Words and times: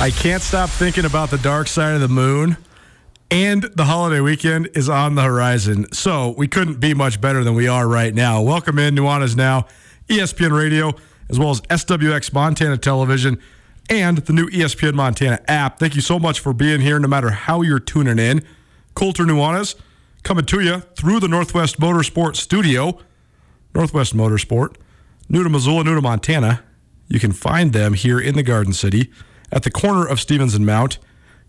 I 0.00 0.12
can't 0.12 0.40
stop 0.40 0.70
thinking 0.70 1.04
about 1.04 1.28
the 1.28 1.38
dark 1.38 1.66
side 1.66 1.96
of 1.96 2.00
the 2.00 2.06
moon. 2.06 2.56
And 3.32 3.64
the 3.74 3.84
holiday 3.84 4.20
weekend 4.20 4.68
is 4.74 4.88
on 4.88 5.16
the 5.16 5.24
horizon. 5.24 5.92
So 5.92 6.36
we 6.38 6.46
couldn't 6.46 6.78
be 6.78 6.94
much 6.94 7.20
better 7.20 7.42
than 7.42 7.54
we 7.56 7.66
are 7.66 7.88
right 7.88 8.14
now. 8.14 8.40
Welcome 8.40 8.78
in, 8.78 8.94
Nuanez 8.94 9.34
Now, 9.34 9.66
ESPN 10.06 10.56
Radio, 10.56 10.92
as 11.28 11.36
well 11.36 11.50
as 11.50 11.60
SWX 11.62 12.32
Montana 12.32 12.78
Television 12.78 13.40
and 13.90 14.18
the 14.18 14.32
new 14.32 14.48
ESPN 14.50 14.94
Montana 14.94 15.40
app. 15.48 15.80
Thank 15.80 15.96
you 15.96 16.00
so 16.00 16.20
much 16.20 16.38
for 16.38 16.52
being 16.52 16.80
here, 16.80 17.00
no 17.00 17.08
matter 17.08 17.30
how 17.30 17.62
you're 17.62 17.80
tuning 17.80 18.20
in. 18.20 18.44
Colter 18.94 19.24
Nuanez 19.24 19.74
coming 20.22 20.44
to 20.44 20.60
you 20.60 20.78
through 20.94 21.18
the 21.18 21.28
Northwest 21.28 21.80
Motorsport 21.80 22.36
Studio. 22.36 23.00
Northwest 23.74 24.16
Motorsport, 24.16 24.76
new 25.28 25.42
to 25.42 25.50
Missoula, 25.50 25.82
new 25.82 25.96
to 25.96 26.00
Montana. 26.00 26.62
You 27.08 27.18
can 27.18 27.32
find 27.32 27.72
them 27.72 27.94
here 27.94 28.20
in 28.20 28.36
the 28.36 28.44
Garden 28.44 28.72
City 28.72 29.10
at 29.52 29.62
the 29.62 29.70
corner 29.70 30.06
of 30.06 30.20
Stevens 30.20 30.54
and 30.54 30.66
Mount. 30.66 30.98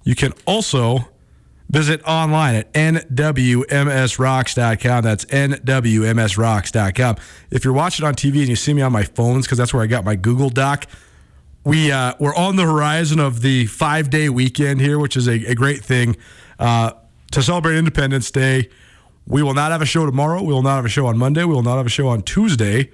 You 0.04 0.16
can 0.16 0.34
also 0.46 1.10
visit 1.70 2.02
online 2.04 2.56
at 2.56 2.74
nwmsrocks.com. 2.74 5.04
That's 5.04 5.26
nwmsrocks.com. 5.26 7.16
If 7.52 7.64
you're 7.64 7.74
watching 7.74 8.06
on 8.06 8.16
TV 8.16 8.40
and 8.40 8.50
you 8.50 8.56
see 8.56 8.74
me 8.74 8.82
on 8.82 8.92
my 8.92 9.04
phones, 9.04 9.46
because 9.46 9.58
that's 9.58 9.74
where 9.74 9.84
I 9.84 9.88
got 9.88 10.06
my 10.06 10.16
Google 10.16 10.50
Doc, 10.50 10.86
we 11.64 11.92
uh, 11.92 12.14
we're 12.20 12.36
on 12.36 12.56
the 12.56 12.64
horizon 12.64 13.20
of 13.20 13.42
the 13.42 13.66
five 13.68 14.10
day 14.10 14.30
weekend 14.30 14.82
here, 14.82 14.98
which 14.98 15.18
is 15.18 15.28
a, 15.28 15.46
a 15.46 15.56
great 15.56 15.84
thing 15.84 16.16
uh, 16.58 16.92
to 17.32 17.44
celebrate 17.44 17.78
Independence 17.78 18.32
Day. 18.32 18.70
We 19.28 19.44
will 19.44 19.54
not 19.54 19.72
have 19.72 19.82
a 19.82 19.86
show 19.86 20.06
tomorrow. 20.06 20.42
We 20.42 20.54
will 20.54 20.64
not 20.64 20.78
have 20.78 20.86
a 20.86 20.90
show 20.90 21.06
on 21.06 21.18
Monday. 21.18 21.44
We 21.44 21.54
will 21.54 21.62
not 21.62 21.78
have 21.78 21.86
a 21.86 21.90
show 21.90 22.08
on 22.08 22.24
Tuesday. 22.24 22.92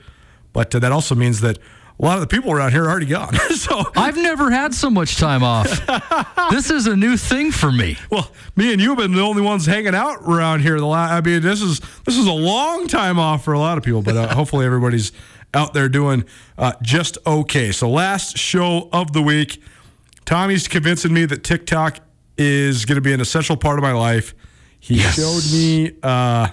But 0.52 0.74
uh, 0.74 0.80
that 0.80 0.92
also 0.92 1.16
means 1.16 1.42
that 1.42 1.60
a 2.00 2.06
lot 2.06 2.16
of 2.16 2.22
the 2.22 2.28
people 2.28 2.52
around 2.52 2.72
here 2.72 2.84
are 2.84 2.90
already 2.90 3.06
gone. 3.06 3.34
so, 3.56 3.84
I've 3.96 4.18
never 4.18 4.52
had 4.52 4.74
so 4.74 4.90
much 4.90 5.18
time 5.18 5.44
off. 5.44 5.82
this 6.52 6.70
is 6.70 6.88
a 6.88 6.96
new 6.96 7.16
thing 7.18 7.52
for 7.52 7.72
me. 7.72 7.98
well, 8.10 8.32
me 8.56 8.74
and 8.74 8.82
you 8.82 8.90
have 8.90 8.98
been 8.98 9.14
the 9.14 9.22
only 9.22 9.42
ones 9.42 9.66
hanging 9.66 9.96
out 9.96 10.18
around 10.24 10.60
here. 10.62 10.78
The 10.80 10.86
la- 10.86 11.06
I 11.12 11.22
mean, 11.22 11.42
this 11.42 11.62
is 11.62 11.80
this 12.06 12.18
is 12.18 12.28
a 12.28 12.32
long 12.34 12.88
time 12.88 13.18
off 13.20 13.44
for 13.46 13.54
a 13.54 13.60
lot 13.60 13.78
of 13.78 13.84
people, 13.84 14.02
but 14.02 14.16
uh, 14.18 14.28
hopefully 14.36 14.66
everybody's 14.66 15.12
out 15.54 15.74
there 15.74 15.88
doing 15.88 16.26
uh, 16.58 16.74
just 16.82 17.18
okay. 17.26 17.72
So, 17.72 17.90
last 17.90 18.38
show 18.38 18.90
of 18.92 19.14
the 19.14 19.22
week, 19.22 19.62
Tommy's 20.26 20.68
convincing 20.68 21.14
me 21.14 21.26
that 21.26 21.44
TikTok 21.46 22.00
is 22.38 22.84
going 22.84 22.96
to 22.96 23.02
be 23.02 23.14
an 23.14 23.22
essential 23.22 23.56
part 23.56 23.80
of 23.80 23.84
my 23.84 23.94
life. 23.94 24.36
He 24.82 24.96
Yes. 24.96 25.16
showed 25.16 25.54
me. 25.58 25.94
Uh, 26.04 26.50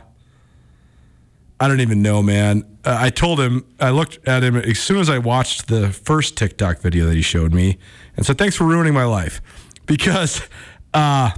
I 1.63 1.69
don't 1.69 1.79
even 1.79 2.03
know, 2.03 2.25
man. 2.25 2.65
Uh, 2.85 2.97
I 2.99 3.11
told 3.11 3.39
him, 3.39 3.65
I 3.79 3.91
looked 3.91 4.27
at 4.27 4.43
him 4.43 4.57
as 4.57 4.81
soon 4.81 4.99
as 4.99 5.09
I 5.09 5.19
watched 5.19 5.69
the 5.69 5.91
first 5.91 6.37
TikTok 6.37 6.81
video 6.81 7.07
that 7.07 7.15
he 7.15 7.23
showed 7.23 7.55
me 7.55 7.79
and 8.17 8.27
said, 8.27 8.37
Thanks 8.37 8.57
for 8.57 8.65
ruining 8.65 8.93
my 8.93 9.05
life. 9.05 9.41
Because 9.87 10.43
uh, 10.93 11.31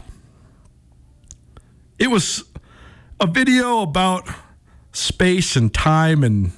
it 1.98 2.08
was 2.08 2.42
a 3.20 3.26
video 3.26 3.82
about 3.82 4.26
space 4.92 5.56
and 5.56 5.74
time 5.74 6.24
and 6.24 6.52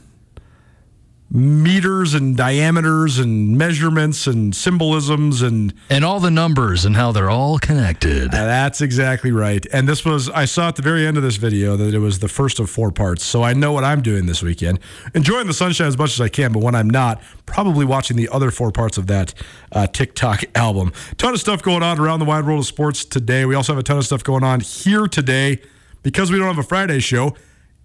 meters 1.30 2.14
and 2.14 2.36
diameters 2.36 3.18
and 3.18 3.58
measurements 3.58 4.26
and 4.26 4.54
symbolisms 4.54 5.42
and 5.42 5.74
And 5.90 6.04
all 6.04 6.20
the 6.20 6.30
numbers 6.30 6.84
and 6.84 6.94
how 6.94 7.10
they're 7.12 7.30
all 7.30 7.58
connected. 7.58 8.30
that's 8.30 8.80
exactly 8.80 9.32
right. 9.32 9.66
And 9.72 9.88
this 9.88 10.04
was, 10.04 10.30
I 10.30 10.44
saw 10.44 10.68
at 10.68 10.76
the 10.76 10.82
very 10.82 11.06
end 11.06 11.16
of 11.16 11.22
this 11.22 11.36
video 11.36 11.76
that 11.76 11.94
it 11.94 11.98
was 11.98 12.20
the 12.20 12.28
first 12.28 12.60
of 12.60 12.70
four 12.70 12.92
parts. 12.92 13.24
So 13.24 13.42
I 13.42 13.54
know 13.54 13.72
what 13.72 13.82
I'm 13.82 14.02
doing 14.02 14.26
this 14.26 14.42
weekend. 14.42 14.78
Enjoying 15.14 15.46
the 15.48 15.54
sunshine 15.54 15.88
as 15.88 15.98
much 15.98 16.12
as 16.12 16.20
I 16.20 16.28
can, 16.28 16.52
but 16.52 16.62
when 16.62 16.74
I'm 16.74 16.88
not, 16.88 17.20
probably 17.44 17.84
watching 17.84 18.16
the 18.16 18.28
other 18.28 18.50
four 18.50 18.70
parts 18.70 18.96
of 18.96 19.08
that 19.08 19.34
uh, 19.72 19.86
TikTok 19.88 20.44
album. 20.54 20.92
Ton 21.18 21.34
of 21.34 21.40
stuff 21.40 21.62
going 21.62 21.82
on 21.82 21.98
around 21.98 22.20
the 22.20 22.24
wide 22.24 22.46
world 22.46 22.60
of 22.60 22.66
sports 22.66 23.04
today. 23.04 23.44
We 23.44 23.54
also 23.54 23.72
have 23.72 23.80
a 23.80 23.84
ton 23.84 23.98
of 23.98 24.06
stuff 24.06 24.22
going 24.22 24.44
on 24.44 24.60
here 24.60 25.06
today 25.06 25.60
because 26.02 26.30
we 26.30 26.38
don't 26.38 26.46
have 26.46 26.58
a 26.58 26.66
Friday 26.66 27.00
show. 27.00 27.34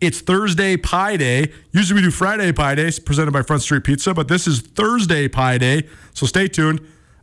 It's 0.01 0.19
Thursday 0.19 0.78
Pie 0.78 1.17
Day. 1.17 1.52
Usually 1.72 2.02
we 2.02 2.03
do 2.03 2.09
Friday 2.09 2.52
Pie 2.52 2.73
Days 2.73 2.97
presented 2.97 3.31
by 3.31 3.43
Front 3.43 3.61
Street 3.61 3.84
Pizza, 3.84 4.16
but 4.16 4.28
this 4.28 4.47
is 4.47 4.59
Thursday 4.59 5.28
Pie 5.28 5.59
Day. 5.59 5.87
So 6.16 6.26
stay 6.26 6.47
tuned. 6.47 6.81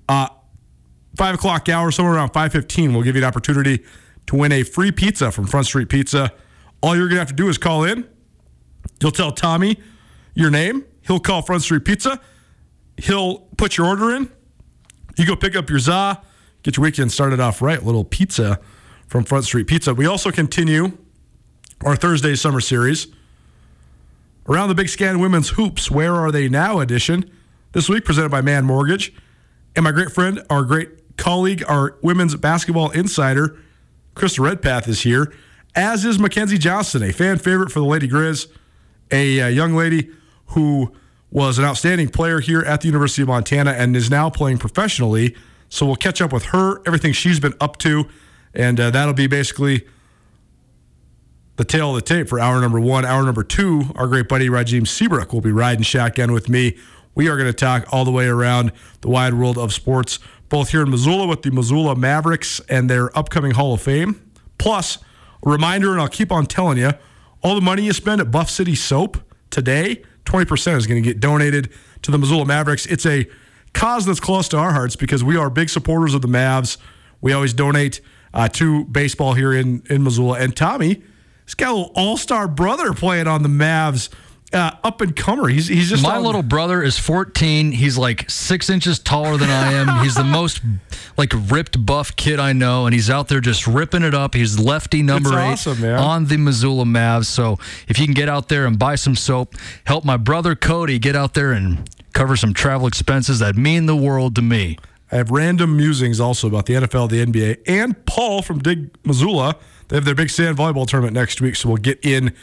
Uh, 0.09 0.29
five 1.17 1.35
o'clock 1.35 1.69
hour, 1.69 1.91
somewhere 1.91 2.15
around 2.15 2.31
five 2.31 2.53
fifteen, 2.53 2.95
we'll 2.95 3.03
give 3.03 3.17
you 3.17 3.23
an 3.23 3.27
opportunity 3.27 3.85
to 4.27 4.37
win 4.37 4.53
a 4.53 4.63
free 4.63 4.93
pizza 4.93 5.33
from 5.33 5.49
Front 5.49 5.67
Street 5.67 5.89
Pizza. 5.89 6.33
All 6.81 6.97
you're 6.97 7.09
gonna 7.09 7.19
have 7.19 7.29
to 7.29 7.35
do 7.35 7.49
is 7.49 7.59
call 7.59 7.83
in. 7.83 8.09
You'll 9.03 9.11
tell 9.11 9.33
Tommy 9.33 9.81
your 10.35 10.51
name. 10.51 10.85
He'll 11.03 11.19
call 11.19 11.43
Front 11.43 11.63
Street 11.63 11.85
Pizza. 11.85 12.21
He'll 12.97 13.39
put 13.57 13.77
your 13.77 13.89
order 13.89 14.15
in. 14.15 14.31
You 15.17 15.27
go 15.27 15.35
pick 15.35 15.57
up 15.57 15.69
your 15.69 15.81
za, 15.81 16.23
get 16.63 16.77
your 16.77 16.85
weekend 16.85 17.11
started 17.11 17.41
off 17.41 17.61
right. 17.61 17.83
A 17.83 17.85
little 17.85 18.05
pizza 18.05 18.61
from 19.09 19.25
Front 19.25 19.47
Street 19.47 19.67
Pizza. 19.67 19.93
We 19.95 20.07
also 20.07 20.31
continue 20.31 20.97
our 21.85 21.97
Thursday 21.97 22.35
summer 22.35 22.61
series 22.61 23.07
around 24.49 24.69
the 24.69 24.75
Big 24.75 24.89
Sky 24.89 25.09
in 25.09 25.21
Women's 25.21 25.51
Hoops. 25.51 25.91
Where 25.91 26.15
are 26.15 26.33
they 26.33 26.49
now? 26.49 26.81
Edition 26.81 27.31
this 27.73 27.89
week 27.89 28.05
presented 28.05 28.31
by 28.31 28.41
Mann 28.41 28.65
Mortgage. 28.65 29.13
And 29.77 29.85
my 29.85 29.93
great 29.93 30.11
friend, 30.11 30.43
our 30.51 30.65
great 30.65 31.17
colleague, 31.17 31.63
our 31.69 31.97
women's 32.03 32.35
basketball 32.35 32.91
insider, 32.91 33.57
Krista 34.15 34.41
Redpath 34.41 34.89
is 34.89 35.03
here. 35.03 35.33
as 35.75 36.05
is 36.05 36.19
McKenzie 36.19 36.59
Johnston, 36.59 37.03
a 37.03 37.13
fan 37.13 37.39
favorite 37.39 37.71
for 37.71 37.79
the 37.79 37.87
Lady 37.87 38.09
Griz, 38.09 38.49
a, 39.13 39.41
uh 39.41 39.47
young 39.47 39.75
lady 39.75 40.11
who 40.49 40.93
was 41.31 41.59
an 41.59 41.65
outstanding 41.65 42.09
player 42.09 42.41
here 42.41 42.63
at 42.63 42.81
the 42.81 42.87
University 42.89 43.23
of 43.23 43.29
Montana 43.29 43.73
and 43.73 43.95
is 43.95 44.11
now 44.11 44.31
playing 44.31 44.59
professionally. 44.59 45.37
So 45.69 45.87
we'll 45.87 45.97
catch 45.97 46.21
up 46.21 46.33
with 46.33 46.47
her, 46.47 46.81
everything 46.87 47.13
she's 47.13 47.39
been 47.39 47.55
up 47.61 47.77
to, 47.79 48.09
and 48.55 48.81
uh, 48.81 48.91
that'll 48.91 49.15
be 49.15 49.27
basically 49.27 49.87
the 51.59 51.65
tail 51.65 51.91
of 51.91 51.97
the 51.97 52.03
tape 52.03 52.29
for 52.29 52.39
hour 52.39 52.61
number 52.61 52.79
one. 52.79 53.05
Hour 53.05 53.25
number 53.25 53.43
two, 53.43 53.91
our 53.97 54.07
great 54.07 54.29
buddy 54.29 54.49
Rajim 54.49 54.87
Seabrook 54.87 55.33
will 55.33 55.41
be 55.41 55.51
riding 55.51 55.83
shotgun 55.83 56.33
with 56.33 56.49
me. 56.49 56.79
We 57.17 57.29
are 57.29 57.37
going 57.37 57.49
to 57.49 57.53
talk 57.53 57.93
all 57.93 58.05
the 58.05 58.13
way 58.13 58.29
around 58.29 58.71
the 59.01 59.09
wide 59.09 59.35
world 59.35 59.59
of 59.59 59.75
sports, 59.75 60.21
both 60.49 60.71
here 60.71 60.83
in 60.83 60.91
Missoula 60.91 61.27
with 61.27 61.43
the 61.43 61.51
Missoula 61.51 61.97
Mavericks 61.97 62.61
and 62.69 62.89
their 62.89 63.17
upcoming 63.19 63.51
Hall 63.51 63.75
of 63.75 63.83
Fame. 63.83 64.31
Plus, 64.59 64.99
a 65.45 65.51
reminder, 65.51 65.91
and 65.91 66.01
I'll 66.01 66.07
keep 66.07 66.31
on 66.31 66.47
telling 66.47 66.79
you, 66.79 66.93
all 67.43 67.57
the 67.57 67.61
money 67.61 67.83
you 67.83 67.93
spend 67.93 68.21
at 68.21 68.31
Buff 68.31 68.49
City 68.49 68.77
Soap 68.77 69.19
today, 69.51 70.05
20% 70.27 70.77
is 70.77 70.87
going 70.87 71.03
to 71.03 71.07
get 71.07 71.19
donated 71.19 71.71
to 72.03 72.13
the 72.13 72.19
Missoula 72.19 72.47
Mavericks. 72.47 72.87
It's 72.87 73.05
a 73.05 73.27
cause 73.73 74.07
that's 74.07 74.21
close 74.21 74.47
to 74.51 74.59
our 74.59 74.73
hearts 74.73 74.95
because 74.95 75.25
we 75.25 75.37
are 75.37 75.51
big 75.51 75.71
supporters 75.71 76.15
of 76.15 76.23
the 76.23 76.29
Mavs. 76.29 76.77
We 77.21 77.33
always 77.33 77.53
donate 77.53 78.01
uh, 78.33 78.47
to 78.51 78.85
baseball 78.85 79.35
here 79.35 79.53
in, 79.53 79.83
in 79.91 80.05
Missoula. 80.05 80.39
And 80.39 80.55
Tommy, 80.55 81.03
he's 81.49 81.55
got 81.55 81.71
a 81.71 81.75
little 81.75 81.93
all 81.97 82.19
star 82.19 82.47
brother 82.47 82.93
playing 82.93 83.27
on 83.27 83.43
the 83.43 83.49
Mavs 83.49 84.11
uh, 84.53 84.73
up 84.85 85.01
and 85.01 85.17
comer. 85.17 85.49
He's 85.49 85.67
he's 85.69 85.89
just 85.89 86.03
My 86.03 86.17
on- 86.17 86.23
little 86.25 86.43
brother 86.43 86.83
is 86.83 86.99
14. 86.99 87.73
He's 87.73 87.97
like 87.97 88.29
six 88.29 88.69
inches 88.69 88.99
taller 88.99 89.39
than 89.39 89.49
I 89.49 89.73
am. 89.73 90.05
He's 90.05 90.15
the 90.15 90.25
most 90.25 90.61
like 91.17 91.33
ripped, 91.51 91.85
buff 91.85 92.15
kid 92.17 92.39
I 92.39 92.53
know, 92.53 92.87
and 92.87 92.95
he's 92.95 93.09
out 93.09 93.29
there 93.29 93.41
just 93.41 93.67
ripping 93.67 94.03
it 94.03 94.15
up. 94.15 94.35
He's 94.35 94.59
lefty 94.59 95.03
number 95.03 95.31
eight 95.39 95.53
awesome, 95.53 95.83
on 95.85 96.27
the 96.27 96.37
Missoula 96.37 96.85
Mavs. 96.85 97.27
So 97.27 97.59
if 97.89 97.99
you 97.99 98.05
can 98.07 98.15
get 98.15 98.29
out 98.29 98.49
there 98.49 98.67
and 98.67 98.79
buy 98.79 98.95
some 98.95 99.17
soap, 99.17 99.55
help 99.85 100.05
my 100.05 100.17
brother 100.19 100.55
Cody 100.55 100.99
get 100.99 101.17
out 101.17 101.33
there 101.35 101.53
and 101.53 101.89
cover 102.13 102.37
some 102.37 102.53
travel 102.53 102.87
expenses 102.87 103.39
that 103.39 103.57
mean 103.57 103.87
the 103.87 103.97
world 103.97 104.35
to 104.37 104.43
me. 104.43 104.79
I 105.11 105.17
have 105.17 105.31
random 105.31 105.77
musings 105.77 106.21
also 106.21 106.47
about 106.49 106.67
the 106.67 106.75
NFL, 106.75 107.09
the 107.09 107.25
NBA, 107.25 107.63
and 107.67 108.05
Paul 108.05 108.43
from 108.43 108.59
Dig 108.59 108.91
Missoula. 109.07 109.57
They 109.89 109.97
have 109.97 110.05
their 110.05 110.15
big 110.15 110.31
sand 110.31 110.57
volleyball 110.57 110.87
tournament 110.87 111.15
next 111.15 111.41
week, 111.41 111.57
so 111.57 111.69
we'll 111.69 111.79
get 111.79 111.99
in 112.05 112.35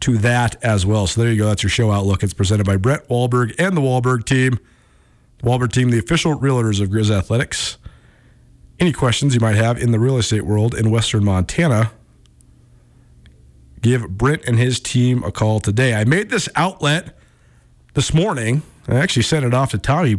to 0.00 0.18
that 0.18 0.62
as 0.64 0.86
well. 0.86 1.06
So 1.06 1.20
there 1.20 1.30
you 1.30 1.38
go. 1.38 1.46
That's 1.46 1.62
your 1.62 1.70
show 1.70 1.90
outlook. 1.90 2.22
It's 2.22 2.34
presented 2.34 2.66
by 2.66 2.76
Brett 2.76 3.08
Wahlberg 3.08 3.54
and 3.58 3.76
the 3.76 3.80
Wahlberg 3.80 4.24
team. 4.24 4.58
The 5.38 5.44
Wahlberg 5.44 5.72
team, 5.72 5.90
the 5.90 5.98
official 5.98 6.38
realtors 6.38 6.80
of 6.80 6.90
Griz 6.90 7.10
Athletics. 7.10 7.78
Any 8.80 8.92
questions 8.92 9.34
you 9.34 9.40
might 9.40 9.56
have 9.56 9.78
in 9.78 9.92
the 9.92 10.00
real 10.00 10.16
estate 10.16 10.44
world 10.44 10.74
in 10.74 10.90
Western 10.90 11.24
Montana, 11.24 11.92
give 13.80 14.08
Brent 14.08 14.42
and 14.46 14.58
his 14.58 14.80
team 14.80 15.22
a 15.22 15.30
call 15.30 15.60
today. 15.60 15.94
I 15.94 16.04
made 16.04 16.30
this 16.30 16.48
outlet 16.56 17.16
this 17.94 18.14
morning. 18.14 18.62
I 18.88 18.96
actually 18.96 19.22
sent 19.22 19.44
it 19.44 19.54
off 19.54 19.70
to 19.70 19.78
Tommy 19.78 20.16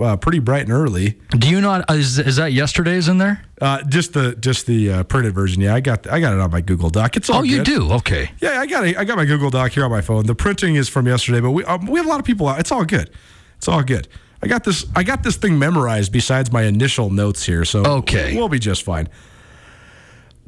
uh, 0.00 0.16
pretty 0.16 0.38
bright 0.38 0.62
and 0.62 0.70
early. 0.72 1.18
Do 1.30 1.48
you 1.50 1.60
not? 1.60 1.90
Is, 1.90 2.18
is 2.20 2.36
that 2.36 2.52
yesterday's 2.52 3.08
in 3.08 3.18
there? 3.18 3.44
Uh, 3.60 3.82
just 3.82 4.12
the 4.12 4.36
just 4.36 4.66
the 4.66 4.90
uh, 4.92 5.02
printed 5.02 5.34
version. 5.34 5.60
Yeah, 5.60 5.74
I 5.74 5.80
got 5.80 6.06
I 6.06 6.20
got 6.20 6.32
it 6.32 6.38
on 6.38 6.50
my 6.52 6.60
Google 6.60 6.90
Doc. 6.90 7.16
It's 7.16 7.28
all 7.28 7.40
Oh, 7.40 7.42
you 7.42 7.64
do? 7.64 7.90
Okay. 7.94 8.30
Yeah, 8.40 8.60
I 8.60 8.66
got 8.66 8.86
it. 8.86 8.96
I 8.96 9.04
got 9.04 9.16
my 9.16 9.24
Google 9.24 9.50
Doc 9.50 9.72
here 9.72 9.84
on 9.84 9.90
my 9.90 10.00
phone. 10.00 10.26
The 10.26 10.34
printing 10.34 10.76
is 10.76 10.88
from 10.88 11.08
yesterday, 11.08 11.40
but 11.40 11.50
we 11.50 11.64
um, 11.64 11.86
we 11.86 11.98
have 11.98 12.06
a 12.06 12.08
lot 12.08 12.20
of 12.20 12.24
people 12.24 12.46
out. 12.46 12.60
It's 12.60 12.70
all 12.70 12.84
good. 12.84 13.10
It's 13.56 13.66
all 13.66 13.82
good. 13.82 14.06
I 14.42 14.46
got 14.46 14.62
this. 14.62 14.86
I 14.94 15.02
got 15.02 15.24
this 15.24 15.36
thing 15.36 15.58
memorized 15.58 16.12
besides 16.12 16.52
my 16.52 16.62
initial 16.62 17.10
notes 17.10 17.44
here, 17.44 17.64
so 17.64 17.84
Okay. 17.84 18.36
we'll 18.36 18.48
be 18.48 18.60
just 18.60 18.84
fine. 18.84 19.08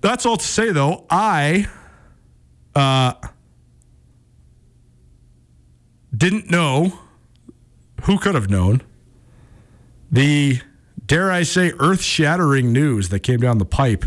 That's 0.00 0.24
all 0.24 0.36
to 0.36 0.46
say, 0.46 0.70
though. 0.70 1.04
I 1.10 1.66
uh, 2.76 3.14
didn't 6.16 6.48
know 6.50 7.00
who 8.04 8.19
could 8.19 8.34
have 8.34 8.50
known 8.50 8.82
the 10.10 10.60
dare 11.06 11.31
I 11.31 11.43
say 11.43 11.72
earth 11.78 12.02
shattering 12.02 12.72
news 12.72 13.08
that 13.08 13.20
came 13.20 13.40
down 13.40 13.58
the 13.58 13.64
pipe 13.64 14.04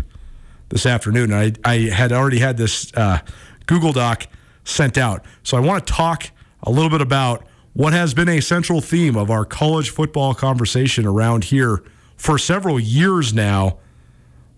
this 0.69 0.85
afternoon. 0.85 1.33
I, 1.33 1.53
I 1.63 1.89
had 1.89 2.11
already 2.11 2.39
had 2.39 2.57
this 2.57 2.93
uh, 2.95 3.19
Google 3.65 3.93
Doc 3.93 4.27
sent 4.63 4.97
out. 4.97 5.25
So 5.43 5.57
I 5.57 5.59
want 5.59 5.85
to 5.85 5.93
talk 5.93 6.31
a 6.63 6.71
little 6.71 6.89
bit 6.89 7.01
about 7.01 7.45
what 7.73 7.93
has 7.93 8.13
been 8.13 8.29
a 8.29 8.41
central 8.41 8.81
theme 8.81 9.15
of 9.15 9.29
our 9.29 9.45
college 9.45 9.89
football 9.89 10.33
conversation 10.33 11.05
around 11.05 11.45
here 11.45 11.83
for 12.15 12.37
several 12.37 12.79
years 12.79 13.33
now 13.33 13.79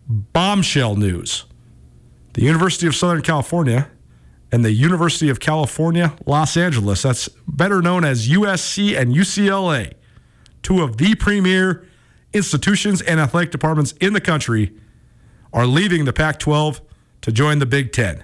bombshell 0.07 0.95
news. 0.95 1.45
The 2.33 2.43
University 2.43 2.87
of 2.87 2.95
Southern 2.95 3.21
California 3.21 3.89
and 4.51 4.65
the 4.65 4.71
University 4.71 5.29
of 5.29 5.39
California, 5.39 6.13
Los 6.25 6.57
Angeles, 6.57 7.01
that's 7.01 7.29
better 7.47 7.81
known 7.81 8.03
as 8.03 8.27
USC 8.27 8.97
and 8.99 9.13
UCLA, 9.13 9.93
two 10.61 10.81
of 10.81 10.97
the 10.97 11.15
premier 11.15 11.87
institutions 12.33 13.01
and 13.01 13.19
athletic 13.19 13.51
departments 13.51 13.93
in 13.93 14.13
the 14.13 14.21
country, 14.21 14.73
are 15.53 15.65
leaving 15.65 16.05
the 16.05 16.13
Pac 16.13 16.39
12 16.39 16.81
to 17.21 17.31
join 17.31 17.59
the 17.59 17.65
Big 17.65 17.91
Ten. 17.91 18.23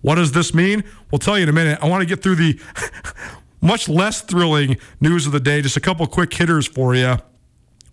What 0.00 0.16
does 0.16 0.32
this 0.32 0.52
mean? 0.52 0.84
We'll 1.10 1.18
tell 1.18 1.38
you 1.38 1.44
in 1.44 1.48
a 1.48 1.52
minute. 1.52 1.78
I 1.82 1.88
want 1.88 2.02
to 2.02 2.06
get 2.06 2.22
through 2.22 2.34
the 2.36 2.60
much 3.60 3.88
less 3.88 4.20
thrilling 4.20 4.76
news 5.00 5.26
of 5.26 5.32
the 5.32 5.40
day. 5.40 5.62
Just 5.62 5.76
a 5.76 5.80
couple 5.80 6.06
quick 6.06 6.32
hitters 6.32 6.66
for 6.66 6.94
you. 6.94 7.16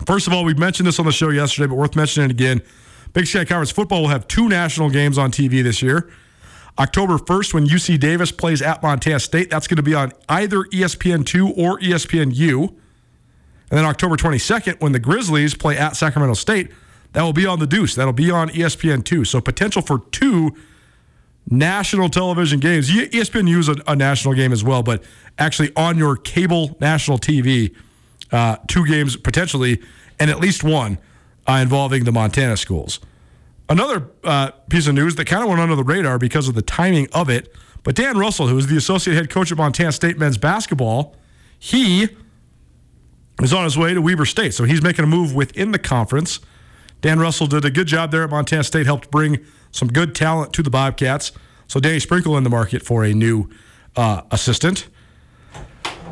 First 0.06 0.28
of 0.28 0.34
all, 0.34 0.44
we 0.44 0.54
mentioned 0.54 0.88
this 0.88 1.00
on 1.00 1.06
the 1.06 1.12
show 1.12 1.30
yesterday, 1.30 1.68
but 1.68 1.76
worth 1.76 1.96
mentioning 1.96 2.30
again. 2.30 2.62
Big 3.14 3.28
Sky 3.28 3.46
Conference 3.46 3.72
football 3.72 4.02
will 4.02 4.10
have 4.10 4.28
two 4.28 4.50
national 4.50 4.90
games 4.90 5.18
on 5.18 5.32
TV 5.32 5.64
this 5.64 5.82
year. 5.82 6.12
October 6.80 7.18
1st, 7.18 7.54
when 7.54 7.68
UC 7.68 8.00
Davis 8.00 8.32
plays 8.32 8.62
at 8.62 8.82
Montana 8.82 9.20
State, 9.20 9.50
that's 9.50 9.68
going 9.68 9.78
to 9.78 9.84
be 9.84 9.94
on 9.94 10.12
either 10.30 10.66
E 10.72 10.82
ESPN2 10.82 11.58
or 11.58 11.80
ESPNU. 11.80 12.70
And 12.70 13.78
then 13.78 13.86
October 13.86 14.16
22nd, 14.16 14.82
when 14.82 14.92
the 14.92 15.00
Grizzlies 15.00 15.54
play 15.56 15.78
at 15.78 15.96
Sacramento 15.96 16.34
State, 16.34 16.72
that 17.14 17.22
will 17.24 17.34
be 17.34 17.46
on 17.46 17.60
the 17.60 17.68
Deuce. 17.68 17.96
That'll 17.96 18.14
be 18.14 18.32
on 18.32 18.50
E 18.50 18.60
ESPN2. 18.60 19.28
So 19.28 19.42
potential 19.42 19.82
for 19.82 20.00
two 20.12 20.56
national 21.50 22.10
television 22.10 22.60
games. 22.60 22.90
ESPNU 22.90 23.58
is 23.58 23.70
a, 23.70 23.76
a 23.88 23.96
national 23.96 24.34
game 24.34 24.54
as 24.54 24.64
well, 24.64 24.84
but 24.84 25.04
actually 25.38 25.74
on 25.76 25.98
your 25.98 26.16
cable 26.16 26.78
national 26.80 27.18
TV, 27.18 27.76
uh, 28.32 28.58
two 28.68 28.86
games 28.86 29.18
potentially, 29.18 29.82
and 30.20 30.30
at 30.30 30.40
least 30.40 30.64
one 30.64 30.98
uh, 31.48 31.54
involving 31.54 32.04
the 32.04 32.12
Montana 32.12 32.56
schools. 32.56 33.00
Another 33.72 34.06
uh, 34.26 34.52
piece 34.68 34.88
of 34.88 34.96
news 34.96 35.16
that 35.16 35.28
kind 35.28 35.44
of 35.44 35.48
went 35.48 35.62
under 35.62 35.78
the 35.78 35.84
radar 35.86 36.20
because 36.20 36.50
of 36.50 36.56
the 36.56 36.62
timing 36.62 37.08
of 37.14 37.30
it, 37.30 37.56
but 37.84 37.96
Dan 37.96 38.18
Russell, 38.18 38.48
who 38.48 38.58
is 38.58 38.68
the 38.68 38.76
associate 38.76 39.16
head 39.16 39.30
coach 39.30 39.50
at 39.50 39.58
Montana 39.58 39.94
State 39.94 40.20
men's 40.20 40.38
basketball, 40.38 41.16
he 41.58 42.10
is 43.42 43.54
on 43.54 43.64
his 43.64 43.78
way 43.78 43.94
to 43.94 44.02
Weber 44.02 44.26
State. 44.26 44.54
So 44.54 44.66
he's 44.66 44.82
making 44.82 45.06
a 45.06 45.08
move 45.08 45.34
within 45.34 45.72
the 45.72 45.80
conference. 45.80 46.42
Dan 47.00 47.18
Russell 47.18 47.48
did 47.48 47.64
a 47.64 47.72
good 47.72 47.88
job 47.88 48.12
there 48.12 48.26
at 48.26 48.30
Montana 48.30 48.66
State, 48.66 48.88
helped 48.88 49.10
bring 49.10 49.40
some 49.72 49.88
good 49.88 50.16
talent 50.16 50.52
to 50.52 50.64
the 50.64 50.70
Bobcats. 50.70 51.32
So 51.70 51.80
Danny 51.80 52.00
Sprinkle 52.00 52.36
in 52.36 52.44
the 52.44 52.50
market 52.50 52.82
for 52.82 53.06
a 53.06 53.14
new 53.14 53.50
uh, 53.96 54.24
assistant. 54.32 54.90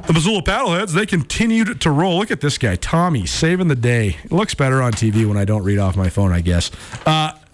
The 0.07 0.13
Missoula 0.13 0.41
Paddleheads, 0.41 0.93
they 0.93 1.05
continued 1.05 1.81
to 1.81 1.91
roll. 1.91 2.19
Look 2.19 2.31
at 2.31 2.39
this 2.39 2.57
guy, 2.57 2.77
Tommy, 2.77 3.25
saving 3.25 3.67
the 3.67 3.75
day. 3.75 4.17
It 4.23 4.31
looks 4.31 4.55
better 4.55 4.81
on 4.81 4.93
TV 4.93 5.27
when 5.27 5.37
I 5.37 5.43
don't 5.43 5.63
read 5.63 5.77
off 5.77 5.97
my 5.97 6.09
phone, 6.09 6.31
I 6.31 6.39
guess. 6.39 6.71
Uh, 7.05 7.33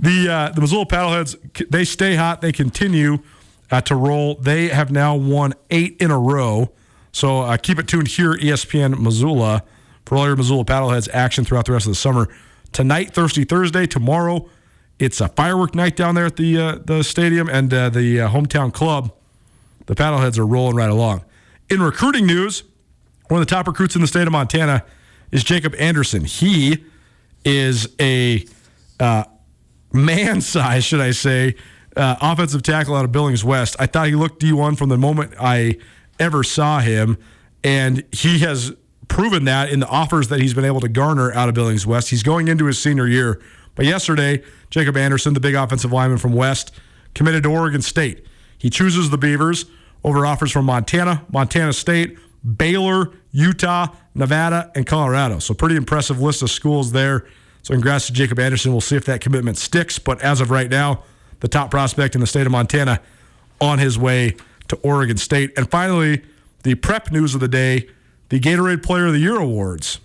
the 0.00 0.26
uh, 0.28 0.52
the 0.52 0.60
Missoula 0.60 0.86
Paddleheads, 0.86 1.70
they 1.70 1.84
stay 1.84 2.16
hot. 2.16 2.40
They 2.40 2.52
continue 2.52 3.18
uh, 3.70 3.80
to 3.82 3.94
roll. 3.94 4.34
They 4.36 4.68
have 4.68 4.90
now 4.90 5.14
won 5.14 5.54
eight 5.70 5.96
in 6.00 6.10
a 6.10 6.18
row. 6.18 6.72
So 7.12 7.40
uh, 7.40 7.56
keep 7.56 7.78
it 7.78 7.88
tuned 7.88 8.08
here, 8.08 8.34
ESPN 8.34 8.98
Missoula, 9.00 9.62
for 10.06 10.16
all 10.16 10.26
your 10.26 10.36
Missoula 10.36 10.64
Paddleheads 10.64 11.08
action 11.12 11.44
throughout 11.44 11.66
the 11.66 11.72
rest 11.72 11.86
of 11.86 11.92
the 11.92 11.96
summer. 11.96 12.28
Tonight, 12.72 13.14
Thirsty 13.14 13.44
Thursday. 13.44 13.86
Tomorrow, 13.86 14.48
it's 14.98 15.20
a 15.20 15.28
firework 15.28 15.74
night 15.74 15.96
down 15.96 16.14
there 16.14 16.26
at 16.26 16.36
the 16.36 16.58
uh, 16.58 16.78
the 16.84 17.02
stadium 17.02 17.48
and 17.48 17.72
uh, 17.72 17.90
the 17.90 18.22
uh, 18.22 18.28
hometown 18.28 18.72
club. 18.72 19.12
The 19.86 19.94
Paddleheads 19.94 20.36
are 20.36 20.46
rolling 20.46 20.76
right 20.76 20.90
along. 20.90 21.24
In 21.70 21.80
recruiting 21.80 22.26
news, 22.26 22.64
one 23.28 23.40
of 23.40 23.46
the 23.46 23.50
top 23.54 23.66
recruits 23.66 23.94
in 23.94 24.00
the 24.00 24.06
state 24.06 24.26
of 24.26 24.32
Montana 24.32 24.84
is 25.30 25.44
Jacob 25.44 25.74
Anderson. 25.78 26.24
He 26.24 26.84
is 27.44 27.88
a 28.00 28.44
uh, 29.00 29.24
man 29.92 30.40
size, 30.40 30.84
should 30.84 31.00
I 31.00 31.12
say, 31.12 31.54
uh, 31.96 32.16
offensive 32.20 32.62
tackle 32.62 32.94
out 32.94 33.04
of 33.04 33.12
Billings 33.12 33.44
West. 33.44 33.76
I 33.78 33.86
thought 33.86 34.06
he 34.06 34.14
looked 34.14 34.42
D1 34.42 34.76
from 34.78 34.88
the 34.88 34.98
moment 34.98 35.34
I 35.40 35.78
ever 36.18 36.42
saw 36.42 36.80
him, 36.80 37.18
and 37.64 38.04
he 38.12 38.40
has 38.40 38.72
proven 39.08 39.44
that 39.44 39.70
in 39.70 39.80
the 39.80 39.88
offers 39.88 40.28
that 40.28 40.40
he's 40.40 40.54
been 40.54 40.64
able 40.64 40.80
to 40.80 40.88
garner 40.88 41.32
out 41.32 41.48
of 41.48 41.54
Billings 41.54 41.86
West. 41.86 42.10
He's 42.10 42.22
going 42.22 42.48
into 42.48 42.66
his 42.66 42.78
senior 42.78 43.06
year. 43.06 43.40
But 43.74 43.86
yesterday, 43.86 44.42
Jacob 44.70 44.96
Anderson, 44.96 45.34
the 45.34 45.40
big 45.40 45.54
offensive 45.54 45.92
lineman 45.92 46.18
from 46.18 46.32
West, 46.32 46.72
committed 47.14 47.42
to 47.44 47.50
Oregon 47.50 47.80
State. 47.80 48.26
He 48.58 48.70
chooses 48.70 49.10
the 49.10 49.18
Beavers 49.18 49.66
over 50.04 50.26
offers 50.26 50.50
from 50.50 50.66
Montana, 50.66 51.24
Montana 51.32 51.72
State, 51.72 52.18
Baylor, 52.56 53.12
Utah, 53.32 53.88
Nevada, 54.14 54.70
and 54.74 54.86
Colorado. 54.86 55.38
So 55.38 55.54
pretty 55.54 55.76
impressive 55.76 56.20
list 56.20 56.42
of 56.42 56.50
schools 56.50 56.92
there. 56.92 57.26
So 57.62 57.74
congrats 57.74 58.06
to 58.06 58.12
Jacob 58.12 58.38
Anderson. 58.38 58.72
We'll 58.72 58.80
see 58.80 58.96
if 58.96 59.04
that 59.06 59.20
commitment 59.20 59.58
sticks. 59.58 59.98
But 59.98 60.22
as 60.22 60.40
of 60.40 60.50
right 60.50 60.70
now, 60.70 61.02
the 61.40 61.48
top 61.48 61.70
prospect 61.70 62.14
in 62.14 62.20
the 62.20 62.26
state 62.26 62.46
of 62.46 62.52
Montana, 62.52 63.00
on 63.60 63.78
his 63.78 63.98
way 63.98 64.36
to 64.68 64.76
Oregon 64.76 65.16
State. 65.16 65.52
And 65.56 65.70
finally, 65.70 66.22
the 66.62 66.74
prep 66.76 67.10
news 67.10 67.34
of 67.34 67.40
the 67.40 67.48
day 67.48 67.88
the 68.28 68.38
Gatorade 68.38 68.82
Player 68.82 69.06
of 69.06 69.14
the 69.14 69.20
Year 69.20 69.36
awards 69.36 70.00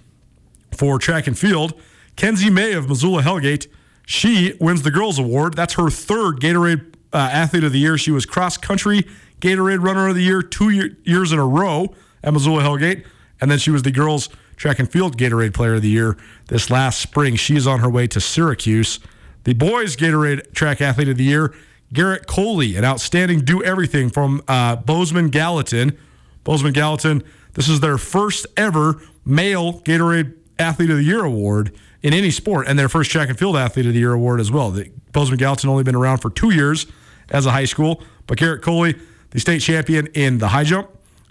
for 0.71 0.97
track 0.97 1.27
and 1.27 1.37
field. 1.37 1.73
Kenzie 2.15 2.49
May 2.49 2.71
of 2.71 2.87
Missoula 2.87 3.21
Hellgate, 3.21 3.67
she 4.05 4.53
wins 4.61 4.83
the 4.83 4.91
girls 4.91 5.19
award. 5.19 5.55
That's 5.55 5.73
her 5.73 5.89
third 5.89 6.39
Gatorade 6.39 6.93
uh, 7.11 7.17
Athlete 7.17 7.65
of 7.65 7.73
the 7.73 7.79
Year. 7.79 7.97
She 7.97 8.11
was 8.11 8.25
cross 8.25 8.55
country 8.57 9.05
Gatorade 9.41 9.83
Runner 9.83 10.07
of 10.07 10.15
the 10.15 10.23
Year 10.23 10.41
two 10.41 10.69
year, 10.69 10.97
years 11.03 11.33
in 11.33 11.39
a 11.39 11.45
row 11.45 11.93
at 12.23 12.33
Missoula 12.33 12.63
Hellgate, 12.63 13.05
and 13.41 13.51
then 13.51 13.57
she 13.57 13.71
was 13.71 13.83
the 13.83 13.91
girls 13.91 14.29
track 14.55 14.79
and 14.79 14.91
field 14.91 15.17
Gatorade 15.17 15.53
Player 15.53 15.75
of 15.75 15.81
the 15.81 15.89
Year 15.89 16.17
this 16.47 16.69
last 16.69 16.99
spring. 16.99 17.35
She 17.35 17.55
is 17.55 17.67
on 17.67 17.79
her 17.79 17.89
way 17.89 18.07
to 18.07 18.21
Syracuse. 18.21 18.99
The 19.43 19.53
boys 19.53 19.95
Gatorade 19.95 20.53
Track 20.53 20.81
Athlete 20.81 21.09
of 21.09 21.17
the 21.17 21.23
Year, 21.25 21.53
Garrett 21.91 22.27
Coley, 22.27 22.75
an 22.75 22.85
outstanding 22.85 23.41
do 23.41 23.63
everything 23.63 24.09
from 24.09 24.41
uh, 24.47 24.77
Bozeman 24.77 25.29
Gallatin. 25.29 25.97
Bozeman 26.43 26.73
Gallatin 26.73 27.23
this 27.53 27.69
is 27.69 27.79
their 27.79 27.97
first 27.97 28.47
ever 28.57 29.01
male 29.25 29.79
Gatorade 29.81 30.33
Athlete 30.59 30.89
of 30.89 30.97
the 30.97 31.03
Year 31.03 31.23
award 31.23 31.71
in 32.01 32.13
any 32.13 32.31
sport, 32.31 32.67
and 32.67 32.77
their 32.77 32.89
first 32.89 33.11
track 33.11 33.29
and 33.29 33.37
field 33.37 33.55
Athlete 33.55 33.85
of 33.85 33.93
the 33.93 33.99
Year 33.99 34.13
award 34.13 34.39
as 34.39 34.51
well. 34.51 34.71
The 34.71 34.91
Bozeman 35.11 35.37
Gallatin 35.37 35.69
only 35.69 35.83
been 35.83 35.95
around 35.95 36.17
for 36.17 36.29
two 36.29 36.53
years 36.53 36.85
as 37.29 37.45
a 37.45 37.51
high 37.51 37.65
school, 37.65 38.03
but 38.27 38.37
Garrett 38.37 38.61
Coley, 38.61 38.95
the 39.29 39.39
state 39.39 39.59
champion 39.59 40.07
in 40.07 40.39
the 40.39 40.49
high 40.49 40.63
jump, 40.63 40.89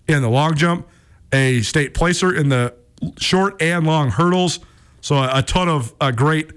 in 0.09 0.23
the 0.23 0.29
long 0.29 0.55
jump, 0.55 0.89
a 1.33 1.63
state 1.63 1.95
placer 1.95 2.35
in 2.35 2.49
the 2.49 2.75
short 3.19 3.61
and 3.61 3.87
long 3.87 4.11
hurdles. 4.11 4.61
So 5.01 5.17
a, 5.17 5.39
a 5.39 5.43
ton 5.43 5.69
of 5.69 5.95
uh, 6.01 6.11
great 6.11 6.53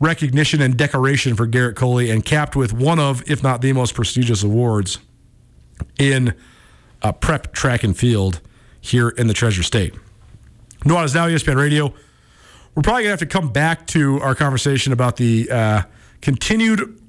recognition 0.00 0.60
and 0.60 0.76
decoration 0.76 1.34
for 1.36 1.46
Garrett 1.46 1.76
Coley, 1.76 2.10
and 2.10 2.24
capped 2.24 2.56
with 2.56 2.72
one 2.72 2.98
of, 2.98 3.28
if 3.30 3.42
not 3.42 3.62
the 3.62 3.72
most 3.72 3.94
prestigious 3.94 4.42
awards 4.42 4.98
in 5.98 6.34
prep 7.12 7.52
track 7.52 7.84
and 7.84 7.96
field 7.96 8.40
here 8.80 9.08
in 9.10 9.26
the 9.26 9.34
Treasure 9.34 9.62
State. 9.62 9.94
Nuanez 10.84 11.14
Now, 11.14 11.28
ESPN 11.28 11.56
Radio. 11.56 11.94
We're 12.74 12.82
probably 12.82 13.04
to 13.04 13.10
have 13.10 13.18
to 13.20 13.26
come 13.26 13.52
back 13.52 13.86
to 13.88 14.20
our 14.20 14.34
conversation 14.34 14.92
about 14.92 15.16
the 15.16 15.48
uh, 15.50 15.82
continued 16.20 17.00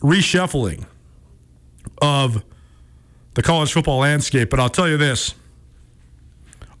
reshuffling 0.00 0.84
of 2.02 2.44
the 3.34 3.42
college 3.42 3.72
football 3.72 3.98
landscape, 3.98 4.50
but 4.50 4.60
I'll 4.60 4.68
tell 4.68 4.88
you 4.88 4.96
this 4.96 5.34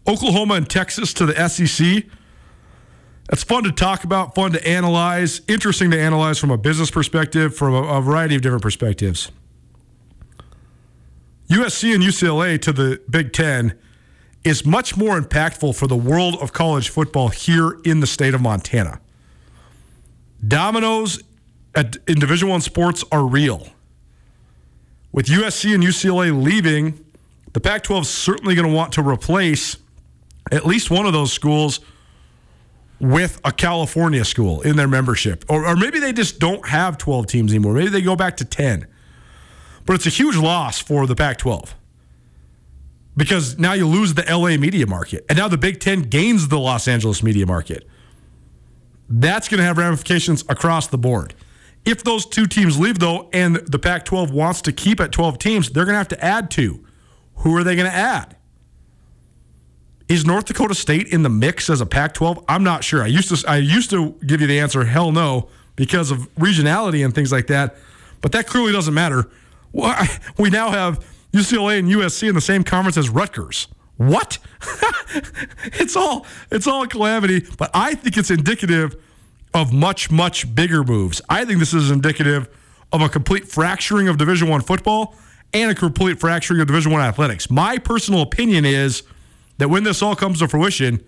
Oklahoma 0.06 0.54
and 0.54 0.68
Texas 0.68 1.12
to 1.14 1.26
the 1.26 1.48
SEC. 1.48 2.04
That's 3.28 3.42
fun 3.42 3.64
to 3.64 3.72
talk 3.72 4.04
about, 4.04 4.34
fun 4.34 4.52
to 4.52 4.68
analyze, 4.68 5.40
interesting 5.48 5.90
to 5.92 5.98
analyze 5.98 6.38
from 6.38 6.50
a 6.50 6.58
business 6.58 6.90
perspective, 6.90 7.56
from 7.56 7.74
a, 7.74 7.82
a 7.82 8.00
variety 8.00 8.36
of 8.36 8.42
different 8.42 8.62
perspectives. 8.62 9.32
USC 11.48 11.94
and 11.94 12.02
UCLA 12.02 12.60
to 12.60 12.72
the 12.72 13.00
Big 13.08 13.32
Ten 13.32 13.78
is 14.44 14.66
much 14.66 14.96
more 14.96 15.18
impactful 15.18 15.74
for 15.74 15.86
the 15.86 15.96
world 15.96 16.36
of 16.40 16.52
college 16.52 16.90
football 16.90 17.28
here 17.28 17.78
in 17.84 18.00
the 18.00 18.06
state 18.06 18.34
of 18.34 18.42
Montana. 18.42 19.00
Dominoes 20.46 21.22
at, 21.74 21.96
in 22.06 22.18
Division 22.18 22.48
One 22.48 22.60
sports 22.60 23.04
are 23.10 23.26
real. 23.26 23.68
With 25.14 25.26
USC 25.26 25.72
and 25.72 25.80
UCLA 25.80 26.42
leaving, 26.42 26.98
the 27.52 27.60
Pac-12 27.60 28.00
is 28.00 28.08
certainly 28.08 28.56
going 28.56 28.66
to 28.66 28.74
want 28.74 28.94
to 28.94 29.08
replace 29.08 29.76
at 30.50 30.66
least 30.66 30.90
one 30.90 31.06
of 31.06 31.12
those 31.12 31.32
schools 31.32 31.78
with 32.98 33.40
a 33.44 33.52
California 33.52 34.24
school 34.24 34.60
in 34.62 34.74
their 34.74 34.88
membership. 34.88 35.44
Or, 35.48 35.68
or 35.68 35.76
maybe 35.76 36.00
they 36.00 36.12
just 36.12 36.40
don't 36.40 36.66
have 36.66 36.98
12 36.98 37.28
teams 37.28 37.52
anymore. 37.52 37.74
Maybe 37.74 37.90
they 37.90 38.02
go 38.02 38.16
back 38.16 38.38
to 38.38 38.44
10. 38.44 38.88
But 39.86 39.94
it's 39.94 40.06
a 40.06 40.10
huge 40.10 40.34
loss 40.34 40.80
for 40.80 41.06
the 41.06 41.14
Pac 41.14 41.38
12 41.38 41.76
because 43.16 43.56
now 43.56 43.74
you 43.74 43.86
lose 43.86 44.14
the 44.14 44.24
LA 44.28 44.56
media 44.56 44.88
market. 44.88 45.24
And 45.28 45.38
now 45.38 45.46
the 45.46 45.56
Big 45.56 45.78
Ten 45.78 46.02
gains 46.02 46.48
the 46.48 46.58
Los 46.58 46.88
Angeles 46.88 47.22
media 47.22 47.46
market. 47.46 47.86
That's 49.08 49.46
going 49.46 49.58
to 49.58 49.64
have 49.64 49.78
ramifications 49.78 50.42
across 50.48 50.88
the 50.88 50.98
board. 50.98 51.34
If 51.84 52.02
those 52.02 52.24
two 52.24 52.46
teams 52.46 52.78
leave, 52.78 52.98
though, 52.98 53.28
and 53.32 53.56
the 53.56 53.78
Pac 53.78 54.04
12 54.06 54.30
wants 54.30 54.62
to 54.62 54.72
keep 54.72 55.00
at 55.00 55.12
12 55.12 55.38
teams, 55.38 55.70
they're 55.70 55.84
going 55.84 55.94
to 55.94 55.98
have 55.98 56.08
to 56.08 56.24
add 56.24 56.50
two. 56.50 56.84
Who 57.36 57.54
are 57.56 57.64
they 57.64 57.76
going 57.76 57.90
to 57.90 57.96
add? 57.96 58.36
Is 60.08 60.24
North 60.26 60.44
Dakota 60.46 60.74
State 60.74 61.08
in 61.08 61.22
the 61.22 61.28
mix 61.28 61.70
as 61.70 61.80
a 61.80 61.86
Pac 61.86 62.14
12? 62.14 62.44
I'm 62.48 62.62
not 62.62 62.84
sure. 62.84 63.02
I 63.02 63.06
used 63.06 63.34
to 63.34 63.48
I 63.48 63.56
used 63.56 63.90
to 63.90 64.12
give 64.26 64.40
you 64.40 64.46
the 64.46 64.60
answer 64.60 64.84
hell 64.84 65.12
no 65.12 65.48
because 65.76 66.10
of 66.10 66.32
regionality 66.34 67.04
and 67.04 67.14
things 67.14 67.32
like 67.32 67.46
that, 67.46 67.76
but 68.20 68.32
that 68.32 68.46
clearly 68.46 68.72
doesn't 68.72 68.94
matter. 68.94 69.30
We 70.38 70.50
now 70.50 70.70
have 70.70 71.04
UCLA 71.32 71.80
and 71.80 71.88
USC 71.88 72.28
in 72.28 72.34
the 72.36 72.40
same 72.40 72.62
conference 72.62 72.96
as 72.96 73.08
Rutgers. 73.08 73.66
What? 73.96 74.38
it's 75.64 75.96
all 75.96 76.26
it's 76.50 76.66
all 76.66 76.86
calamity, 76.86 77.44
but 77.58 77.70
I 77.74 77.94
think 77.94 78.16
it's 78.16 78.30
indicative 78.30 78.96
of 79.54 79.72
much 79.72 80.10
much 80.10 80.54
bigger 80.54 80.84
moves. 80.84 81.22
I 81.28 81.44
think 81.44 81.58
this 81.58 81.72
is 81.72 81.90
indicative 81.90 82.48
of 82.92 83.00
a 83.00 83.08
complete 83.08 83.48
fracturing 83.48 84.08
of 84.08 84.18
Division 84.18 84.48
1 84.48 84.60
football 84.62 85.16
and 85.52 85.70
a 85.70 85.74
complete 85.74 86.20
fracturing 86.20 86.60
of 86.60 86.66
Division 86.66 86.92
1 86.92 87.00
athletics. 87.00 87.50
My 87.50 87.78
personal 87.78 88.22
opinion 88.22 88.64
is 88.64 89.04
that 89.58 89.68
when 89.68 89.84
this 89.84 90.02
all 90.02 90.16
comes 90.16 90.40
to 90.40 90.48
fruition, 90.48 91.02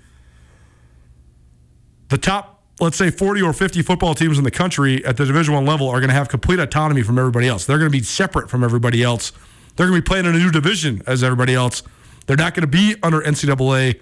the 2.08 2.18
top 2.18 2.62
let's 2.80 2.96
say 2.96 3.10
40 3.10 3.42
or 3.42 3.52
50 3.52 3.82
football 3.82 4.14
teams 4.14 4.38
in 4.38 4.44
the 4.44 4.50
country 4.50 5.04
at 5.04 5.16
the 5.16 5.24
Division 5.24 5.54
1 5.54 5.66
level 5.66 5.88
are 5.88 5.98
going 6.00 6.08
to 6.08 6.14
have 6.14 6.28
complete 6.28 6.58
autonomy 6.58 7.02
from 7.02 7.18
everybody 7.18 7.48
else. 7.48 7.66
They're 7.66 7.78
going 7.78 7.90
to 7.90 7.98
be 7.98 8.04
separate 8.04 8.48
from 8.48 8.62
everybody 8.62 9.02
else 9.02 9.32
they're 9.76 9.86
going 9.86 9.98
to 9.98 10.02
be 10.02 10.06
playing 10.06 10.24
in 10.24 10.34
a 10.34 10.38
new 10.38 10.50
division 10.50 11.02
as 11.06 11.22
everybody 11.22 11.54
else. 11.54 11.82
They're 12.26 12.36
not 12.36 12.54
going 12.54 12.62
to 12.62 12.66
be 12.66 12.96
under 13.02 13.20
NCAA 13.20 14.00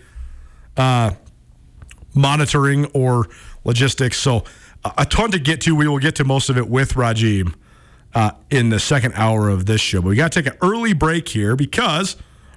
uh, 0.77 1.11
monitoring 2.15 2.87
or 2.87 3.29
logistics. 3.65 4.19
So, 4.19 4.45
a 4.99 5.07
ton 5.07 5.31
to 5.31 5.39
get 5.39 5.63
to. 5.63 5.75
We 5.75 5.89
will 5.89 5.99
get 5.99 6.17
to 6.17 6.25
most 6.25 6.51
of 6.51 6.59
it 6.59 6.69
with 6.69 6.95
Rajim 6.95 7.55
uh, 8.15 8.33
in 8.51 8.69
the 8.69 8.79
second 8.79 9.15
hour 9.15 9.49
of 9.49 9.67
this 9.67 9.81
show. 9.81 10.01
But 10.01 10.09
we 10.09 10.17
got 10.17 10.33
to 10.33 10.43
take 10.43 10.53
an 10.53 10.59
early 10.63 10.93
break 10.93 11.29
here 11.29 11.57
because 11.57 12.17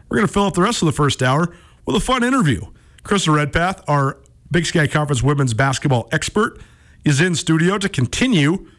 we're 0.09 0.17
going 0.17 0.27
to 0.27 0.33
fill 0.33 0.43
up 0.43 0.53
the 0.53 0.61
rest 0.61 0.81
of 0.81 0.85
the 0.85 0.91
first 0.91 1.23
hour 1.23 1.55
with 1.85 1.95
a 1.95 1.99
fun 1.99 2.23
interview. 2.23 2.61
Krista 3.03 3.33
Redpath, 3.33 3.87
our 3.87 4.17
Big 4.51 4.65
Sky 4.65 4.87
Conference 4.87 5.23
women's 5.23 5.53
basketball 5.53 6.07
expert, 6.11 6.59
is 7.05 7.21
in 7.21 7.35
studio 7.35 7.77
to 7.77 7.89
continue 7.89 8.69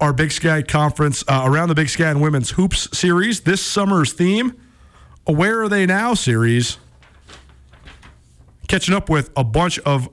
our 0.00 0.12
Big 0.12 0.32
Sky 0.32 0.62
Conference 0.62 1.24
uh, 1.28 1.42
around 1.44 1.68
the 1.68 1.74
Big 1.74 1.88
Sky 1.88 2.10
and 2.10 2.20
Women's 2.20 2.50
Hoops 2.50 2.96
series. 2.96 3.40
This 3.40 3.64
summer's 3.64 4.12
theme, 4.12 4.60
Where 5.24 5.62
Are 5.62 5.68
They 5.68 5.86
Now 5.86 6.14
series. 6.14 6.78
Catching 8.68 8.94
up 8.94 9.08
with 9.08 9.30
a 9.36 9.44
bunch 9.44 9.78
of 9.80 10.08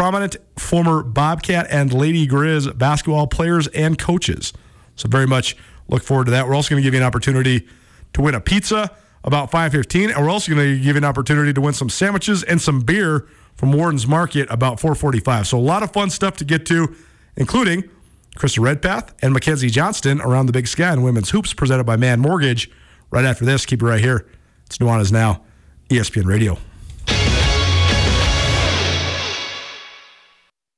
prominent 0.00 0.38
former 0.56 1.02
Bobcat 1.02 1.66
and 1.68 1.92
Lady 1.92 2.26
Griz 2.26 2.66
basketball 2.68 3.26
players 3.26 3.66
and 3.66 3.98
coaches. 3.98 4.50
So 4.96 5.10
very 5.10 5.26
much 5.26 5.58
look 5.88 6.02
forward 6.02 6.24
to 6.24 6.30
that. 6.30 6.48
We're 6.48 6.54
also 6.54 6.70
going 6.70 6.80
to 6.80 6.82
give 6.82 6.94
you 6.94 7.00
an 7.00 7.06
opportunity 7.06 7.68
to 8.14 8.22
win 8.22 8.34
a 8.34 8.40
pizza 8.40 8.96
about 9.24 9.50
5:15 9.50 10.08
and 10.08 10.24
we're 10.24 10.30
also 10.30 10.54
going 10.54 10.66
to 10.66 10.78
give 10.78 10.94
you 10.94 10.96
an 10.96 11.04
opportunity 11.04 11.52
to 11.52 11.60
win 11.60 11.74
some 11.74 11.90
sandwiches 11.90 12.42
and 12.42 12.62
some 12.62 12.80
beer 12.80 13.28
from 13.56 13.72
Worden's 13.72 14.06
Market 14.06 14.50
about 14.50 14.80
4:45. 14.80 15.46
So 15.46 15.58
a 15.58 15.60
lot 15.60 15.82
of 15.82 15.92
fun 15.92 16.08
stuff 16.08 16.38
to 16.38 16.46
get 16.46 16.64
to 16.64 16.96
including 17.36 17.84
Krista 18.38 18.60
Redpath 18.60 19.12
and 19.22 19.36
McKenzie 19.36 19.70
Johnston 19.70 20.22
around 20.22 20.46
the 20.46 20.52
Big 20.52 20.66
Sky 20.66 20.92
and 20.92 21.04
Women's 21.04 21.28
Hoops, 21.28 21.52
presented 21.52 21.84
by 21.84 21.98
Mann 21.98 22.20
Mortgage. 22.20 22.70
Right 23.10 23.26
after 23.26 23.44
this, 23.44 23.66
keep 23.66 23.82
it 23.82 23.84
right 23.84 24.00
here. 24.00 24.26
It's 24.64 24.78
Nuanez 24.78 25.12
Now, 25.12 25.42
ESPN 25.90 26.24
Radio. 26.24 26.56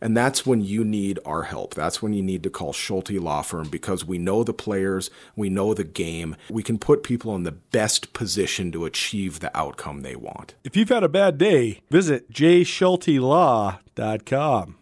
and 0.00 0.16
that's 0.16 0.46
when 0.46 0.62
you 0.62 0.84
need 0.84 1.18
our 1.24 1.42
help. 1.42 1.74
That's 1.74 2.00
when 2.02 2.12
you 2.12 2.22
need 2.22 2.42
to 2.44 2.50
call 2.50 2.72
Schulte 2.72 3.10
Law 3.10 3.42
Firm 3.42 3.68
because 3.68 4.04
we 4.04 4.18
know 4.18 4.42
the 4.42 4.54
players, 4.54 5.10
we 5.36 5.50
know 5.50 5.74
the 5.74 5.84
game. 5.84 6.36
We 6.48 6.62
can 6.62 6.78
put 6.78 7.02
people 7.02 7.36
in 7.36 7.42
the 7.42 7.52
best 7.52 8.12
position 8.12 8.72
to 8.72 8.84
achieve 8.84 9.40
the 9.40 9.56
outcome 9.56 10.02
they 10.02 10.16
want. 10.16 10.54
If 10.64 10.76
you've 10.76 10.88
had 10.88 11.04
a 11.04 11.08
bad 11.08 11.38
day, 11.38 11.80
visit 11.90 12.32
jschultelaw.com. 12.32 14.76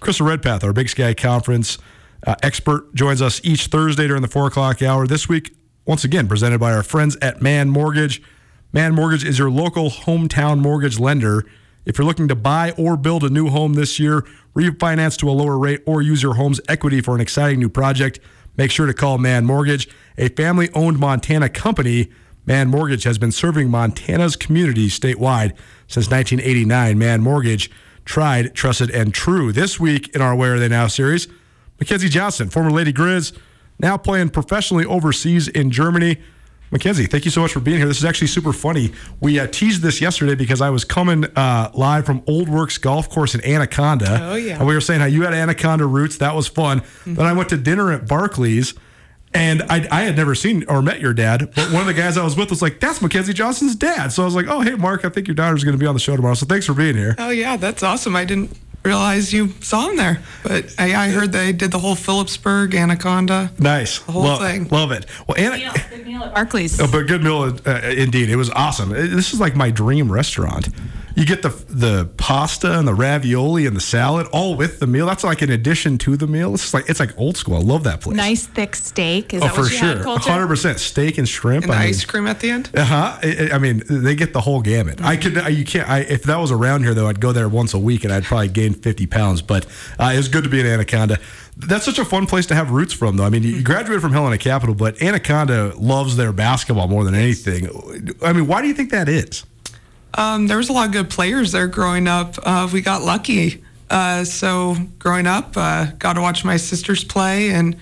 Krista 0.00 0.26
Redpath, 0.26 0.64
our 0.64 0.72
Big 0.72 0.88
Sky 0.88 1.12
Conference 1.14 1.78
uh, 2.26 2.34
expert, 2.42 2.92
joins 2.94 3.22
us 3.22 3.40
each 3.44 3.66
Thursday 3.66 4.08
during 4.08 4.22
the 4.22 4.28
four 4.28 4.48
o'clock 4.48 4.82
hour. 4.82 5.06
This 5.06 5.28
week, 5.28 5.54
once 5.86 6.04
again, 6.04 6.28
presented 6.28 6.58
by 6.58 6.72
our 6.72 6.82
friends 6.82 7.16
at 7.22 7.40
Mann 7.40 7.70
Mortgage. 7.70 8.20
Mann 8.72 8.94
Mortgage 8.94 9.24
is 9.24 9.38
your 9.38 9.50
local 9.50 9.90
hometown 9.90 10.58
mortgage 10.58 10.98
lender. 10.98 11.44
If 11.84 11.98
you're 11.98 12.06
looking 12.06 12.28
to 12.28 12.36
buy 12.36 12.70
or 12.72 12.96
build 12.96 13.24
a 13.24 13.30
new 13.30 13.48
home 13.48 13.74
this 13.74 13.98
year, 13.98 14.24
refinance 14.54 15.16
to 15.18 15.28
a 15.28 15.32
lower 15.32 15.58
rate, 15.58 15.82
or 15.86 16.00
use 16.00 16.22
your 16.22 16.34
home's 16.34 16.60
equity 16.68 17.00
for 17.00 17.14
an 17.14 17.20
exciting 17.20 17.58
new 17.58 17.68
project, 17.68 18.20
make 18.56 18.70
sure 18.70 18.86
to 18.86 18.94
call 18.94 19.18
Mann 19.18 19.44
Mortgage, 19.44 19.88
a 20.16 20.28
family 20.28 20.70
owned 20.74 20.98
Montana 20.98 21.48
company. 21.48 22.10
Mann 22.46 22.68
Mortgage 22.68 23.04
has 23.04 23.18
been 23.18 23.32
serving 23.32 23.70
Montana's 23.70 24.36
communities 24.36 24.98
statewide 24.98 25.56
since 25.88 26.08
1989. 26.10 26.98
Mann 26.98 27.20
Mortgage, 27.20 27.70
tried, 28.04 28.54
trusted, 28.54 28.90
and 28.90 29.12
true. 29.12 29.52
This 29.52 29.80
week 29.80 30.14
in 30.14 30.20
our 30.20 30.36
Where 30.36 30.54
Are 30.54 30.58
They 30.58 30.68
Now 30.68 30.86
series, 30.86 31.26
McKenzie 31.78 32.10
Johnston, 32.10 32.48
former 32.48 32.70
Lady 32.70 32.92
Griz, 32.92 33.32
now 33.80 33.96
playing 33.96 34.30
professionally 34.30 34.84
overseas 34.84 35.48
in 35.48 35.70
Germany. 35.70 36.18
McKenzie, 36.72 37.08
thank 37.08 37.26
you 37.26 37.30
so 37.30 37.42
much 37.42 37.52
for 37.52 37.60
being 37.60 37.76
here. 37.76 37.86
This 37.86 37.98
is 37.98 38.04
actually 38.04 38.28
super 38.28 38.52
funny. 38.52 38.92
We 39.20 39.38
uh, 39.38 39.46
teased 39.46 39.82
this 39.82 40.00
yesterday 40.00 40.34
because 40.34 40.62
I 40.62 40.70
was 40.70 40.84
coming 40.84 41.26
uh, 41.36 41.70
live 41.74 42.06
from 42.06 42.22
Old 42.26 42.48
Works 42.48 42.78
Golf 42.78 43.10
Course 43.10 43.34
in 43.34 43.44
Anaconda. 43.44 44.18
Oh, 44.22 44.34
yeah. 44.36 44.58
And 44.58 44.66
we 44.66 44.74
were 44.74 44.80
saying 44.80 45.00
how 45.00 45.06
you 45.06 45.22
had 45.22 45.34
Anaconda 45.34 45.84
roots. 45.84 46.16
That 46.16 46.34
was 46.34 46.48
fun. 46.48 46.80
Mm-hmm. 46.80 47.14
Then 47.14 47.26
I 47.26 47.34
went 47.34 47.50
to 47.50 47.58
dinner 47.58 47.92
at 47.92 48.08
Barclays. 48.08 48.74
And 49.34 49.62
I, 49.62 49.86
I 49.90 50.02
had 50.02 50.14
never 50.14 50.34
seen 50.34 50.64
or 50.68 50.82
met 50.82 51.00
your 51.00 51.14
dad, 51.14 51.52
but 51.54 51.72
one 51.72 51.80
of 51.80 51.86
the 51.86 51.94
guys 51.94 52.18
I 52.18 52.22
was 52.22 52.36
with 52.36 52.50
was 52.50 52.60
like, 52.60 52.80
"That's 52.80 52.98
McKenzie 52.98 53.32
Johnston's 53.32 53.74
dad." 53.74 54.12
So 54.12 54.20
I 54.20 54.26
was 54.26 54.34
like, 54.34 54.44
"Oh, 54.46 54.60
hey, 54.60 54.74
Mark, 54.74 55.06
I 55.06 55.08
think 55.08 55.26
your 55.26 55.34
daughter's 55.34 55.64
going 55.64 55.72
to 55.72 55.78
be 55.78 55.86
on 55.86 55.94
the 55.94 56.00
show 56.00 56.14
tomorrow." 56.14 56.34
So 56.34 56.44
thanks 56.44 56.66
for 56.66 56.74
being 56.74 56.96
here. 56.96 57.14
Oh 57.16 57.30
yeah, 57.30 57.56
that's 57.56 57.82
awesome. 57.82 58.14
I 58.14 58.26
didn't 58.26 58.54
realize 58.84 59.32
you 59.32 59.50
saw 59.60 59.88
him 59.88 59.96
there, 59.96 60.20
but 60.42 60.74
I, 60.78 61.06
I 61.06 61.08
heard 61.10 61.32
they 61.32 61.52
did 61.52 61.70
the 61.70 61.78
whole 61.78 61.94
Philipsburg 61.94 62.74
Anaconda. 62.74 63.50
Nice, 63.58 63.98
The 64.00 64.12
whole 64.12 64.24
Lo- 64.24 64.38
thing. 64.38 64.68
Love 64.68 64.90
it. 64.92 65.06
Well, 65.26 65.36
Anna, 65.38 65.72
Good 65.90 66.06
meal 66.06 66.22
at 66.24 66.34
Barclays. 66.34 66.80
Oh, 66.80 66.88
but 66.90 67.06
good 67.06 67.22
meal, 67.22 67.56
uh, 67.66 67.80
indeed. 67.96 68.28
It 68.28 68.36
was 68.36 68.50
awesome. 68.50 68.90
This 68.90 69.32
is 69.32 69.40
like 69.40 69.54
my 69.54 69.70
dream 69.70 70.10
restaurant. 70.10 70.68
You 71.14 71.26
get 71.26 71.42
the 71.42 71.50
the 71.68 72.06
pasta 72.16 72.78
and 72.78 72.86
the 72.88 72.94
ravioli 72.94 73.66
and 73.66 73.76
the 73.76 73.80
salad 73.80 74.26
all 74.32 74.56
with 74.56 74.80
the 74.80 74.86
meal. 74.86 75.06
That's 75.06 75.24
like 75.24 75.42
an 75.42 75.50
addition 75.50 75.98
to 75.98 76.16
the 76.16 76.26
meal. 76.26 76.54
It's 76.54 76.72
like 76.72 76.88
it's 76.88 77.00
like 77.00 77.18
old 77.18 77.36
school. 77.36 77.56
I 77.56 77.60
love 77.60 77.84
that 77.84 78.00
place. 78.00 78.16
Nice 78.16 78.46
thick 78.46 78.74
steak. 78.76 79.34
Is 79.34 79.42
Oh, 79.42 79.46
that 79.46 79.54
for 79.54 79.60
what 79.62 79.72
you 79.72 79.76
sure. 79.78 80.18
hundred 80.18 80.46
percent 80.48 80.78
steak 80.80 81.18
and 81.18 81.28
shrimp. 81.28 81.64
And 81.64 81.72
the 81.72 81.76
I 81.76 81.80
mean, 81.80 81.88
ice 81.90 82.04
cream 82.04 82.26
at 82.26 82.40
the 82.40 82.50
end. 82.50 82.70
uh 82.74 82.84
huh. 82.84 83.18
I, 83.22 83.50
I 83.54 83.58
mean, 83.58 83.82
they 83.88 84.14
get 84.14 84.32
the 84.32 84.40
whole 84.40 84.62
gamut. 84.62 85.02
I 85.02 85.16
could, 85.16 85.36
I, 85.38 85.48
you 85.48 85.64
can't. 85.64 85.88
I, 85.88 86.00
if 86.00 86.22
that 86.24 86.38
was 86.38 86.50
around 86.50 86.82
here, 86.84 86.94
though, 86.94 87.08
I'd 87.08 87.20
go 87.20 87.32
there 87.32 87.48
once 87.48 87.74
a 87.74 87.78
week, 87.78 88.04
and 88.04 88.12
I'd 88.12 88.24
probably 88.24 88.48
gain 88.48 88.72
fifty 88.74 89.06
pounds. 89.06 89.42
But 89.42 89.66
uh, 89.98 90.12
it 90.14 90.16
was 90.16 90.28
good 90.28 90.44
to 90.44 90.50
be 90.50 90.60
in 90.60 90.66
Anaconda. 90.66 91.18
That's 91.56 91.84
such 91.84 91.98
a 91.98 92.04
fun 92.06 92.26
place 92.26 92.46
to 92.46 92.54
have 92.54 92.70
roots 92.70 92.94
from, 92.94 93.18
though. 93.18 93.24
I 93.24 93.28
mean, 93.28 93.42
you, 93.42 93.50
you 93.56 93.62
graduated 93.62 94.00
from 94.00 94.12
Helena 94.12 94.38
Capital, 94.38 94.74
but 94.74 95.02
Anaconda 95.02 95.74
loves 95.76 96.16
their 96.16 96.32
basketball 96.32 96.88
more 96.88 97.04
than 97.04 97.14
anything. 97.14 97.68
I 98.24 98.32
mean, 98.32 98.46
why 98.46 98.62
do 98.62 98.68
you 98.68 98.74
think 98.74 98.90
that 98.90 99.08
is? 99.08 99.44
Um, 100.14 100.46
there 100.46 100.58
was 100.58 100.68
a 100.68 100.72
lot 100.72 100.86
of 100.86 100.92
good 100.92 101.10
players 101.10 101.52
there 101.52 101.66
growing 101.66 102.06
up. 102.06 102.34
Uh, 102.42 102.68
we 102.72 102.80
got 102.80 103.02
lucky. 103.02 103.62
Uh, 103.88 104.24
so 104.24 104.76
growing 104.98 105.26
up, 105.26 105.56
uh, 105.56 105.86
got 105.98 106.14
to 106.14 106.20
watch 106.20 106.44
my 106.44 106.56
sisters 106.56 107.04
play, 107.04 107.50
and 107.50 107.76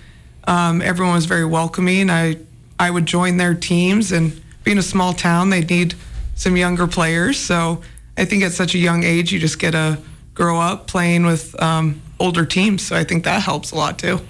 um, 0.45 0.83
everyone 0.83 1.15
was 1.15 1.27
very 1.27 1.45
welcoming. 1.45 2.11
I 2.11 2.37
I 2.79 2.91
would 2.91 3.07
join 3.07 3.37
their 3.37 3.55
teams, 3.55 4.11
and 4.11 4.41
being 4.65 4.79
a 4.79 4.83
small 4.83 5.13
town, 5.13 5.51
they 5.51 5.63
need 5.63 5.95
some 6.35 6.57
younger 6.57 6.87
players. 6.87 7.39
So 7.39 7.83
I 8.17 8.25
think 8.25 8.43
at 8.43 8.53
such 8.53 8.75
a 8.75 8.79
young 8.79 9.05
age, 9.05 9.33
you 9.33 9.39
just 9.39 9.59
get 9.59 9.73
to 9.73 9.99
grow 10.35 10.59
up 10.59 10.87
playing 10.87 11.27
with 11.27 11.61
um, 11.63 12.01
older 12.19 12.47
teams. 12.47 12.87
So 12.87 12.97
I 12.97 13.05
think 13.05 13.25
that 13.25 13.43
helps 13.43 13.73
a 13.73 13.77
lot 13.77 13.99
too. 13.99 14.21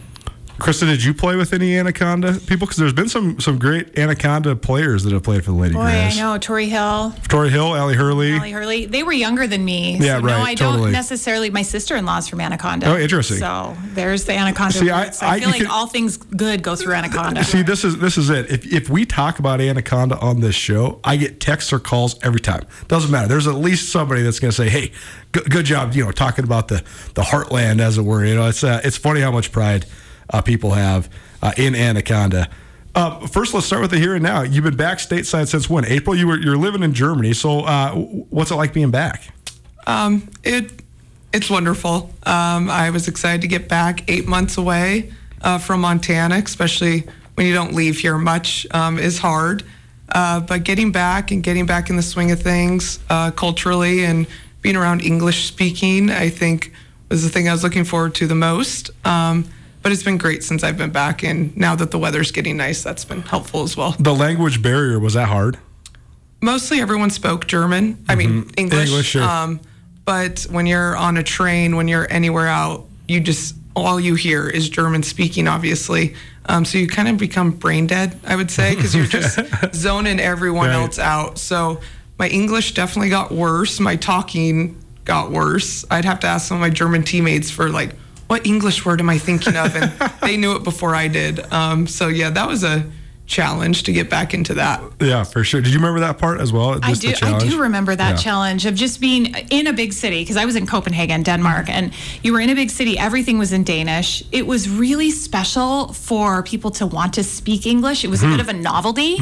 Krista, 0.60 0.86
did 0.86 1.02
you 1.02 1.14
play 1.14 1.36
with 1.36 1.52
any 1.52 1.76
Anaconda 1.76 2.34
people? 2.34 2.66
Because 2.66 2.76
there's 2.76 2.92
been 2.92 3.08
some 3.08 3.40
some 3.40 3.58
great 3.58 3.98
Anaconda 3.98 4.54
players 4.54 5.04
that 5.04 5.12
have 5.12 5.22
played 5.22 5.44
for 5.44 5.50
the 5.52 5.56
Lady 5.56 5.74
Boy, 5.74 5.80
I 5.80 6.14
know. 6.16 6.38
Tori 6.38 6.66
Hill, 6.68 7.14
Tori 7.28 7.50
Hill, 7.50 7.74
Allie 7.74 7.94
Hurley. 7.94 8.32
Allie 8.34 8.52
Hurley. 8.52 8.86
They 8.86 9.02
were 9.02 9.12
younger 9.12 9.46
than 9.46 9.64
me. 9.64 9.96
Yeah, 9.98 10.18
so 10.18 10.24
right, 10.24 10.36
No, 10.38 10.42
I 10.42 10.54
totally. 10.54 10.82
don't 10.84 10.92
necessarily. 10.92 11.50
My 11.50 11.62
sister 11.62 11.96
in 11.96 12.04
law's 12.04 12.28
from 12.28 12.40
Anaconda. 12.40 12.86
Oh, 12.92 12.96
interesting. 12.98 13.38
So 13.38 13.76
there's 13.94 14.24
the 14.24 14.34
Anaconda. 14.34 14.72
See, 14.74 14.90
I-. 14.90 15.04
I- 15.04 15.10
I, 15.22 15.40
feel 15.40 15.48
like 15.50 15.60
could- 15.62 15.66
all 15.70 15.86
things 15.86 16.16
good 16.18 16.62
go 16.62 16.76
through 16.76 16.94
Anaconda. 16.94 17.42
See, 17.44 17.62
this 17.62 17.84
is 17.84 17.98
this 17.98 18.18
is 18.18 18.30
it. 18.30 18.50
If 18.50 18.66
if 18.72 18.88
we 18.90 19.04
talk 19.06 19.38
about 19.38 19.60
Anaconda 19.60 20.18
on 20.18 20.40
this 20.40 20.54
show, 20.54 21.00
I 21.04 21.16
get 21.16 21.40
texts 21.40 21.72
or 21.72 21.78
calls 21.78 22.16
every 22.22 22.40
time. 22.40 22.64
Doesn't 22.88 23.10
matter. 23.10 23.28
There's 23.28 23.46
at 23.46 23.54
least 23.54 23.88
somebody 23.90 24.22
that's 24.22 24.38
going 24.40 24.50
to 24.50 24.56
say, 24.56 24.68
"Hey, 24.68 24.92
good, 25.32 25.50
good 25.50 25.64
job," 25.66 25.94
you 25.94 26.04
know, 26.04 26.12
talking 26.12 26.44
about 26.44 26.68
the 26.68 26.82
the 27.14 27.22
heartland, 27.22 27.80
as 27.80 27.96
it 27.98 28.02
were. 28.02 28.24
You 28.24 28.34
know, 28.34 28.46
it's 28.46 28.62
uh, 28.62 28.80
it's 28.84 28.96
funny 28.96 29.20
how 29.20 29.30
much 29.32 29.52
pride 29.52 29.86
uh, 30.30 30.42
people 30.42 30.70
have 30.70 31.10
uh, 31.42 31.52
in 31.56 31.74
Anaconda. 31.74 32.48
Uh, 32.94 33.26
first, 33.28 33.54
let's 33.54 33.66
start 33.66 33.82
with 33.82 33.90
the 33.90 33.98
here 33.98 34.14
and 34.14 34.22
now. 34.22 34.42
You've 34.42 34.64
been 34.64 34.76
back 34.76 34.98
stateside 34.98 35.48
since 35.48 35.70
when? 35.70 35.84
April. 35.84 36.16
You 36.16 36.26
were 36.26 36.38
you're 36.38 36.56
living 36.56 36.82
in 36.82 36.92
Germany. 36.92 37.32
So, 37.34 37.60
uh, 37.60 37.92
what's 37.94 38.50
it 38.50 38.56
like 38.56 38.72
being 38.72 38.90
back? 38.90 39.32
Um, 39.86 40.28
it 40.42 40.72
it's 41.32 41.48
wonderful. 41.48 42.10
Um, 42.24 42.68
I 42.68 42.90
was 42.90 43.06
excited 43.06 43.42
to 43.42 43.48
get 43.48 43.68
back 43.68 44.10
eight 44.10 44.26
months 44.26 44.56
away 44.56 45.12
uh, 45.42 45.58
from 45.58 45.82
Montana, 45.82 46.36
especially 46.44 47.04
when 47.34 47.46
you 47.46 47.54
don't 47.54 47.74
leave 47.74 47.98
here 47.98 48.18
much, 48.18 48.66
um, 48.72 48.98
is 48.98 49.18
hard. 49.18 49.62
Uh, 50.08 50.40
but 50.40 50.64
getting 50.64 50.90
back 50.90 51.30
and 51.30 51.44
getting 51.44 51.66
back 51.66 51.88
in 51.88 51.94
the 51.94 52.02
swing 52.02 52.32
of 52.32 52.42
things 52.42 52.98
culturally 53.36 54.04
and 54.04 54.26
being 54.60 54.74
around 54.74 55.02
English 55.02 55.44
speaking, 55.46 56.10
I 56.10 56.28
think 56.28 56.72
was 57.08 57.22
the 57.22 57.28
thing 57.28 57.48
I 57.48 57.52
was 57.52 57.62
looking 57.62 57.84
forward 57.84 58.16
to 58.16 58.26
the 58.26 58.34
most. 58.34 58.90
Um, 59.06 59.44
but 59.82 59.92
it's 59.92 60.02
been 60.02 60.18
great 60.18 60.42
since 60.44 60.62
I've 60.62 60.76
been 60.78 60.90
back, 60.90 61.22
and 61.22 61.56
now 61.56 61.74
that 61.76 61.90
the 61.90 61.98
weather's 61.98 62.30
getting 62.30 62.56
nice, 62.56 62.82
that's 62.82 63.04
been 63.04 63.22
helpful 63.22 63.62
as 63.62 63.76
well. 63.76 63.96
The 63.98 64.14
language 64.14 64.62
barrier 64.62 64.98
was 64.98 65.14
that 65.14 65.28
hard? 65.28 65.58
mostly 66.42 66.80
everyone 66.80 67.10
spoke 67.10 67.46
German. 67.46 68.02
I 68.08 68.14
mean 68.14 68.50
English. 68.56 68.88
English, 68.88 69.06
sure. 69.08 69.22
um, 69.22 69.60
but 70.06 70.46
when 70.50 70.64
you're 70.66 70.96
on 70.96 71.18
a 71.18 71.22
train, 71.22 71.76
when 71.76 71.86
you're 71.86 72.10
anywhere 72.10 72.48
out, 72.48 72.86
you 73.08 73.20
just 73.20 73.54
all 73.76 74.00
you 74.00 74.14
hear 74.14 74.48
is 74.48 74.68
German 74.70 75.02
speaking, 75.02 75.46
obviously. 75.46 76.14
Um, 76.46 76.64
so 76.64 76.78
you 76.78 76.88
kind 76.88 77.08
of 77.08 77.18
become 77.18 77.50
brain 77.52 77.86
dead, 77.86 78.18
I 78.26 78.34
would 78.36 78.50
say, 78.50 78.74
because 78.74 78.94
you're 78.94 79.04
just 79.06 79.38
zoning 79.74 80.18
everyone 80.18 80.68
Right. 80.70 80.74
else 80.76 80.98
out. 80.98 81.38
So 81.38 81.80
my 82.18 82.28
English 82.28 82.72
definitely 82.74 83.10
got 83.10 83.30
worse. 83.30 83.78
My 83.78 83.96
talking 83.96 84.82
got 85.04 85.30
worse. 85.30 85.84
I'd 85.90 86.04
have 86.06 86.20
to 86.20 86.26
ask 86.26 86.48
some 86.48 86.56
of 86.56 86.60
my 86.62 86.70
German 86.70 87.02
teammates 87.04 87.50
for 87.50 87.68
like, 87.68 87.90
what 88.30 88.46
English 88.46 88.84
word 88.86 89.00
am 89.00 89.10
I 89.10 89.18
thinking 89.18 89.56
of? 89.56 89.74
And 89.74 89.90
they 90.22 90.36
knew 90.36 90.54
it 90.54 90.62
before 90.62 90.94
I 90.94 91.08
did. 91.08 91.40
Um, 91.52 91.88
so 91.88 92.06
yeah, 92.06 92.30
that 92.30 92.46
was 92.46 92.62
a 92.62 92.84
challenge 93.26 93.84
to 93.84 93.92
get 93.92 94.10
back 94.10 94.34
into 94.34 94.54
that. 94.54 94.80
Yeah, 95.00 95.22
for 95.24 95.44
sure. 95.44 95.60
Did 95.60 95.72
you 95.72 95.78
remember 95.78 96.00
that 96.00 96.18
part 96.18 96.40
as 96.40 96.52
well? 96.52 96.78
I 96.82 96.88
Just 96.90 97.02
the 97.02 97.12
do. 97.12 97.26
I 97.26 97.38
do 97.38 97.60
remember 97.62 97.94
that 97.94 98.10
Yeah. 98.10 98.16
challenge 98.16 98.66
of 98.66 98.74
just 98.74 99.00
being 99.00 99.26
in 99.50 99.66
a 99.68 99.72
big 99.72 99.92
city 99.92 100.20
because 100.22 100.36
I 100.36 100.44
was 100.44 100.56
in 100.56 100.66
Copenhagen, 100.66 101.22
Denmark, 101.22 101.68
and 101.68 101.92
you 102.24 102.32
were 102.32 102.40
in 102.40 102.50
a 102.50 102.54
big 102.56 102.70
city. 102.70 102.98
Everything 102.98 103.38
was 103.38 103.52
in 103.52 103.62
Danish. 103.62 104.24
It 104.32 104.46
was 104.48 104.68
really 104.68 105.10
special 105.12 105.92
for 105.92 106.42
people 106.42 106.70
to 106.72 106.86
want 106.86 107.12
to 107.14 107.22
speak 107.24 107.66
English. 107.66 108.04
It 108.04 108.10
was 108.10 108.20
Mm-hmm. 108.20 108.32
a 108.32 108.36
bit 108.36 108.40
of 108.40 108.48
a 108.48 108.58
novelty, 108.70 109.18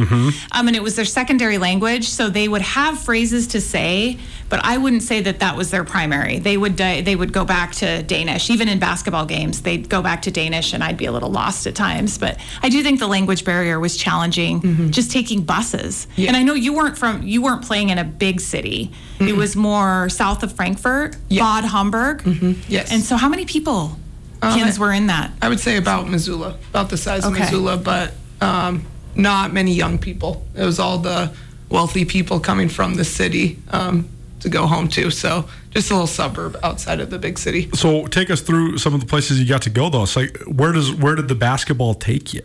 um, 0.53 0.68
and 0.68 0.75
it 0.77 0.83
was 0.83 0.94
their 0.97 1.05
secondary 1.21 1.59
language. 1.59 2.09
So 2.09 2.31
they 2.31 2.49
would 2.49 2.62
have 2.62 2.99
phrases 2.99 3.47
to 3.49 3.61
say, 3.61 4.16
but 4.49 4.65
I 4.65 4.79
wouldn't 4.79 5.03
say 5.03 5.21
that 5.23 5.41
that 5.41 5.57
was 5.57 5.71
their 5.71 5.85
primary. 5.85 6.39
They 6.39 6.57
would 6.57 6.81
uh, 6.81 7.03
they 7.03 7.15
would 7.17 7.33
go 7.33 7.45
back 7.45 7.73
to 7.77 8.03
Danish. 8.03 8.51
Even 8.51 8.69
in 8.69 8.79
basketball 8.79 9.27
games, 9.27 9.63
they'd 9.63 9.89
go 9.89 10.01
back 10.03 10.23
to 10.23 10.31
Danish, 10.31 10.73
and 10.73 10.83
I'd 10.83 10.97
be 10.97 11.05
a 11.07 11.13
little 11.13 11.31
lost 11.31 11.67
at 11.67 11.75
times. 11.75 12.19
But 12.19 12.39
I 12.63 12.69
do 12.69 12.83
think 12.83 12.99
the 13.01 13.07
language 13.09 13.45
barrier 13.45 13.79
was 13.79 13.97
challenging. 13.97 14.91
Just 14.91 15.11
taking 15.11 15.43
buses, 15.43 16.07
and 16.17 16.37
I 16.37 16.43
know 16.43 16.55
you 16.55 16.73
weren't 16.73 16.97
from 16.97 17.23
you 17.23 17.43
weren't 17.43 17.65
playing 17.65 17.91
in 17.91 17.99
a 17.99 18.05
big 18.05 18.41
city. 18.41 18.91
It 19.21 19.37
was 19.37 19.55
more 19.57 20.09
south 20.09 20.43
of 20.43 20.53
Frankfurt, 20.53 21.17
Yeah. 21.29 21.43
Bad 21.43 21.65
Homburg. 21.65 22.23
Yes. 22.69 22.91
And 22.93 23.03
so, 23.03 23.17
how 23.17 23.29
many 23.29 23.45
people, 23.45 23.97
Um, 24.43 24.59
kids, 24.59 24.79
were 24.79 24.93
in 24.93 25.09
that? 25.09 25.33
I 25.43 25.49
would 25.49 25.61
say 25.61 25.77
about 25.77 26.09
Missoula, 26.09 26.55
about 26.71 26.89
the 26.91 26.97
size 26.97 27.25
Okay. 27.25 27.35
of 27.35 27.41
Missoula, 27.41 27.77
but 27.77 28.15
um, 28.41 28.85
not 29.17 29.53
many 29.53 29.73
young 29.75 29.99
people. 29.99 30.47
It 30.55 30.65
was 30.65 30.79
all 30.79 30.99
the 30.99 31.33
wealthy 31.69 32.05
people 32.05 32.39
coming 32.41 32.69
from 32.69 32.95
the 32.95 33.05
city 33.05 33.59
um, 33.73 34.09
to 34.40 34.48
go 34.48 34.66
home 34.66 34.88
to. 34.88 35.11
So 35.11 35.48
just 35.70 35.90
a 35.90 35.94
little 35.94 36.07
suburb 36.07 36.57
outside 36.62 37.01
of 37.01 37.11
the 37.11 37.18
big 37.18 37.38
city. 37.38 37.70
So 37.74 38.07
take 38.07 38.31
us 38.31 38.40
through 38.40 38.79
some 38.79 38.94
of 38.94 39.01
the 39.01 39.07
places 39.07 39.40
you 39.40 39.46
got 39.46 39.62
to 39.62 39.70
go 39.70 39.88
though. 39.90 40.05
So 40.05 40.20
like 40.20 40.38
where 40.46 40.72
does 40.72 40.92
where 40.92 41.14
did 41.14 41.29
the 41.29 41.35
basketball 41.35 41.94
take 41.94 42.35
you? 42.35 42.42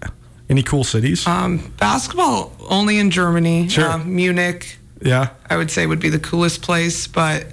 Any 0.50 0.62
cool 0.64 0.84
cities? 0.84 1.26
Um, 1.26 1.74
basketball 1.78 2.52
only 2.70 3.00
in 3.00 3.12
Germany. 3.12 3.70
Sure. 3.70 3.90
Uh, 3.90 3.98
Munich, 4.00 4.78
yeah. 5.02 5.30
I 5.50 5.58
would 5.58 5.72
say 5.72 5.88
would 5.88 6.02
be 6.02 6.10
the 6.10 6.20
coolest 6.20 6.62
place, 6.62 7.08
but 7.08 7.48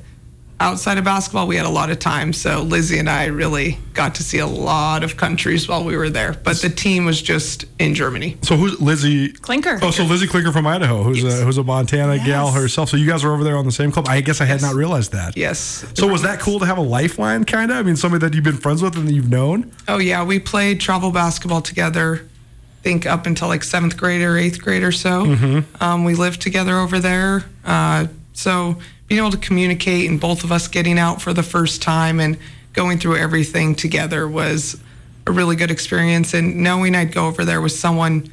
outside 0.60 0.98
of 0.98 1.04
basketball, 1.04 1.46
we 1.46 1.56
had 1.56 1.66
a 1.66 1.70
lot 1.70 1.90
of 1.90 1.98
time. 1.98 2.32
So 2.32 2.62
Lizzie 2.62 2.98
and 2.98 3.08
I 3.08 3.26
really 3.26 3.78
got 3.94 4.14
to 4.16 4.22
see 4.22 4.38
a 4.38 4.46
lot 4.46 5.02
of 5.02 5.16
countries 5.16 5.66
while 5.66 5.82
we 5.84 5.96
were 5.96 6.10
there. 6.10 6.34
But 6.44 6.56
the 6.60 6.68
team 6.68 7.06
was 7.06 7.20
just 7.22 7.64
in 7.78 7.94
Germany. 7.94 8.36
So 8.42 8.56
who's 8.56 8.78
Lizzie 8.80 9.32
Clinker. 9.32 9.78
Oh, 9.82 9.90
so 9.90 10.04
Lizzie 10.04 10.26
Clinker 10.26 10.52
from 10.52 10.66
Idaho, 10.66 11.02
who's 11.02 11.24
a 11.24 11.44
who's 11.44 11.58
a 11.58 11.64
Montana 11.64 12.18
gal 12.18 12.50
herself. 12.52 12.90
So 12.90 12.96
you 12.96 13.06
guys 13.06 13.24
were 13.24 13.32
over 13.32 13.42
there 13.42 13.56
on 13.56 13.64
the 13.64 13.72
same 13.72 13.90
club. 13.90 14.06
I 14.08 14.20
guess 14.20 14.40
I 14.40 14.44
had 14.44 14.60
Yes. 14.60 14.62
not 14.62 14.74
realized 14.74 15.12
that. 15.12 15.36
Yes. 15.36 15.84
So 15.94 16.06
was 16.06 16.22
that 16.22 16.40
cool 16.40 16.58
to 16.60 16.66
have 16.66 16.76
a 16.78 16.82
lifeline, 16.82 17.44
kind 17.44 17.70
of? 17.70 17.78
I 17.78 17.82
mean, 17.82 17.96
somebody 17.96 18.20
that 18.26 18.34
you've 18.34 18.44
been 18.44 18.58
friends 18.58 18.82
with 18.82 18.96
and 18.96 19.08
that 19.08 19.12
you've 19.12 19.30
known. 19.30 19.72
Oh 19.88 19.98
yeah, 19.98 20.22
we 20.24 20.38
played 20.38 20.80
travel 20.80 21.10
basketball 21.10 21.62
together. 21.62 22.26
I 22.80 22.82
think 22.82 23.06
up 23.06 23.26
until 23.26 23.48
like 23.48 23.62
seventh 23.62 23.96
grade 23.96 24.22
or 24.22 24.36
eighth 24.36 24.60
grade 24.62 24.82
or 24.82 24.92
so. 24.92 25.24
Mm-hmm. 25.24 25.82
Um, 25.82 26.04
we 26.04 26.14
lived 26.14 26.40
together 26.42 26.78
over 26.78 26.98
there. 26.98 27.44
Uh, 27.64 28.06
so 28.40 28.76
being 29.06 29.18
able 29.20 29.30
to 29.30 29.36
communicate 29.38 30.08
and 30.08 30.18
both 30.20 30.44
of 30.44 30.50
us 30.50 30.68
getting 30.68 30.98
out 30.98 31.20
for 31.20 31.32
the 31.32 31.42
first 31.42 31.82
time 31.82 32.20
and 32.20 32.36
going 32.72 32.98
through 32.98 33.16
everything 33.16 33.74
together 33.74 34.26
was 34.28 34.76
a 35.26 35.32
really 35.32 35.56
good 35.56 35.70
experience. 35.70 36.32
And 36.34 36.56
knowing 36.56 36.94
I'd 36.94 37.12
go 37.12 37.26
over 37.26 37.44
there 37.44 37.60
with 37.60 37.72
someone 37.72 38.30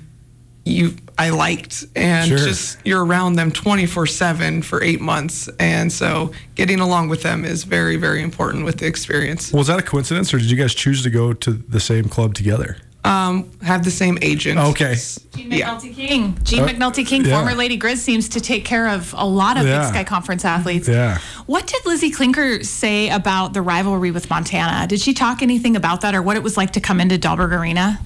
you 0.66 0.96
I 1.18 1.30
liked 1.30 1.86
and 1.96 2.28
Sure. 2.28 2.38
just 2.38 2.78
you're 2.86 3.04
around 3.04 3.38
them 3.38 3.52
24/7 3.52 4.62
for 4.62 4.84
8 4.84 5.00
months 5.02 5.50
and 5.60 5.92
so 5.92 6.32
getting 6.56 6.80
along 6.80 7.08
with 7.08 7.24
them 7.24 7.46
is 7.46 7.64
very 7.64 7.96
very 7.96 8.22
important 8.22 8.66
with 8.66 8.78
the 8.78 8.86
experience. 8.86 9.52
Was 9.54 9.68
that 9.68 9.80
a 9.80 9.82
coincidence, 9.82 10.34
or 10.34 10.40
did 10.40 10.52
you 10.52 10.58
guys 10.58 10.76
choose 10.76 11.02
to 11.04 11.10
go 11.10 11.34
to 11.34 11.52
the 11.54 11.80
same 11.80 12.06
club 12.10 12.34
together? 12.34 12.78
Um, 13.08 13.50
have 13.62 13.84
the 13.86 13.92
same 13.92 14.18
agent. 14.22 14.60
Okay. 14.60 14.96
Gene 15.36 15.52
Yeah. 15.52 15.70
McNulty 15.70 15.96
King. 15.96 16.38
Gene 16.44 16.64
McNulty 16.66 17.06
King, 17.08 17.24
yeah. 17.26 17.36
former 17.36 17.54
Lady 17.56 17.78
Griz, 17.78 18.02
seems 18.02 18.28
to 18.30 18.42
take 18.42 18.66
care 18.66 18.88
of 18.90 19.14
a 19.18 19.26
lot 19.26 19.58
of 19.58 19.66
Yeah. 19.66 19.80
Big 19.82 19.90
Sky 19.90 20.04
Conference 20.04 20.44
athletes. 20.44 20.88
Yeah. 20.88 21.20
What 21.46 21.68
did 21.68 21.86
Lizzie 21.86 22.12
Clinker 22.12 22.64
say 22.64 23.10
about 23.10 23.54
the 23.54 23.62
rivalry 23.62 24.12
with 24.12 24.30
Montana? 24.30 24.88
Did 24.88 25.00
she 25.00 25.14
talk 25.14 25.42
anything 25.42 25.76
about 25.76 26.02
that 26.02 26.14
or 26.16 26.22
what 26.22 26.36
it 26.36 26.44
was 26.44 26.58
like 26.58 26.74
to 26.74 26.82
come 26.82 27.00
into 27.00 27.18
Dahlberg 27.18 27.52
Arena? 27.58 28.00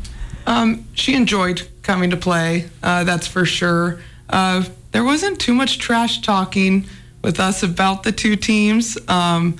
Um, 0.46 0.86
she 0.94 1.16
enjoyed 1.16 1.68
coming 1.84 2.10
to 2.12 2.18
play. 2.18 2.70
Uh, 2.84 3.04
that's 3.04 3.28
for 3.28 3.46
sure. 3.46 4.00
Uh, 4.30 4.64
there 4.92 5.04
wasn't 5.04 5.40
too 5.40 5.54
much 5.54 5.80
trash 5.80 6.22
talking 6.22 6.86
with 7.24 7.40
us 7.40 7.64
about 7.64 8.04
the 8.04 8.12
two 8.12 8.36
teams. 8.36 8.98
Um, 9.08 9.58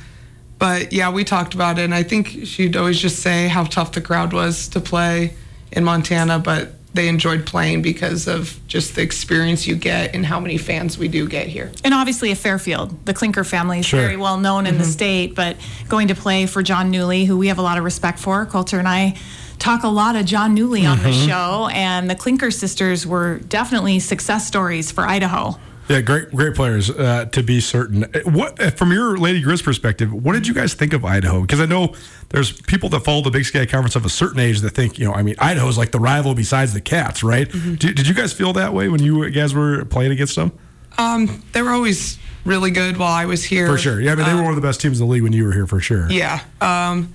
but 0.62 0.94
yeah, 0.94 1.10
we 1.10 1.24
talked 1.24 1.56
about 1.56 1.80
it, 1.80 1.86
and 1.86 1.96
I 1.96 2.04
think 2.04 2.46
she'd 2.46 2.78
always 2.78 3.00
just 3.00 3.18
say 3.24 3.48
how 3.48 3.64
tough 3.64 3.94
the 3.94 4.02
crowd 4.02 4.32
was 4.32 4.68
to 4.68 4.80
play 4.80 5.34
in 5.72 5.84
Montana, 5.84 6.38
but 6.38 6.74
they 6.94 7.08
enjoyed 7.08 7.48
playing 7.48 7.82
because 7.82 8.28
of 8.28 8.60
just 8.68 8.94
the 8.94 9.02
experience 9.02 9.66
you 9.66 9.74
get 9.76 10.14
and 10.14 10.24
how 10.24 10.40
many 10.40 10.60
fans 10.60 11.00
we 11.00 11.08
do 11.08 11.28
get 11.28 11.48
here. 11.48 11.72
And 11.84 11.96
obviously 11.96 12.30
a 12.30 12.36
Fairfield. 12.36 13.08
The 13.08 13.14
Clinker 13.16 13.44
family 13.44 13.80
is 13.80 13.88
Sure. 13.88 14.02
very 14.02 14.18
well 14.18 14.38
known 14.38 14.68
in 14.68 14.78
the 14.78 14.84
mm-hmm. 14.84 14.92
state, 14.92 15.34
but 15.34 15.58
going 15.90 16.10
to 16.10 16.16
play 16.16 16.46
for 16.46 16.62
Jon 16.62 16.94
Newlee, 16.94 17.26
who 17.26 17.40
we 17.40 17.48
have 17.48 17.58
a 17.58 17.64
lot 17.64 17.80
of 17.80 17.84
respect 17.84 18.20
for. 18.20 18.46
Colter 18.46 18.78
and 18.78 18.88
I 18.88 19.16
talk 19.58 19.82
a 19.82 19.88
lot 19.88 20.16
of 20.16 20.28
Jon 20.28 20.56
Newlee 20.56 20.88
on 20.88 21.00
the 21.00 21.10
mm-hmm. 21.10 21.28
show, 21.28 21.70
and 21.74 22.08
the 22.08 22.16
Clinker 22.16 22.52
sisters 22.52 23.08
were 23.08 23.40
definitely 23.40 23.98
success 23.98 24.46
stories 24.46 24.92
for 24.92 25.08
Idaho. 25.08 25.58
Yeah, 25.92 26.02
great, 26.02 26.32
great 26.32 26.56
players 26.56 26.90
uh, 26.90 27.26
to 27.26 27.44
be 27.44 27.60
certain. 27.60 28.06
What, 28.24 28.60
uh, 28.62 28.72
from 28.72 28.92
your 28.92 29.18
Lady 29.18 29.42
Grizz 29.42 29.64
perspective, 29.64 30.14
what 30.14 30.34
did 30.34 30.48
you 30.48 30.54
guys 30.54 30.74
think 30.74 30.94
of 30.94 31.04
Idaho? 31.04 31.42
Because 31.42 31.60
I 31.60 31.66
know 31.66 31.96
there's 32.30 32.62
people 32.62 32.88
that 32.90 33.02
follow 33.02 33.22
the 33.22 33.32
Big 33.32 33.46
Sky 33.46 33.66
Conference 33.66 33.96
of 33.96 34.06
a 34.06 34.10
certain 34.10 34.40
age 34.40 34.62
that 34.62 34.70
think, 34.70 34.98
you 34.98 35.06
know, 35.06 35.14
I 35.14 35.22
mean, 35.22 35.36
Idaho 35.40 35.68
is 35.68 35.78
like 35.78 35.92
the 35.92 36.00
rival 36.00 36.34
besides 36.34 36.74
the 36.74 36.82
Cats, 36.82 37.24
right? 37.24 37.50
Mm-hmm. 37.50 37.76
Did, 37.76 37.96
did 37.96 38.08
you 38.08 38.14
guys 38.14 38.32
feel 38.32 38.54
that 38.54 38.74
way 38.74 38.88
when 38.88 39.04
you 39.04 39.30
guys 39.32 39.54
were 39.54 39.86
playing 39.86 40.12
against 40.12 40.36
them? 40.36 40.52
Um, 40.98 41.44
they 41.52 41.62
were 41.62 41.72
always 41.72 42.18
really 42.46 42.72
good 42.72 42.98
while 42.98 43.12
I 43.12 43.26
was 43.26 43.44
here. 43.44 43.68
For 43.68 43.78
sure. 43.78 44.00
Yeah, 44.00 44.14
I 44.14 44.16
mean, 44.16 44.26
they 44.26 44.34
were 44.34 44.44
one 44.44 44.52
of 44.52 44.56
the 44.56 44.68
best 44.68 44.82
teams 44.82 45.00
in 45.00 45.08
the 45.08 45.12
league 45.12 45.24
when 45.24 45.34
you 45.34 45.46
were 45.46 45.54
here, 45.54 45.68
for 45.68 45.80
sure. 45.80 46.10
Yeah. 46.12 46.42
Um, 46.60 47.14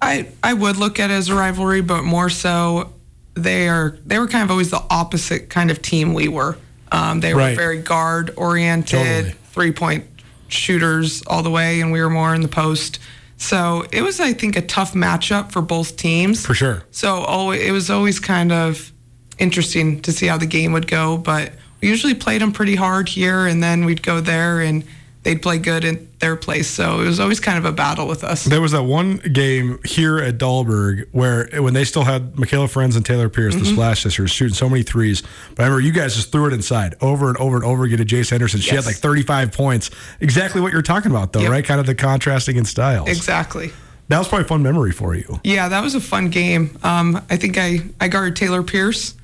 I 0.00 0.28
I 0.42 0.52
would 0.52 0.76
look 0.76 1.00
at 1.00 1.10
it 1.10 1.14
as 1.14 1.28
a 1.28 1.34
rivalry, 1.34 1.80
but 1.80 2.02
more 2.02 2.28
so, 2.28 2.92
they 3.34 3.68
are 3.68 3.98
they 4.04 4.18
were 4.18 4.28
kind 4.28 4.44
of 4.44 4.50
always 4.50 4.70
the 4.70 4.82
opposite 4.90 5.50
kind 5.50 5.70
of 5.70 5.82
team 5.82 6.14
we 6.14 6.28
were. 6.28 6.58
Um, 6.94 7.20
they 7.20 7.34
were 7.34 7.54
very 7.54 7.78
guard 7.82 8.32
oriented, 8.36 8.98
Totally. 8.98 9.30
three 9.52 9.72
point 9.72 10.04
shooters 10.48 11.22
all 11.26 11.42
the 11.42 11.50
way, 11.50 11.80
and 11.80 11.90
we 11.92 12.00
were 12.00 12.10
more 12.10 12.34
in 12.34 12.40
the 12.40 12.48
post. 12.48 12.98
So 13.36 13.84
it 13.92 14.02
was, 14.02 14.20
I 14.20 14.32
think, 14.32 14.56
a 14.56 14.62
tough 14.62 14.94
matchup 14.94 15.50
for 15.50 15.60
both 15.60 15.96
teams. 15.96 16.46
For 16.46 16.54
sure. 16.54 16.84
So 16.92 17.16
always, 17.16 17.62
it 17.62 17.72
was 17.72 17.90
always 17.90 18.20
kind 18.20 18.52
of 18.52 18.92
interesting 19.38 20.00
to 20.02 20.12
see 20.12 20.26
how 20.26 20.38
the 20.38 20.46
game 20.46 20.72
would 20.72 20.86
go. 20.86 21.18
But 21.18 21.52
we 21.80 21.88
usually 21.88 22.14
played 22.14 22.40
them 22.40 22.52
pretty 22.52 22.76
hard 22.76 23.08
here, 23.08 23.46
and 23.46 23.62
then 23.62 23.84
we'd 23.84 24.02
go 24.02 24.20
there 24.20 24.60
and 24.60 24.84
they'd 25.24 25.42
play 25.42 25.58
good 25.58 25.84
in 25.84 26.08
their 26.20 26.36
place. 26.36 26.68
So 26.68 27.00
it 27.00 27.04
was 27.06 27.18
always 27.18 27.40
kind 27.40 27.58
of 27.58 27.64
a 27.64 27.72
battle 27.72 28.06
with 28.06 28.22
us. 28.22 28.44
There 28.44 28.60
was 28.60 28.72
that 28.72 28.82
one 28.84 29.16
game 29.16 29.78
here 29.84 30.18
at 30.18 30.38
Dahlberg 30.38 31.08
where 31.12 31.48
when 31.60 31.74
they 31.74 31.84
still 31.84 32.04
had 32.04 32.34
Mikayla 32.34 32.68
Ferenz 32.72 32.94
and 32.96 33.04
Taylor 33.04 33.28
Pierce, 33.28 33.54
Mm-hmm. 33.54 33.64
the 33.64 33.70
Splash 33.70 34.02
sisters, 34.02 34.30
shooting 34.30 34.54
so 34.54 34.68
many 34.68 34.82
threes. 34.82 35.22
But 35.56 35.62
I 35.62 35.66
remember 35.66 35.80
you 35.80 35.92
guys 35.92 36.14
just 36.14 36.30
threw 36.30 36.46
it 36.46 36.52
inside 36.52 36.94
over 37.00 37.28
and 37.28 37.36
over 37.38 37.56
and 37.56 37.64
over 37.64 37.84
again 37.84 37.98
to 37.98 38.04
Jace 38.04 38.30
Henderson. 38.30 38.60
She 38.60 38.74
had 38.74 38.86
like 38.86 38.96
35 38.96 39.52
points. 39.52 39.90
Exactly 40.20 40.60
what 40.60 40.72
you're 40.72 40.82
talking 40.82 41.10
about, 41.10 41.32
though, 41.32 41.40
Yep. 41.40 41.50
right? 41.50 41.64
Kind 41.64 41.80
of 41.80 41.86
the 41.86 41.94
contrasting 41.94 42.56
in 42.56 42.64
styles. 42.64 43.08
Exactly. 43.08 43.72
That 44.08 44.18
was 44.18 44.28
probably 44.28 44.44
a 44.44 44.48
fun 44.48 44.62
memory 44.62 44.92
for 44.92 45.14
you. 45.14 45.40
Yeah, 45.42 45.68
that 45.70 45.82
was 45.82 45.94
a 45.94 46.00
fun 46.00 46.28
game. 46.28 46.76
Um, 46.82 47.16
I 47.30 47.36
think 47.38 47.56
I, 47.56 47.80
I 47.98 48.08
guarded 48.08 48.36
Taylor 48.36 48.62
Pierce, 48.62 49.14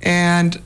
and 0.00 0.58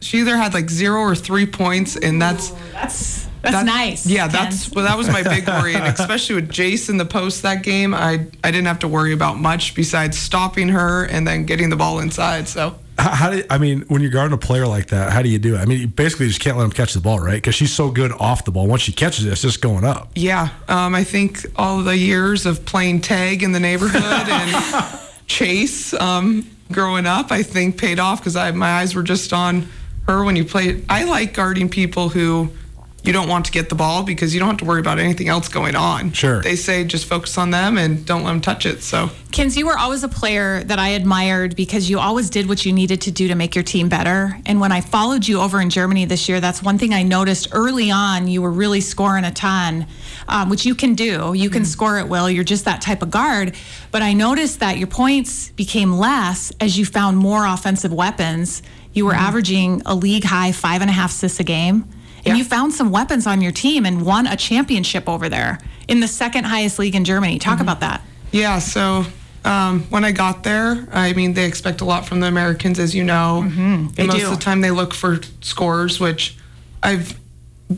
she 0.00 0.18
either 0.20 0.36
had 0.36 0.52
like 0.52 0.68
zero 0.68 1.00
or 1.00 1.14
three 1.14 1.46
points, 1.46 1.96
and 1.96 2.20
that's 2.20 2.50
That's 2.74 3.26
that's 3.42 3.54
that- 3.56 3.66
nice. 3.66 4.06
Yeah, 4.06 4.28
Ken. 4.28 4.32
that's 4.32 4.70
well, 4.70 4.84
that 4.84 4.96
was 4.98 5.08
my 5.08 5.22
big 5.22 5.46
worry, 5.46 5.74
and 5.74 5.84
especially 5.98 6.34
with 6.36 6.50
Jace 6.50 6.88
in 6.90 6.96
the 6.96 7.04
post 7.06 7.42
that 7.42 7.62
game, 7.62 7.94
I 7.94 8.26
I 8.44 8.50
didn't 8.50 8.66
have 8.66 8.80
to 8.80 8.88
worry 8.88 9.12
about 9.12 9.38
much 9.38 9.74
besides 9.74 10.18
stopping 10.18 10.68
her 10.68 11.04
and 11.04 11.26
then 11.26 11.44
getting 11.44 11.70
the 11.70 11.76
ball 11.76 12.00
inside. 12.00 12.48
So 12.48 12.76
How, 12.98 13.10
how 13.10 13.30
do 13.30 13.36
you, 13.38 13.44
I 13.48 13.56
mean, 13.58 13.82
when 13.88 14.02
you're 14.02 14.10
guarding 14.10 14.34
a 14.34 14.38
player 14.38 14.66
like 14.66 14.88
that, 14.88 15.10
how 15.12 15.22
do 15.22 15.28
you 15.30 15.38
do 15.38 15.54
it? 15.54 15.58
I 15.58 15.64
mean, 15.64 15.80
you 15.80 15.86
basically 15.88 16.28
just 16.28 16.40
can't 16.40 16.58
let 16.58 16.64
him 16.64 16.70
catch 16.70 16.92
the 16.92 17.00
ball, 17.00 17.18
right? 17.18 17.34
Because 17.40 17.54
she's 17.54 17.72
so 17.72 17.90
good 17.90 18.12
off 18.12 18.44
the 18.44 18.50
ball. 18.50 18.66
Once 18.66 18.82
she 18.82 18.92
catches 18.92 19.24
it, 19.24 19.32
it's 19.32 19.40
just 19.42 19.62
going 19.62 19.84
up. 19.84 20.10
yeah, 20.14 20.50
um, 20.68 20.94
I 20.94 21.04
think 21.04 21.46
all 21.56 21.82
the 21.82 21.96
years 21.96 22.44
of 22.46 22.64
playing 22.66 23.00
tag 23.00 23.42
in 23.42 23.52
the 23.52 23.60
neighborhood 23.60 24.02
and 24.28 24.98
chase 25.26 25.94
um, 25.94 26.46
growing 26.70 27.06
up, 27.06 27.32
I 27.32 27.42
think 27.42 27.78
paid 27.78 27.98
off 27.98 28.20
because 28.20 28.36
I 28.36 28.50
my 28.52 28.68
eyes 28.80 28.94
were 28.94 29.02
just 29.02 29.32
on 29.32 29.66
her 30.06 30.24
when 30.24 30.36
you 30.36 30.44
play. 30.44 30.82
I 30.88 31.04
like 31.04 31.32
guarding 31.34 31.68
people 31.70 32.08
who 32.10 32.50
you 33.04 33.12
don't 33.12 33.28
want 33.28 33.46
to 33.46 33.52
get 33.52 33.68
the 33.68 33.74
ball 33.74 34.02
because 34.02 34.34
you 34.34 34.40
don't 34.40 34.50
have 34.50 34.58
to 34.58 34.64
worry 34.64 34.80
about 34.80 34.98
anything 34.98 35.28
else 35.28 35.48
going 35.48 35.74
on. 35.74 36.12
Sure. 36.12 36.42
They 36.42 36.56
say 36.56 36.84
just 36.84 37.06
focus 37.06 37.38
on 37.38 37.50
them 37.50 37.78
and 37.78 38.04
don't 38.04 38.24
let 38.24 38.30
them 38.30 38.40
touch 38.40 38.66
it. 38.66 38.82
So 38.82 39.10
Kins, 39.32 39.56
you 39.56 39.66
were 39.66 39.78
always 39.78 40.02
a 40.02 40.08
player 40.08 40.64
that 40.64 40.80
I 40.80 40.88
admired 40.88 41.54
because 41.54 41.88
you 41.88 42.00
always 42.00 42.30
did 42.30 42.48
what 42.48 42.66
you 42.66 42.72
needed 42.72 43.00
to 43.02 43.12
do 43.12 43.28
to 43.28 43.36
make 43.36 43.54
your 43.54 43.62
team 43.62 43.88
better. 43.88 44.36
And 44.44 44.60
when 44.60 44.72
I 44.72 44.80
followed 44.80 45.26
you 45.28 45.40
over 45.40 45.60
in 45.60 45.70
Germany 45.70 46.04
this 46.04 46.28
year, 46.28 46.40
that's 46.40 46.62
one 46.62 46.78
thing 46.78 46.92
I 46.92 47.04
noticed 47.04 47.48
early 47.52 47.92
on. 47.92 48.26
You 48.26 48.42
were 48.42 48.50
really 48.50 48.80
scoring 48.80 49.24
a 49.24 49.30
ton, 49.30 49.86
um, 50.26 50.50
which 50.50 50.66
you 50.66 50.74
can 50.74 50.94
do. 50.94 51.32
You 51.32 51.48
can 51.48 51.64
score 51.64 51.96
at 51.98 52.08
will. 52.08 52.28
You're 52.28 52.44
just 52.44 52.64
that 52.64 52.80
type 52.80 53.02
of 53.02 53.10
guard. 53.10 53.54
But 53.92 54.02
I 54.02 54.14
noticed 54.14 54.60
that 54.60 54.78
your 54.78 54.88
points 54.88 55.50
became 55.50 55.92
less 55.92 56.52
as 56.60 56.76
you 56.76 56.84
found 56.84 57.16
more 57.16 57.46
offensive 57.46 57.92
weapons. 57.92 58.62
You 58.92 59.06
were 59.06 59.14
averaging 59.14 59.82
a 59.86 59.94
league 59.94 60.24
high 60.24 60.50
five 60.50 60.80
and 60.80 60.90
a 60.90 60.92
half 60.92 61.12
assists 61.12 61.38
a 61.38 61.44
game. 61.44 61.88
And 62.24 62.28
Yeah. 62.28 62.34
you 62.36 62.44
found 62.44 62.72
some 62.74 62.90
weapons 62.90 63.26
on 63.26 63.40
your 63.40 63.52
team 63.52 63.86
and 63.86 64.02
won 64.02 64.26
a 64.26 64.36
championship 64.36 65.08
over 65.08 65.28
there 65.28 65.58
in 65.88 66.00
the 66.00 66.08
second 66.08 66.44
highest 66.44 66.78
league 66.78 66.94
in 66.94 67.04
Germany. 67.04 67.38
Talk 67.38 67.60
about 67.60 67.80
that. 67.80 68.02
Yeah, 68.30 68.58
so 68.58 69.04
um, 69.44 69.82
when 69.90 70.04
I 70.04 70.12
got 70.12 70.44
there, 70.44 70.86
I 70.92 71.12
mean, 71.14 71.32
they 71.34 71.46
expect 71.46 71.80
a 71.80 71.84
lot 71.84 72.06
from 72.06 72.20
the 72.20 72.26
Americans, 72.26 72.78
as 72.78 72.94
you 72.94 73.04
know. 73.04 73.44
Mm-hmm, 73.46 73.88
they 73.94 74.06
most 74.06 74.18
do. 74.18 74.26
of 74.26 74.30
the 74.32 74.44
time, 74.44 74.60
they 74.60 74.70
look 74.70 74.92
for 74.94 75.18
scores, 75.40 75.98
which 75.98 76.36
I've 76.82 77.18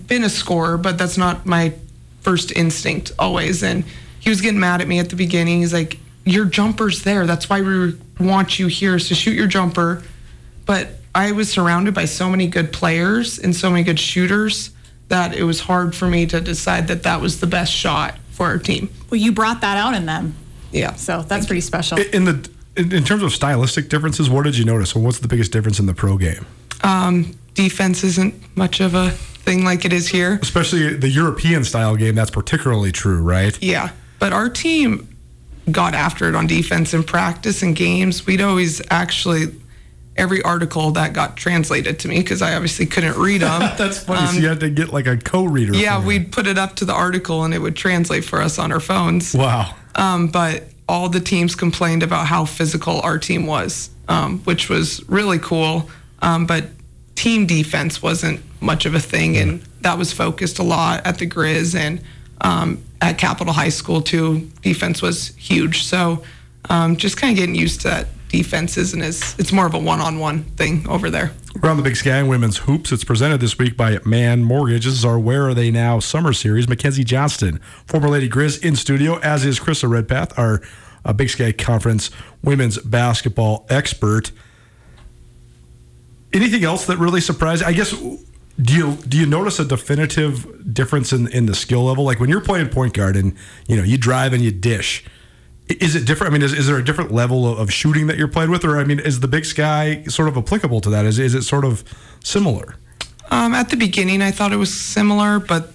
been 0.09 0.25
a 0.25 0.29
scorer, 0.29 0.77
but 0.77 0.99
that's 0.99 1.17
not 1.17 1.47
my 1.47 1.73
first 2.21 2.51
instinct 2.53 3.13
always. 3.19 3.63
And 3.63 3.85
he 4.21 4.29
was 4.29 4.41
getting 4.41 4.61
mad 4.61 4.81
at 4.81 4.89
me 4.89 4.99
at 4.99 5.09
the 5.11 5.17
beginning. 5.17 5.61
He's 5.61 5.73
like, 5.73 5.99
Your 6.25 6.45
jumper's 6.47 7.03
there. 7.03 7.27
That's 7.27 7.49
why 7.49 7.61
we 7.63 7.95
want 8.21 8.59
you 8.59 8.67
here, 8.67 8.97
is 8.97 9.09
to 9.09 9.15
shoot 9.15 9.35
your 9.35 9.47
jumper. 9.49 10.03
But 10.67 10.89
I 11.15 11.33
was 11.33 11.51
surrounded 11.51 11.95
by 11.95 12.07
so 12.07 12.29
many 12.29 12.47
good 12.47 12.73
players 12.73 13.39
and 13.39 13.55
so 13.55 13.71
many 13.71 13.83
good 13.83 14.01
shooters 14.01 14.71
that 15.09 15.35
it 15.35 15.45
was 15.45 15.61
hard 15.61 15.95
for 15.95 16.09
me 16.09 16.27
to 16.27 16.41
decide 16.41 16.89
that 16.89 17.03
that 17.03 17.21
was 17.21 17.41
the 17.41 17.47
best 17.47 17.73
shot 17.73 18.19
for 18.31 18.47
our 18.47 18.59
team. 18.59 18.91
Well, 19.11 19.21
you 19.21 19.33
brought 19.33 19.61
that 19.61 19.77
out 19.77 19.95
in 19.95 20.07
them. 20.07 20.35
Yeah. 20.71 20.95
So 20.95 21.23
that's 21.23 21.47
pretty 21.47 21.61
special. 21.61 21.99
In 21.99 22.25
the 22.25 22.51
in, 22.77 22.93
in 22.93 23.05
terms 23.05 23.23
of 23.23 23.33
stylistic 23.33 23.91
differences, 23.91 24.31
what 24.31 24.45
did 24.45 24.57
you 24.57 24.65
notice? 24.65 24.97
Or 24.97 25.01
what's 25.01 25.19
the 25.19 25.29
biggest 25.29 25.53
difference 25.53 25.79
in 25.79 25.85
the 25.85 25.95
pro 25.95 26.17
game? 26.17 26.47
Um, 26.83 27.37
defense 27.55 28.03
isn't 28.05 28.57
much 28.57 28.81
of 28.81 28.95
a 28.95 29.11
thing 29.11 29.65
like 29.65 29.85
it 29.85 29.93
is 29.93 30.09
here. 30.09 30.39
Especially 30.41 30.97
the 30.97 31.09
European 31.09 31.65
style 31.65 31.97
game, 31.97 32.15
that's 32.15 32.31
particularly 32.31 32.91
true, 32.93 33.21
right? 33.21 33.57
Yeah, 33.63 33.91
but 34.19 34.33
our 34.33 34.49
team 34.49 35.09
got 35.71 35.95
after 35.95 36.29
it 36.29 36.35
on 36.35 36.47
defense 36.47 36.95
in 36.95 37.05
practice 37.05 37.63
and 37.63 37.77
games. 37.77 38.27
We'd 38.27 38.41
always 38.41 38.81
actually 38.91 39.47
every 40.17 40.43
article 40.43 40.91
that 40.93 41.13
got 41.13 41.37
translated 41.37 41.99
to 42.01 42.09
me 42.09 42.19
because 42.19 42.43
I 42.43 42.55
obviously 42.55 42.87
couldn't 42.87 43.17
read 43.17 43.41
them. 43.43 43.61
That's 43.79 43.99
funny. 44.05 44.27
so 44.27 44.39
you 44.41 44.49
had 44.49 44.61
to 44.61 44.71
get 44.71 44.93
like 44.93 45.07
a 45.07 45.17
co-reader. 45.17 45.75
yeah, 45.75 46.05
we'd 46.05 46.33
put 46.33 46.47
it 46.47 46.59
up 46.59 46.77
to 46.77 46.85
the 46.85 46.93
article 46.93 47.45
and 47.45 47.55
it 47.55 47.59
would 47.61 47.77
translate 47.77 48.25
for 48.25 48.41
us 48.41 48.59
on 48.59 48.73
our 48.73 48.81
phones. 48.81 49.35
Wow. 49.35 49.75
Um, 49.95 50.29
but 50.29 50.65
all 50.89 51.09
the 51.09 51.21
teams 51.21 51.55
complained 51.55 52.03
about 52.03 52.27
how 52.27 52.45
physical 52.45 53.01
our 53.01 53.19
team 53.19 53.47
was, 53.47 53.91
um, 54.09 54.41
which 54.41 54.69
was 54.69 55.03
really 55.09 55.39
cool. 55.39 55.89
Um, 56.21 56.47
but 56.47 56.67
team 57.15 57.47
defense 57.47 58.03
wasn't 58.03 58.41
much 58.61 58.85
of 58.87 58.95
a 58.95 59.01
thing, 59.01 59.37
and 59.37 59.63
that 59.81 59.99
was 59.99 60.13
focused 60.13 60.59
a 60.59 60.63
lot 60.63 61.07
at 61.07 61.19
the 61.19 61.27
Griz 61.27 61.75
and 61.75 62.03
um, 62.41 62.83
at 63.01 63.19
Capital 63.19 63.53
High 63.53 63.71
School 63.71 64.03
too. 64.03 64.51
Defense 64.63 65.01
was 65.03 65.29
huge, 65.37 65.83
so 65.85 66.23
um, 66.71 66.97
just 66.97 67.17
kind 67.17 67.33
of 67.33 67.37
getting 67.39 67.55
used 67.55 67.81
to 67.83 67.89
that 67.89 68.07
defense 68.33 68.79
as 68.79 68.95
it's 68.95 69.53
more 69.53 69.67
of 69.67 69.75
a 69.75 69.79
one-on-one 69.79 70.43
thing 70.43 70.89
over 70.89 71.11
there. 71.11 71.31
Around 71.63 71.77
the 71.77 71.83
Big 71.83 71.97
Sky 71.97 72.23
Women's 72.23 72.59
Hoops, 72.59 72.91
it's 72.91 73.05
presented 73.05 73.41
this 73.41 73.59
week 73.59 73.77
by 73.77 73.99
Mann 74.05 74.43
Mortgages. 74.43 75.05
Our 75.05 75.19
Where 75.19 75.49
Are 75.49 75.55
They 75.55 75.71
Now 75.71 76.01
Summer 76.01 76.33
Series. 76.33 76.67
McKenzie 76.67 77.05
Johnston, 77.05 77.59
former 77.87 78.09
Lady 78.09 78.27
Griz, 78.27 78.57
in 78.57 78.75
studio, 78.75 79.19
as 79.19 79.45
is 79.45 79.61
Krista 79.61 79.89
Redpath, 79.89 80.37
our 80.39 80.63
uh, 81.05 81.13
Big 81.13 81.29
Sky 81.29 81.53
Conference 81.53 82.11
women's 82.43 82.79
basketball 82.79 83.67
expert. 83.69 84.33
Anything 86.33 86.65
else 86.65 86.87
that 86.87 86.97
really 86.97 87.21
surprised? 87.21 87.63
I 87.63 87.73
guess 87.73 87.91
do 87.91 88.75
you 88.75 88.97
do 89.09 89.19
you 89.19 89.27
notice 89.27 89.59
a 89.59 89.65
definitive 89.65 90.75
difference 90.75 91.13
in 91.13 91.29
in 91.29 91.47
the 91.47 91.55
skill 91.55 91.85
level? 91.85 92.05
Like 92.05 92.19
when 92.19 92.31
you're 92.31 92.41
playing 92.41 92.71
point 92.71 92.95
guard 92.95 93.17
and 93.17 93.37
you 93.67 93.77
know 93.77 93.83
you 93.83 93.99
drive 93.99 94.33
and 94.33 94.43
you 94.43 94.51
dish. 94.51 95.05
Is 95.81 95.95
it 95.95 96.07
different? 96.07 96.33
I 96.33 96.35
mean, 96.35 96.43
is, 96.43 96.53
is 96.53 96.67
there 96.67 96.77
a 96.77 96.85
different 96.85 97.13
level 97.13 97.57
of 97.57 97.73
shooting 97.73 98.07
that 98.09 98.17
you're 98.19 98.29
playing 98.29 98.51
with, 98.51 98.65
or 98.65 98.79
I 98.79 98.85
mean, 98.85 98.99
is 98.99 99.21
the 99.21 99.29
Big 99.29 99.45
Sky 99.45 100.05
sort 100.05 100.29
of 100.29 100.37
applicable 100.37 100.81
to 100.83 100.91
that? 100.91 101.05
Is 101.05 101.19
is 101.19 101.35
it 101.35 101.43
sort 101.43 101.65
of 101.65 101.85
similar? 102.23 102.77
Um, 103.31 103.55
at 103.55 103.71
the 103.71 103.77
beginning, 103.77 104.21
I 104.21 104.31
thought 104.31 104.53
it 104.53 104.57
was 104.57 104.73
similar, 104.73 105.39
but 105.39 105.73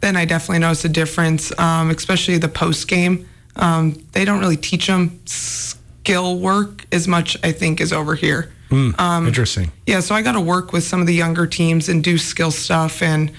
then 0.00 0.16
I 0.16 0.24
definitely 0.24 0.60
noticed 0.60 0.84
a 0.84 0.88
difference, 0.88 1.56
um, 1.58 1.90
especially 1.90 2.38
the 2.38 2.48
post 2.48 2.88
game. 2.88 3.28
Um, 3.56 4.02
they 4.12 4.24
don't 4.24 4.40
really 4.40 4.56
teach 4.56 4.86
them 4.86 5.20
skill 5.26 6.38
work 6.38 6.86
as 6.92 7.06
much, 7.06 7.36
I 7.42 7.52
think, 7.52 7.80
as 7.80 7.92
over 7.92 8.14
here. 8.14 8.52
Mm, 8.70 9.26
interesting. 9.26 9.72
Yeah, 9.86 10.00
so 10.00 10.14
I 10.14 10.22
got 10.22 10.32
to 10.32 10.40
work 10.40 10.72
with 10.72 10.84
some 10.84 11.00
of 11.00 11.06
the 11.06 11.14
younger 11.14 11.46
teams 11.46 11.88
and 11.88 12.04
do 12.04 12.18
skill 12.18 12.50
stuff, 12.50 13.02
and 13.02 13.32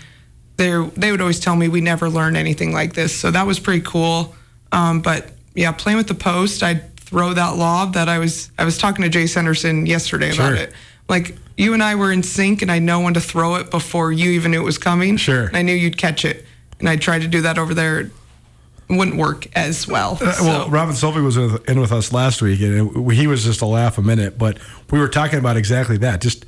they 0.57 0.71
they 0.95 1.11
would 1.11 1.21
always 1.21 1.39
tell 1.39 1.55
me 1.55 1.67
we 1.69 1.81
never 1.81 2.09
learn 2.09 2.35
anything 2.35 2.73
like 2.73 2.93
this. 2.93 3.17
So 3.17 3.31
that 3.31 3.47
was 3.47 3.59
pretty 3.59 3.81
cool. 3.81 4.35
Um, 4.71 5.01
but 5.01 5.31
yeah, 5.59 5.71
playing 5.73 5.97
with 5.97 6.07
the 6.07 6.15
post, 6.15 6.63
I'd 6.63 6.95
throw 6.97 7.33
that 7.33 7.57
lob 7.57 7.93
that 7.95 8.07
I 8.07 8.17
was 8.19 8.49
I 8.57 8.63
was 8.65 8.77
talking 8.77 9.03
to 9.03 9.09
Jay 9.09 9.27
Henderson 9.27 9.85
yesterday 9.85 10.27
about 10.33 10.35
Sure. 10.49 10.55
it. 10.55 10.73
Like 11.09 11.35
you 11.57 11.73
and 11.73 11.83
I 11.83 11.95
were 11.95 12.11
in 12.11 12.23
sync, 12.23 12.61
and 12.61 12.71
I 12.71 12.79
know 12.79 13.01
when 13.01 13.13
to 13.15 13.19
throw 13.21 13.55
it 13.55 13.69
before 13.71 14.11
you 14.11 14.29
even 14.31 14.51
knew 14.51 14.61
it 14.61 14.63
was 14.65 14.77
coming. 14.77 15.17
Sure. 15.17 15.47
And 15.47 15.57
I 15.57 15.61
knew 15.63 15.73
you'd 15.73 15.97
catch 15.97 16.23
it, 16.23 16.45
and 16.79 16.87
I 16.87 16.95
tried 16.95 17.21
to 17.23 17.27
do 17.27 17.41
that 17.41 17.57
over 17.57 17.73
there. 17.73 17.99
It 17.99 18.11
wouldn't 18.89 19.17
work 19.17 19.47
as 19.55 19.87
well. 19.87 20.17
Uh, 20.21 20.33
well, 20.41 20.69
Robin 20.69 20.95
Selvig 20.95 21.23
was 21.23 21.35
in 21.37 21.79
with 21.79 21.91
us 21.91 22.13
last 22.13 22.41
week, 22.41 22.61
and 22.61 23.11
he 23.11 23.27
was 23.27 23.43
just 23.43 23.61
a 23.61 23.65
laugh 23.65 23.97
a 23.97 24.01
minute. 24.01 24.37
But 24.37 24.57
we 24.91 24.99
were 24.99 25.07
talking 25.09 25.39
about 25.39 25.57
exactly 25.57 25.97
that, 25.97 26.21
just 26.21 26.45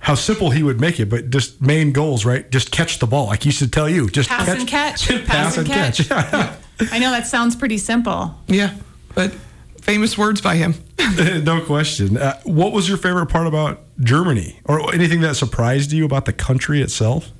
how 0.00 0.14
simple 0.16 0.50
he 0.50 0.62
would 0.62 0.80
make 0.80 0.98
it, 0.98 1.06
but 1.10 1.30
just 1.30 1.62
main 1.62 1.92
goals, 1.92 2.24
right? 2.24 2.50
Just 2.50 2.72
catch 2.72 2.98
the 2.98 3.06
ball, 3.06 3.26
like 3.26 3.42
he 3.44 3.50
used 3.50 3.60
to 3.60 3.68
tell 3.68 3.88
you, 3.88 4.10
just 4.10 4.28
Pass 4.28 4.46
catch, 4.46 4.58
and 4.58 4.68
catch. 4.68 5.02
just 5.06 5.24
Pass 5.26 5.56
and 5.58 5.66
catch. 5.66 6.08
catch. 6.08 6.54
I 6.92 6.98
know 6.98 7.10
that 7.10 7.26
sounds 7.26 7.54
pretty 7.56 7.78
simple. 7.78 8.34
yeah, 8.48 8.74
but 9.14 9.32
famous 9.80 10.16
words 10.18 10.40
by 10.40 10.56
him. 10.56 10.74
no 11.44 11.60
question. 11.60 12.16
Uh, 12.16 12.40
what 12.44 12.72
was 12.72 12.88
your 12.88 12.98
favorite 12.98 13.26
part 13.26 13.46
about 13.46 13.80
Germany, 14.00 14.60
or 14.64 14.92
anything 14.94 15.20
that 15.20 15.36
surprised 15.36 15.92
you 15.92 16.04
about 16.04 16.24
the 16.24 16.32
country 16.32 16.80
itself? 16.82 17.30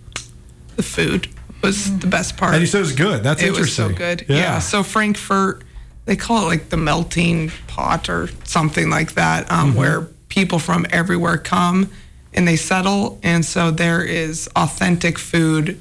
the 0.77 0.83
food 0.83 1.29
was 1.63 1.99
the 1.99 2.07
best 2.07 2.37
part. 2.37 2.55
And 2.55 2.61
you 2.63 2.67
said 2.67 2.79
it 2.79 2.83
was 2.83 2.93
good. 2.95 3.23
That's 3.23 3.43
it 3.43 3.51
was 3.51 3.59
interesting. 3.59 3.91
so 3.91 3.95
good. 3.95 4.25
Yeah. 4.29 4.59
So 4.59 4.83
Frankfurt, 4.83 5.63
they 6.07 6.17
call 6.17 6.43
it 6.45 6.47
like 6.47 6.71
the 6.71 6.77
melting 6.79 7.53
pot 7.69 8.09
or 8.09 8.31
something 8.45 8.89
like 8.91 9.13
that, 9.15 9.51
um, 9.53 9.71
Mm-hmm. 9.71 9.79
where 9.79 10.01
people 10.29 10.59
from 10.59 10.87
everywhere 10.91 11.37
come 11.37 11.91
and 12.33 12.49
they 12.49 12.57
settle, 12.57 13.21
and 13.23 13.45
so 13.45 13.71
there 13.71 14.03
is 14.03 14.49
authentic 14.57 15.19
food 15.19 15.79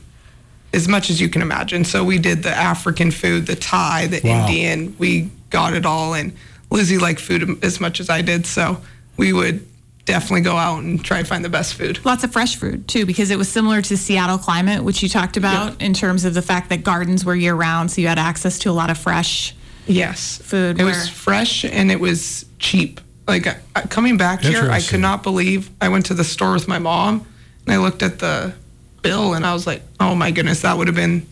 as 0.74 0.88
much 0.88 1.10
as 1.10 1.20
you 1.20 1.30
can 1.30 1.42
imagine. 1.42 1.84
So 1.86 2.04
we 2.04 2.18
did 2.18 2.44
the 2.44 2.50
African 2.56 3.12
food, 3.12 3.46
the 3.48 3.56
Thai, 3.56 4.08
the 4.08 4.22
Wow. 4.24 4.48
Indian. 4.48 4.96
We 4.98 5.30
got 5.50 5.74
it 5.74 5.86
all, 5.86 6.14
and 6.14 6.34
Lizzie 6.70 6.98
liked 6.98 7.20
food 7.20 7.64
as 7.64 7.80
much 7.80 8.00
as 8.00 8.10
I 8.10 8.22
did, 8.22 8.46
so 8.46 8.82
we 9.18 9.34
would 9.34 9.66
definitely 10.06 10.42
go 10.42 10.56
out 10.58 10.82
and 10.82 11.04
try 11.04 11.20
to 11.20 11.26
find 11.26 11.46
the 11.46 11.50
best 11.50 11.76
food. 11.76 12.00
Lots 12.04 12.24
of 12.24 12.32
fresh 12.32 12.56
food 12.56 12.88
too, 12.88 13.06
because 13.06 13.30
it 13.32 13.38
was 13.38 13.48
similar 13.50 13.82
to 13.84 13.96
Seattle 13.98 14.38
climate, 14.38 14.84
which 14.84 15.04
you 15.04 15.10
talked 15.10 15.38
about 15.38 15.80
in 15.82 15.94
terms 15.94 16.26
of 16.26 16.34
the 16.34 16.42
fact 16.42 16.70
that 16.70 16.84
gardens 16.84 17.24
were 17.24 17.36
year 17.36 17.54
round, 17.54 17.92
so 17.92 18.02
you 18.02 18.08
had 18.08 18.18
access 18.18 18.58
to 18.60 18.70
a 18.70 18.74
lot 18.74 18.90
of 18.90 18.98
fresh. 18.98 19.54
Yes, 19.88 20.40
Food 20.44 20.80
It 20.80 20.84
where- 20.84 20.94
was 20.94 21.10
fresh 21.10 21.66
and 21.66 21.92
it 21.92 22.00
was 22.00 22.46
cheap. 22.60 23.02
Like 23.28 23.48
coming 23.90 24.18
back 24.18 24.42
here, 24.42 24.70
I 24.72 24.82
could 24.82 25.00
not 25.00 25.22
believe. 25.24 25.70
I 25.80 25.90
went 25.90 26.06
to 26.08 26.14
the 26.14 26.24
store 26.24 26.54
with 26.54 26.68
my 26.68 26.80
mom 26.80 27.26
and 27.66 27.74
I 27.74 27.78
looked 27.78 28.02
at 28.04 28.20
the 28.20 28.54
bill 29.02 29.34
and 29.34 29.46
I 29.46 29.54
was 29.54 29.66
like, 29.68 29.82
"Oh 30.00 30.16
my 30.16 30.32
goodness, 30.32 30.62
that 30.62 30.78
would 30.78 30.88
have 30.88 30.96
been 30.96 31.26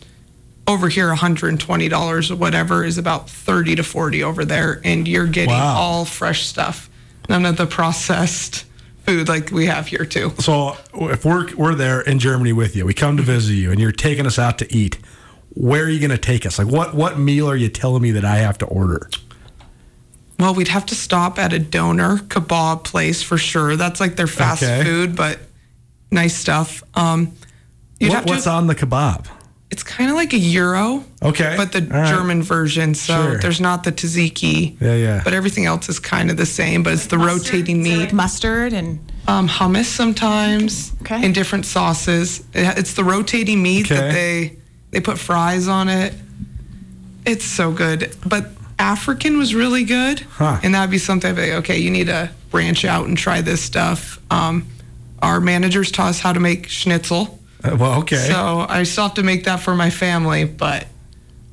over 0.66 0.88
here 0.88 1.08
120 1.08 1.88
dollars 1.88 2.30
or 2.30 2.36
whatever 2.36 2.84
is 2.84 2.98
about 2.98 3.28
30 3.28 3.76
to 3.76 3.82
40 3.82 4.22
over 4.22 4.44
there, 4.44 4.80
and 4.84 5.06
you're 5.08 5.26
getting 5.26 5.50
Wow. 5.50 5.76
all 5.76 6.04
fresh 6.04 6.46
stuff, 6.46 6.88
none 7.28 7.44
of 7.46 7.56
the 7.56 7.66
processed 7.66 8.64
food 9.06 9.28
like 9.28 9.50
we 9.50 9.66
have 9.66 9.86
here 9.88 10.04
too." 10.04 10.32
So 10.38 10.76
if 10.94 11.24
we're 11.24 11.54
we're 11.56 11.74
there 11.74 12.00
in 12.00 12.18
Germany 12.18 12.52
with 12.52 12.76
you, 12.76 12.84
we 12.84 12.94
come 12.94 13.16
to 13.16 13.22
visit 13.22 13.54
you, 13.54 13.70
and 13.70 13.80
you're 13.80 13.92
taking 13.92 14.26
us 14.26 14.38
out 14.38 14.58
to 14.58 14.72
eat. 14.74 14.98
Where 15.54 15.82
are 15.84 15.88
you 15.88 15.98
going 15.98 16.10
to 16.12 16.18
take 16.18 16.46
us? 16.46 16.58
Like 16.58 16.68
what 16.68 16.94
what 16.94 17.18
meal 17.18 17.50
are 17.50 17.56
you 17.56 17.68
telling 17.68 18.02
me 18.02 18.12
that 18.12 18.24
I 18.24 18.36
have 18.36 18.56
to 18.58 18.66
order? 18.66 19.10
Well, 20.38 20.54
we'd 20.54 20.68
have 20.68 20.86
to 20.86 20.94
stop 20.94 21.38
at 21.38 21.52
a 21.52 21.58
döner 21.58 22.18
kebab 22.28 22.84
place 22.84 23.22
for 23.22 23.36
sure. 23.36 23.76
That's 23.76 24.00
like 24.00 24.16
their 24.16 24.26
fast 24.26 24.62
Okay. 24.62 24.82
food, 24.84 25.14
but 25.14 25.38
nice 26.10 26.34
stuff. 26.34 26.82
Um, 26.94 27.32
you'd 28.00 28.08
What, 28.08 28.16
have 28.16 28.26
to, 28.26 28.32
what's 28.32 28.46
on 28.46 28.66
the 28.66 28.74
kebab? 28.74 29.26
It's 29.70 29.84
kind 29.84 30.10
of 30.10 30.16
like 30.16 30.32
a 30.32 30.38
gyro, 30.38 31.04
Okay, 31.22 31.54
but 31.56 31.70
the 31.70 31.82
All 31.94 32.00
right. 32.00 32.08
German 32.08 32.42
version. 32.42 32.94
So 32.96 33.14
Sure. 33.14 33.38
there's 33.38 33.60
not 33.60 33.84
the 33.84 33.92
tzatziki. 33.92 34.74
Yeah, 34.80 34.96
yeah. 34.96 35.20
But 35.22 35.32
everything 35.32 35.64
else 35.66 35.88
is 35.88 36.00
kind 36.00 36.28
of 36.28 36.36
the 36.36 36.46
same, 36.46 36.82
but 36.82 36.94
it's 36.94 37.06
the 37.06 37.18
rotating 37.18 37.80
meat. 37.82 38.12
mustard 38.12 38.72
and 38.72 38.98
Um, 39.28 39.48
hummus 39.48 39.84
sometimes 39.84 40.90
Okay. 41.02 41.24
in 41.24 41.32
different 41.32 41.66
sauces. 41.66 42.42
It- 42.52 42.78
It's 42.78 42.94
the 42.94 43.04
rotating 43.04 43.62
meat 43.62 43.88
that 43.90 44.12
they 44.12 44.56
they 44.90 44.98
put 44.98 45.20
fries 45.20 45.68
on 45.68 45.88
it. 45.88 46.14
It's 47.24 47.44
so 47.44 47.70
good. 47.70 48.12
But 48.26 48.50
African 48.78 49.38
was 49.38 49.54
really 49.54 49.84
good, 49.84 50.22
Huh. 50.32 50.58
and 50.64 50.74
that'd 50.74 50.90
be 50.90 50.98
something 50.98 51.30
I'd 51.30 51.36
be 51.36 51.42
like, 51.42 51.52
okay, 51.60 51.78
you 51.78 51.90
need 51.92 52.06
to 52.08 52.30
branch 52.50 52.84
out 52.84 53.06
and 53.06 53.16
try 53.16 53.40
this 53.40 53.60
stuff. 53.62 54.18
Um, 54.32 54.64
our 55.22 55.40
managers 55.40 55.92
taught 55.92 56.08
us 56.08 56.18
how 56.20 56.32
to 56.32 56.40
make 56.40 56.68
schnitzel. 56.68 57.38
Uh, 57.62 57.76
well, 57.76 58.00
okay. 58.00 58.16
So 58.16 58.66
I 58.68 58.82
still 58.84 59.04
have 59.04 59.14
to 59.14 59.22
make 59.22 59.44
that 59.44 59.60
for 59.60 59.74
my 59.74 59.90
family, 59.90 60.44
but 60.44 60.86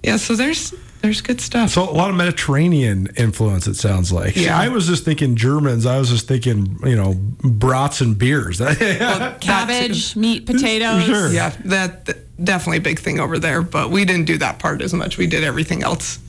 yeah. 0.04 0.18
So 0.18 0.36
there's 0.36 0.74
there's 1.02 1.22
good 1.22 1.40
stuff. 1.40 1.70
So 1.72 1.84
a 1.84 1.92
lot 1.92 2.10
of 2.10 2.16
Mediterranean 2.16 3.08
influence. 3.18 3.68
It 3.68 3.76
sounds 3.76 4.12
like. 4.12 4.36
Yeah. 4.36 4.58
I 4.58 4.70
was 4.70 4.88
just 4.88 5.06
thinking 5.06 5.36
Germans. 5.36 5.86
I 5.86 6.00
was 6.00 6.10
just 6.10 6.28
thinking, 6.28 6.80
you 6.84 6.96
know, 6.96 7.14
brats 7.16 8.02
and 8.02 8.18
beers. 8.18 8.60
cabbage, 9.40 10.16
meat, 10.16 10.46
potatoes. 10.46 11.04
Sure. 11.04 11.30
yeah, 11.30 11.50
that, 11.66 12.06
that 12.06 12.44
definitely 12.44 12.78
a 12.78 12.82
big 12.82 13.00
thing 13.00 13.20
over 13.20 13.38
there. 13.38 13.62
But 13.62 13.90
we 13.92 14.06
didn't 14.06 14.26
do 14.26 14.38
that 14.40 14.60
part 14.60 14.82
as 14.82 14.94
much. 14.94 15.18
We 15.18 15.28
did 15.28 15.44
everything 15.44 15.84
else. 15.84 16.20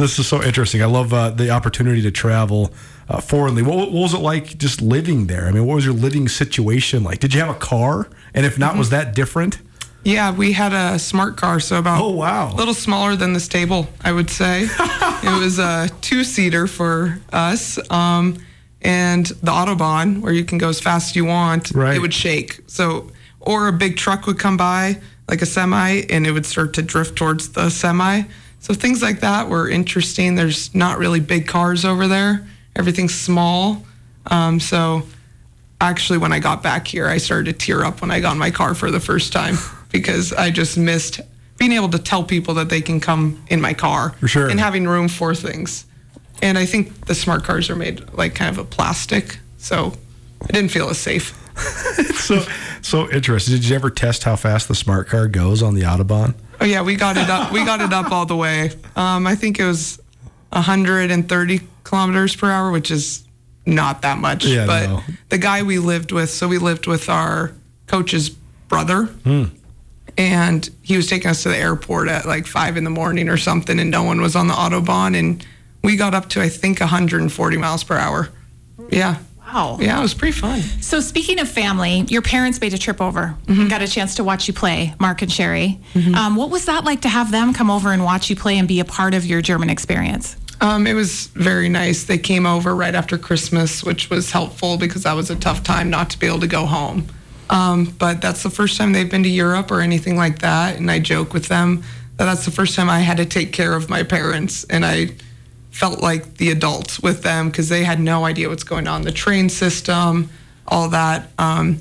This 0.00 0.18
is 0.18 0.26
so 0.26 0.42
interesting. 0.42 0.82
I 0.82 0.86
love 0.86 1.12
uh, 1.12 1.30
the 1.30 1.50
opportunity 1.50 2.02
to 2.02 2.10
travel 2.10 2.72
uh, 3.08 3.20
foreignly. 3.20 3.62
What, 3.62 3.76
what 3.76 3.92
was 3.92 4.14
it 4.14 4.18
like 4.20 4.58
just 4.58 4.80
living 4.80 5.26
there? 5.26 5.46
I 5.46 5.52
mean, 5.52 5.66
what 5.66 5.74
was 5.76 5.84
your 5.84 5.94
living 5.94 6.28
situation 6.28 7.04
like? 7.04 7.20
Did 7.20 7.34
you 7.34 7.40
have 7.40 7.50
a 7.50 7.58
car? 7.58 8.08
And 8.34 8.46
if 8.46 8.58
not, 8.58 8.76
was 8.76 8.90
that 8.90 9.14
different? 9.14 9.58
Yeah, 10.02 10.32
we 10.32 10.52
had 10.52 10.72
a 10.72 10.98
smart 10.98 11.36
car, 11.36 11.60
so 11.60 11.78
about 11.78 12.00
Oh, 12.00 12.10
wow. 12.10 12.50
a 12.52 12.54
little 12.54 12.72
smaller 12.72 13.16
than 13.16 13.34
this 13.34 13.48
table, 13.48 13.86
I 14.02 14.12
would 14.12 14.30
say. 14.30 14.62
it 14.78 15.40
was 15.40 15.58
a 15.58 15.90
two 16.00 16.24
seater 16.24 16.66
for 16.66 17.20
us, 17.32 17.78
um, 17.92 18.38
and 18.80 19.26
the 19.26 19.52
autobahn 19.52 20.22
where 20.22 20.32
you 20.32 20.44
can 20.44 20.56
go 20.56 20.70
as 20.70 20.80
fast 20.80 21.10
as 21.10 21.16
you 21.16 21.26
want. 21.26 21.72
Right. 21.72 21.94
It 21.96 21.98
would 22.00 22.14
shake. 22.14 22.60
So, 22.66 23.10
or 23.40 23.68
a 23.68 23.72
big 23.72 23.98
truck 23.98 24.26
would 24.26 24.38
come 24.38 24.56
by, 24.56 24.98
like 25.28 25.42
a 25.42 25.46
semi, 25.46 26.00
and 26.08 26.26
it 26.26 26.32
would 26.32 26.46
start 26.46 26.72
to 26.74 26.82
drift 26.82 27.16
towards 27.16 27.50
the 27.50 27.68
semi. 27.68 28.22
So 28.60 28.74
things 28.74 29.02
like 29.02 29.20
that 29.20 29.48
were 29.48 29.68
interesting. 29.68 30.34
There's 30.34 30.74
not 30.74 30.98
really 30.98 31.20
big 31.20 31.48
cars 31.48 31.84
over 31.84 32.06
there, 32.06 32.46
Everything's 32.76 33.14
small. 33.14 33.84
Um, 34.26 34.60
so 34.60 35.02
actually, 35.80 36.18
when 36.18 36.32
I 36.32 36.38
got 36.38 36.62
back 36.62 36.86
here, 36.86 37.06
I 37.06 37.18
started 37.18 37.46
to 37.46 37.66
tear 37.66 37.84
up 37.84 38.00
when 38.00 38.10
I 38.10 38.20
got 38.20 38.32
in 38.32 38.38
my 38.38 38.50
car 38.50 38.74
for 38.74 38.90
the 38.90 39.00
first 39.00 39.32
time 39.32 39.56
because 39.90 40.32
I 40.32 40.50
just 40.50 40.78
missed 40.78 41.20
being 41.58 41.72
able 41.72 41.90
to 41.90 41.98
tell 41.98 42.24
people 42.24 42.54
that 42.54 42.70
they 42.70 42.80
can 42.80 43.00
come 43.00 43.42
in 43.48 43.60
my 43.60 43.74
car 43.74 44.14
sure. 44.26 44.48
and 44.48 44.58
having 44.58 44.86
room 44.86 45.08
for 45.08 45.34
things. 45.34 45.84
And 46.42 46.56
I 46.56 46.64
think 46.64 47.06
the 47.06 47.14
smart 47.14 47.44
cars 47.44 47.68
are 47.68 47.76
made 47.76 48.08
like 48.14 48.34
kind 48.34 48.50
of 48.50 48.58
a 48.58 48.64
plastic, 48.64 49.38
so 49.58 49.92
I 50.42 50.52
didn't 50.52 50.70
feel 50.70 50.88
as 50.88 50.96
safe. 50.96 51.36
so 52.14 52.42
so 52.80 53.10
interesting. 53.10 53.56
Did 53.56 53.66
you 53.66 53.74
ever 53.74 53.90
test 53.90 54.24
how 54.24 54.36
fast 54.36 54.68
the 54.68 54.74
smart 54.74 55.08
car 55.08 55.28
goes 55.28 55.62
on 55.62 55.74
the 55.74 55.82
autobahn? 55.82 56.34
Oh 56.60 56.64
yeah, 56.66 56.82
we 56.82 56.94
got 56.96 57.16
it 57.16 57.30
up. 57.30 57.52
We 57.52 57.64
got 57.64 57.80
it 57.80 57.92
up 57.92 58.12
all 58.12 58.26
the 58.26 58.36
way. 58.36 58.70
Um, 58.96 59.26
I 59.26 59.34
think 59.34 59.58
it 59.58 59.64
was 59.64 59.98
130 60.50 61.60
kilometers 61.84 62.36
per 62.36 62.50
hour, 62.50 62.70
which 62.70 62.90
is 62.90 63.24
not 63.66 64.02
that 64.02 64.18
much. 64.18 64.44
Yeah, 64.44 64.66
but 64.66 64.86
no. 64.88 65.02
the 65.30 65.38
guy 65.38 65.62
we 65.62 65.78
lived 65.78 66.12
with, 66.12 66.30
so 66.30 66.48
we 66.48 66.58
lived 66.58 66.86
with 66.86 67.08
our 67.08 67.52
coach's 67.86 68.28
brother, 68.68 69.04
Hmm. 69.04 69.44
and 70.16 70.68
he 70.82 70.96
was 70.96 71.06
taking 71.06 71.30
us 71.30 71.42
to 71.44 71.48
the 71.48 71.56
airport 71.56 72.08
at 72.08 72.26
like 72.26 72.46
five 72.46 72.76
in 72.76 72.84
the 72.84 72.90
morning 72.90 73.28
or 73.28 73.36
something, 73.36 73.78
and 73.78 73.90
no 73.90 74.02
one 74.02 74.20
was 74.20 74.36
on 74.36 74.46
the 74.48 74.54
autobahn, 74.54 75.16
and 75.18 75.44
we 75.82 75.96
got 75.96 76.14
up 76.14 76.28
to 76.30 76.42
I 76.42 76.48
think 76.48 76.80
140 76.80 77.56
miles 77.56 77.84
per 77.84 77.96
hour. 77.96 78.28
Yeah, 78.90 79.16
Wow. 79.52 79.78
yeah, 79.80 79.98
it 79.98 80.02
was 80.02 80.14
pretty 80.14 80.38
fun. 80.38 80.60
So 80.80 81.00
speaking 81.00 81.40
of 81.40 81.48
family, 81.48 82.04
your 82.08 82.22
parents 82.22 82.60
made 82.60 82.72
a 82.74 82.78
trip 82.78 83.00
over 83.00 83.34
and 83.48 83.68
got 83.68 83.82
a 83.82 83.88
chance 83.88 84.14
to 84.16 84.24
watch 84.24 84.46
you 84.48 84.54
play, 84.54 84.94
Mark 84.98 85.22
and 85.22 85.32
Sherry. 85.32 85.80
Um, 86.14 86.36
what 86.36 86.50
was 86.50 86.66
that 86.66 86.84
like 86.84 87.00
to 87.02 87.08
have 87.08 87.30
them 87.30 87.52
come 87.52 87.70
over 87.70 87.92
and 87.92 88.04
watch 88.04 88.30
you 88.30 88.36
play 88.36 88.58
and 88.58 88.68
be 88.68 88.80
a 88.80 88.84
part 88.84 89.14
of 89.14 89.26
your 89.26 89.42
German 89.42 89.70
experience? 89.70 90.36
Um, 90.60 90.86
it 90.86 90.92
was 90.92 91.26
very 91.28 91.68
nice. 91.68 92.04
They 92.04 92.18
came 92.18 92.44
over 92.46 92.76
right 92.76 92.94
after 92.94 93.16
Christmas, 93.16 93.82
which 93.82 94.10
was 94.10 94.30
helpful 94.30 94.76
because 94.76 95.04
that 95.04 95.14
was 95.14 95.30
a 95.30 95.36
tough 95.36 95.62
time 95.62 95.88
not 95.90 96.10
to 96.10 96.18
be 96.18 96.26
able 96.26 96.40
to 96.40 96.46
go 96.46 96.66
home. 96.66 97.06
Um, 97.48 97.86
but 97.98 98.20
that's 98.20 98.42
the 98.42 98.50
first 98.50 98.76
time 98.76 98.92
they've 98.92 99.10
been 99.10 99.22
to 99.24 99.28
Europe 99.28 99.70
or 99.70 99.80
anything 99.80 100.16
like 100.16 100.40
that. 100.40 100.76
And 100.76 100.90
I 100.90 101.00
joke 101.00 101.32
with 101.32 101.46
them 101.46 101.82
that 102.18 102.26
that's 102.26 102.44
the 102.44 102.50
first 102.50 102.76
time 102.76 102.90
I 102.90 103.00
had 103.00 103.16
to 103.16 103.24
take 103.24 103.52
care 103.52 103.74
of 103.74 103.88
my 103.88 104.02
parents. 104.02 104.64
And 104.64 104.84
I 104.84 105.10
felt 105.70 106.00
like 106.00 106.36
the 106.36 106.50
adults 106.50 107.00
with 107.00 107.22
them 107.22 107.48
because 107.48 107.68
they 107.68 107.84
had 107.84 108.00
no 108.00 108.24
idea 108.24 108.48
what's 108.48 108.64
going 108.64 108.86
on 108.86 109.02
the 109.02 109.12
train 109.12 109.48
system, 109.48 110.28
all 110.66 110.88
that. 110.90 111.28
Um, 111.38 111.78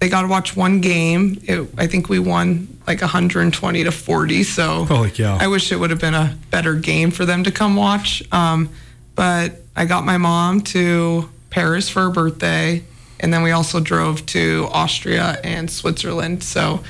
they 0.00 0.08
got 0.08 0.22
to 0.22 0.28
watch 0.28 0.56
one 0.56 0.80
game. 0.80 1.40
It, 1.44 1.68
I 1.78 1.86
think 1.86 2.08
we 2.08 2.18
won 2.18 2.68
like 2.86 3.00
120 3.00 3.84
to 3.84 3.90
40. 3.90 4.42
So 4.42 4.84
Holy 4.84 5.10
cow. 5.10 5.38
I 5.40 5.46
wish 5.46 5.72
it 5.72 5.76
would 5.76 5.90
have 5.90 6.00
been 6.00 6.14
a 6.14 6.36
better 6.50 6.74
game 6.74 7.10
for 7.10 7.24
them 7.24 7.44
to 7.44 7.50
come 7.50 7.76
watch. 7.76 8.22
Um, 8.32 8.68
but 9.14 9.62
I 9.76 9.86
got 9.86 10.04
my 10.04 10.18
mom 10.18 10.60
to 10.62 11.30
Paris 11.50 11.88
for 11.88 12.02
her 12.02 12.10
birthday, 12.10 12.82
and 13.20 13.32
then 13.32 13.42
we 13.42 13.52
also 13.52 13.80
drove 13.80 14.26
to 14.26 14.68
Austria 14.72 15.38
and 15.44 15.70
Switzerland. 15.70 16.42
So 16.42 16.82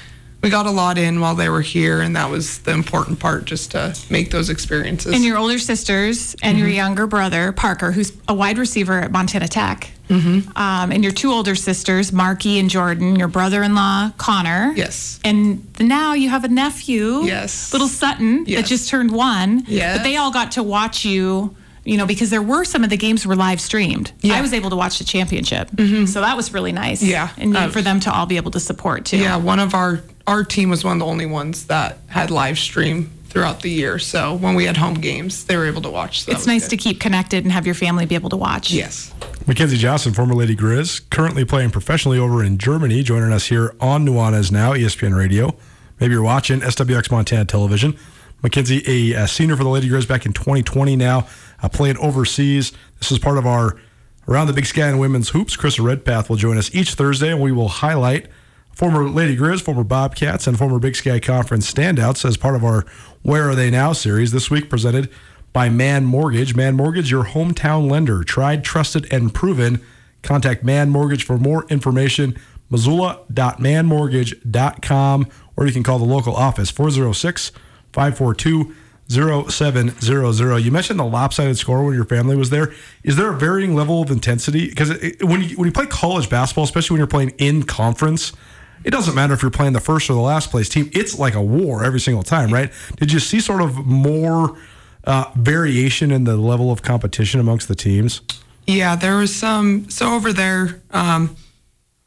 we 0.44 0.50
got 0.50 0.66
a 0.66 0.70
lot 0.70 0.98
in 0.98 1.20
while 1.20 1.34
they 1.34 1.48
were 1.48 1.62
here, 1.62 2.00
and 2.00 2.14
that 2.14 2.30
was 2.30 2.58
the 2.60 2.70
important 2.72 3.18
part, 3.18 3.46
just 3.46 3.72
to 3.72 3.96
make 4.10 4.30
those 4.30 4.50
experiences. 4.50 5.12
And 5.14 5.24
your 5.24 5.38
older 5.38 5.58
sisters 5.58 6.36
and 6.42 6.58
your 6.58 6.68
younger 6.68 7.06
brother, 7.06 7.50
Parker, 7.52 7.90
who's 7.90 8.12
a 8.28 8.34
wide 8.34 8.58
receiver 8.58 9.00
at 9.00 9.10
Montana 9.10 9.48
Tech. 9.48 9.90
Mm-hmm. 10.08 10.56
Um, 10.56 10.92
and 10.92 11.02
your 11.02 11.12
two 11.14 11.32
older 11.32 11.54
sisters, 11.54 12.12
Marky 12.12 12.58
and 12.58 12.68
Jordan, 12.68 13.16
your 13.16 13.28
brother 13.28 13.62
in 13.62 13.74
law, 13.74 14.10
Connor. 14.18 14.74
Yes. 14.76 15.18
And 15.24 15.66
now 15.80 16.12
you 16.12 16.28
have 16.28 16.44
a 16.44 16.48
nephew, 16.48 17.22
Yes. 17.24 17.72
little 17.72 17.88
Sutton, 17.88 18.44
that 18.44 18.66
just 18.66 18.90
turned 18.90 19.10
one. 19.12 19.64
Yes. 19.66 19.96
But 19.96 20.04
they 20.04 20.16
all 20.18 20.30
got 20.30 20.52
to 20.52 20.62
watch 20.62 21.04
you. 21.04 21.56
You 21.86 21.98
know, 21.98 22.06
because 22.06 22.30
there 22.30 22.40
were 22.40 22.64
some 22.64 22.82
of 22.82 22.88
the 22.88 22.96
games 22.96 23.26
were 23.26 23.36
live 23.36 23.60
streamed. 23.60 24.10
Yeah. 24.22 24.36
I 24.36 24.40
was 24.40 24.54
able 24.54 24.70
to 24.70 24.76
watch 24.76 24.96
the 24.98 25.04
championship, 25.04 25.68
so 25.78 26.22
that 26.22 26.34
was 26.34 26.54
really 26.54 26.72
nice. 26.72 27.02
Yeah. 27.02 27.28
and 27.36 27.54
Uh, 27.54 27.68
for 27.68 27.82
them 27.82 28.00
to 28.00 28.10
all 28.10 28.24
be 28.24 28.38
able 28.38 28.52
to 28.52 28.60
support 28.60 29.04
too. 29.04 29.18
Yeah, 29.18 29.36
one 29.36 29.58
of 29.60 29.74
our 29.74 30.00
our 30.26 30.44
team 30.44 30.70
was 30.70 30.84
one 30.84 30.94
of 30.94 30.98
the 31.00 31.06
only 31.06 31.26
ones 31.26 31.66
that 31.66 31.98
had 32.08 32.30
live 32.30 32.58
stream 32.58 33.10
throughout 33.26 33.62
the 33.62 33.70
year. 33.70 33.98
So 33.98 34.34
when 34.34 34.54
we 34.54 34.64
had 34.64 34.76
home 34.76 34.94
games, 34.94 35.44
they 35.44 35.56
were 35.56 35.66
able 35.66 35.82
to 35.82 35.90
watch. 35.90 36.22
So 36.22 36.32
it's 36.32 36.46
nice 36.46 36.64
good. 36.64 36.70
to 36.70 36.76
keep 36.76 37.00
connected 37.00 37.44
and 37.44 37.52
have 37.52 37.66
your 37.66 37.74
family 37.74 38.06
be 38.06 38.14
able 38.14 38.30
to 38.30 38.36
watch. 38.36 38.70
Yes. 38.70 39.12
McKenzie 39.44 39.76
Johnston, 39.76 40.14
former 40.14 40.34
Lady 40.34 40.54
Griz, 40.54 41.00
currently 41.00 41.44
playing 41.44 41.70
professionally 41.70 42.18
over 42.18 42.42
in 42.42 42.58
Germany, 42.58 43.02
joining 43.02 43.32
us 43.32 43.46
here 43.46 43.74
on 43.80 44.06
Nuanez 44.06 44.52
Now, 44.52 44.72
ESPN 44.72 45.16
Radio. 45.16 45.56
Maybe 46.00 46.14
you're 46.14 46.22
watching 46.22 46.60
SWX 46.60 47.10
Montana 47.10 47.44
Television. 47.44 47.98
McKenzie, 48.42 48.86
a, 48.86 49.22
uh 49.22 49.26
senior 49.26 49.56
for 49.56 49.64
the 49.64 49.70
Lady 49.70 49.88
Griz 49.88 50.06
back 50.06 50.26
in 50.26 50.32
2020 50.32 50.96
now, 50.96 51.26
uh, 51.62 51.68
playing 51.68 51.96
overseas. 51.98 52.72
This 52.98 53.10
is 53.10 53.18
part 53.18 53.36
of 53.36 53.46
our 53.46 53.76
Around 54.26 54.46
the 54.46 54.52
Big 54.54 54.64
Sky 54.64 54.88
in 54.88 54.98
Women's 54.98 55.30
Hoops. 55.30 55.56
Krista 55.56 55.84
Redpath 55.84 56.30
will 56.30 56.36
join 56.36 56.56
us 56.56 56.74
each 56.74 56.94
Thursday, 56.94 57.30
and 57.30 57.42
we 57.42 57.52
will 57.52 57.68
highlight 57.68 58.28
former 58.74 59.08
Lady 59.08 59.36
Griz, 59.36 59.60
former 59.60 59.84
Bobcats, 59.84 60.46
and 60.46 60.58
former 60.58 60.78
Big 60.78 60.96
Sky 60.96 61.20
Conference 61.20 61.72
standouts 61.72 62.24
as 62.24 62.36
part 62.36 62.56
of 62.56 62.64
our 62.64 62.84
Where 63.22 63.50
Are 63.50 63.54
They 63.54 63.70
Now 63.70 63.92
series. 63.92 64.32
This 64.32 64.50
week 64.50 64.68
presented 64.68 65.08
by 65.52 65.68
Mann 65.68 66.04
Mortgage. 66.04 66.56
Mann 66.56 66.74
Mortgage, 66.74 67.10
your 67.10 67.24
hometown 67.24 67.90
lender, 67.90 68.24
tried, 68.24 68.64
trusted, 68.64 69.06
and 69.12 69.32
proven. 69.32 69.80
Contact 70.22 70.64
Mann 70.64 70.90
Mortgage 70.90 71.24
for 71.24 71.38
more 71.38 71.64
information. 71.68 72.36
Missoula.mannmortgage.com, 72.70 75.28
or 75.56 75.66
you 75.66 75.72
can 75.72 75.82
call 75.82 75.98
the 75.98 76.04
local 76.04 76.34
office 76.34 76.70
406 76.70 77.52
542 77.92 78.74
0700. 79.08 80.58
You 80.58 80.72
mentioned 80.72 80.98
the 80.98 81.04
lopsided 81.04 81.58
score 81.58 81.84
when 81.84 81.94
your 81.94 82.06
family 82.06 82.36
was 82.36 82.50
there. 82.50 82.72
Is 83.02 83.16
there 83.16 83.30
a 83.30 83.36
varying 83.36 83.74
level 83.74 84.02
of 84.02 84.10
intensity? 84.10 84.68
Because 84.68 84.90
when 85.20 85.42
you, 85.42 85.56
when 85.56 85.66
you 85.66 85.72
play 85.72 85.86
college 85.86 86.30
basketball, 86.30 86.64
especially 86.64 86.94
when 86.94 87.00
you're 87.00 87.06
playing 87.06 87.34
in 87.38 87.64
conference, 87.64 88.32
it 88.84 88.90
doesn't 88.90 89.14
matter 89.14 89.32
if 89.34 89.42
you're 89.42 89.50
playing 89.50 89.72
the 89.72 89.80
first 89.80 90.08
or 90.10 90.12
the 90.12 90.20
last 90.20 90.50
place 90.50 90.68
team. 90.68 90.90
It's 90.92 91.18
like 91.18 91.34
a 91.34 91.42
war 91.42 91.84
every 91.84 92.00
single 92.00 92.22
time, 92.22 92.52
right? 92.52 92.70
Did 92.96 93.12
you 93.12 93.18
see 93.18 93.40
sort 93.40 93.62
of 93.62 93.86
more 93.86 94.56
uh, 95.04 95.30
variation 95.36 96.10
in 96.12 96.24
the 96.24 96.36
level 96.36 96.70
of 96.70 96.82
competition 96.82 97.40
amongst 97.40 97.68
the 97.68 97.74
teams? 97.74 98.20
Yeah, 98.66 98.96
there 98.96 99.16
was 99.16 99.34
some. 99.34 99.90
So 99.90 100.14
over 100.14 100.32
there, 100.32 100.80
um, 100.90 101.36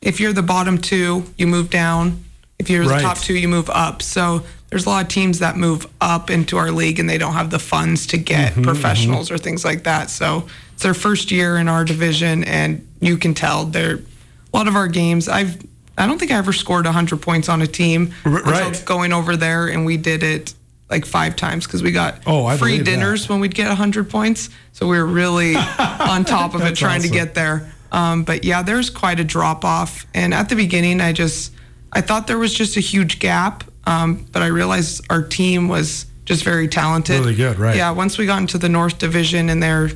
if 0.01 0.19
you're 0.19 0.33
the 0.33 0.43
bottom 0.43 0.77
two, 0.77 1.25
you 1.37 1.47
move 1.47 1.69
down. 1.69 2.23
If 2.59 2.69
you're 2.69 2.83
Right. 2.85 2.97
the 2.97 3.03
top 3.03 3.19
two, 3.19 3.35
you 3.35 3.47
move 3.47 3.69
up. 3.69 4.01
So 4.01 4.43
there's 4.69 4.85
a 4.85 4.89
lot 4.89 5.03
of 5.03 5.09
teams 5.09 5.39
that 5.39 5.57
move 5.57 5.85
up 6.01 6.29
into 6.31 6.57
our 6.57 6.71
league 6.71 6.99
and 6.99 7.07
they 7.09 7.17
don't 7.17 7.33
have 7.33 7.51
the 7.51 7.59
funds 7.59 8.07
to 8.07 8.17
get 8.17 8.53
professionals 8.63 9.29
or 9.31 9.37
things 9.37 9.63
like 9.63 9.83
that. 9.83 10.09
So 10.09 10.47
it's 10.73 10.83
their 10.83 10.93
first 10.95 11.31
year 11.31 11.57
in 11.57 11.67
our 11.67 11.85
division, 11.85 12.43
and 12.43 12.87
you 12.99 13.17
can 13.17 13.33
tell 13.33 13.65
they're 13.65 13.95
a 14.53 14.57
lot 14.57 14.67
of 14.67 14.75
our 14.75 14.87
games. 14.87 15.29
I've 15.29 15.57
I 15.97 16.05
don't 16.07 16.19
think 16.19 16.31
I 16.31 16.35
ever 16.35 16.53
scored 16.53 16.85
100 16.85 17.21
points 17.21 17.49
on 17.49 17.61
a 17.61 17.67
team 17.67 18.13
R- 18.25 18.31
right. 18.43 18.83
going 18.85 19.13
over 19.13 19.35
there, 19.35 19.67
and 19.67 19.85
we 19.85 19.97
did 19.97 20.23
it 20.23 20.53
like 20.89 21.05
five 21.05 21.35
times 21.35 21.65
because 21.65 21.81
we 21.83 21.91
got 21.91 22.21
Oh, 22.25 22.47
free 22.57 22.73
believe 22.73 22.85
that. 22.85 22.91
dinners 22.91 23.27
when 23.27 23.39
we'd 23.39 23.55
get 23.55 23.67
100 23.67 24.09
points. 24.09 24.49
So 24.73 24.87
we 24.87 24.97
were 24.97 25.05
really 25.05 25.55
on 25.79 26.23
top 26.23 26.53
of 26.55 26.61
it 26.61 26.75
trying 26.75 26.99
awesome. 26.99 27.09
to 27.11 27.13
get 27.15 27.33
there. 27.35 27.71
Um, 27.91 28.23
but 28.23 28.43
yeah, 28.43 28.61
there's 28.61 28.89
quite 28.89 29.19
a 29.19 29.23
drop 29.23 29.65
off. 29.65 30.05
And 30.13 30.33
at 30.33 30.49
the 30.49 30.55
beginning, 30.55 31.01
I 31.01 31.13
just 31.13 31.53
I 31.91 32.01
thought 32.01 32.27
there 32.27 32.37
was 32.37 32.53
just 32.53 32.77
a 32.77 32.81
huge 32.81 33.19
gap, 33.19 33.63
um, 33.85 34.27
but 34.31 34.41
I 34.41 34.47
realized 34.47 35.05
our 35.09 35.21
team 35.23 35.67
was 35.67 36.05
just 36.25 36.43
very 36.43 36.67
talented. 36.67 37.19
Really 37.21 37.33
good, 37.35 37.57
right. 37.57 37.75
Yeah. 37.75 37.91
Once 37.91 38.17
we 38.17 38.25
got 38.25 38.39
into 38.41 38.57
the 38.57 38.69
North 38.69 38.99
Division, 38.99 39.49
and 39.49 39.63
they're 39.63 39.89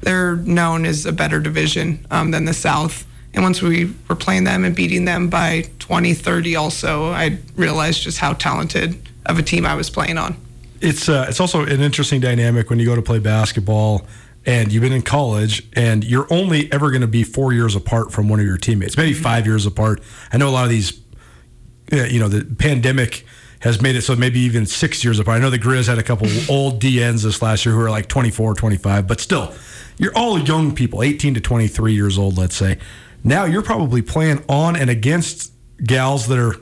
they're 0.00 0.36
known 0.36 0.84
as 0.86 1.06
a 1.06 1.12
better 1.12 1.38
division 1.40 2.06
um, 2.10 2.30
than 2.30 2.44
the 2.46 2.54
South. 2.54 3.06
And 3.36 3.44
once 3.44 3.60
we 3.60 3.92
were 4.08 4.16
playing 4.16 4.44
them 4.44 4.64
and 4.64 4.74
beating 4.74 5.04
them 5.04 5.28
by 5.28 5.68
20, 5.78 6.14
30 6.14 6.56
also, 6.56 7.10
I 7.12 7.38
realized 7.54 8.02
just 8.02 8.18
how 8.18 8.32
talented 8.32 8.96
of 9.26 9.38
a 9.38 9.42
team 9.42 9.66
I 9.66 9.74
was 9.74 9.90
playing 9.90 10.16
on. 10.16 10.36
it's 10.80 11.08
uh, 11.08 11.26
it's 11.28 11.40
also 11.40 11.62
an 11.62 11.80
interesting 11.80 12.20
dynamic 12.20 12.70
when 12.70 12.78
you 12.78 12.86
go 12.86 12.96
to 12.96 13.02
play 13.02 13.18
basketball 13.18 14.06
and 14.46 14.72
you've 14.72 14.82
been 14.82 14.92
in 14.92 15.02
college 15.02 15.66
and 15.74 16.04
you're 16.04 16.26
only 16.30 16.72
ever 16.72 16.90
going 16.90 17.00
to 17.02 17.06
be 17.08 17.24
four 17.24 17.52
years 17.52 17.74
apart 17.74 18.12
from 18.12 18.28
one 18.28 18.40
of 18.40 18.46
your 18.46 18.56
teammates, 18.56 18.96
maybe 18.96 19.12
five 19.12 19.44
years 19.46 19.66
apart. 19.66 20.00
I 20.32 20.38
know 20.38 20.48
a 20.48 20.50
lot 20.50 20.64
of 20.64 20.70
these, 20.70 20.98
uh, 21.92 22.04
you 22.04 22.20
know, 22.20 22.28
the 22.28 22.44
pandemic 22.44 23.26
has 23.60 23.82
made 23.82 23.96
it 23.96 24.02
so 24.02 24.14
maybe 24.14 24.38
even 24.40 24.64
six 24.64 25.02
years 25.02 25.18
apart. 25.18 25.38
I 25.38 25.40
know 25.40 25.50
the 25.50 25.58
Griz 25.58 25.88
had 25.88 25.98
a 25.98 26.02
couple 26.02 26.28
old 26.48 26.80
DNs 26.80 27.24
this 27.24 27.42
last 27.42 27.66
year 27.66 27.74
who 27.74 27.80
are 27.80 27.90
like 27.90 28.08
24, 28.08 28.54
25, 28.54 29.06
but 29.06 29.20
still, 29.20 29.52
you're 29.98 30.16
all 30.16 30.38
young 30.38 30.74
people, 30.74 31.02
18 31.02 31.34
to 31.34 31.40
23 31.40 31.92
years 31.92 32.16
old, 32.16 32.38
let's 32.38 32.56
say. 32.56 32.78
Now 33.26 33.44
you're 33.44 33.62
probably 33.62 34.02
playing 34.02 34.44
on 34.48 34.76
and 34.76 34.88
against 34.88 35.52
gals 35.84 36.28
that 36.28 36.38
are 36.38 36.54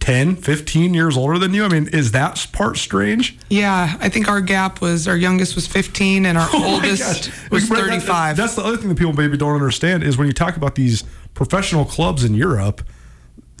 10, 0.00 0.36
15 0.36 0.94
years 0.94 1.16
older 1.16 1.38
than 1.38 1.52
you. 1.52 1.64
I 1.64 1.68
mean, 1.68 1.88
is 1.88 2.12
that 2.12 2.46
part 2.52 2.78
strange? 2.78 3.36
Yeah, 3.50 3.96
I 4.00 4.08
think 4.08 4.28
our 4.28 4.40
gap 4.40 4.80
was 4.80 5.06
our 5.06 5.16
youngest 5.16 5.54
was 5.56 5.66
15 5.66 6.24
and 6.26 6.38
our 6.38 6.48
Oh 6.54 6.74
oldest 6.76 7.30
was 7.50 7.68
Right, 7.68 7.80
that- 7.80 7.90
35. 7.90 8.36
that's 8.36 8.54
the 8.54 8.62
other 8.64 8.76
thing 8.76 8.88
that 8.88 8.96
people 8.98 9.12
maybe 9.12 9.36
don't 9.36 9.54
understand 9.54 10.02
is 10.02 10.16
when 10.16 10.26
you 10.26 10.32
talk 10.32 10.56
about 10.56 10.74
these 10.76 11.02
professional 11.34 11.84
clubs 11.84 12.24
in 12.24 12.34
Europe, 12.34 12.82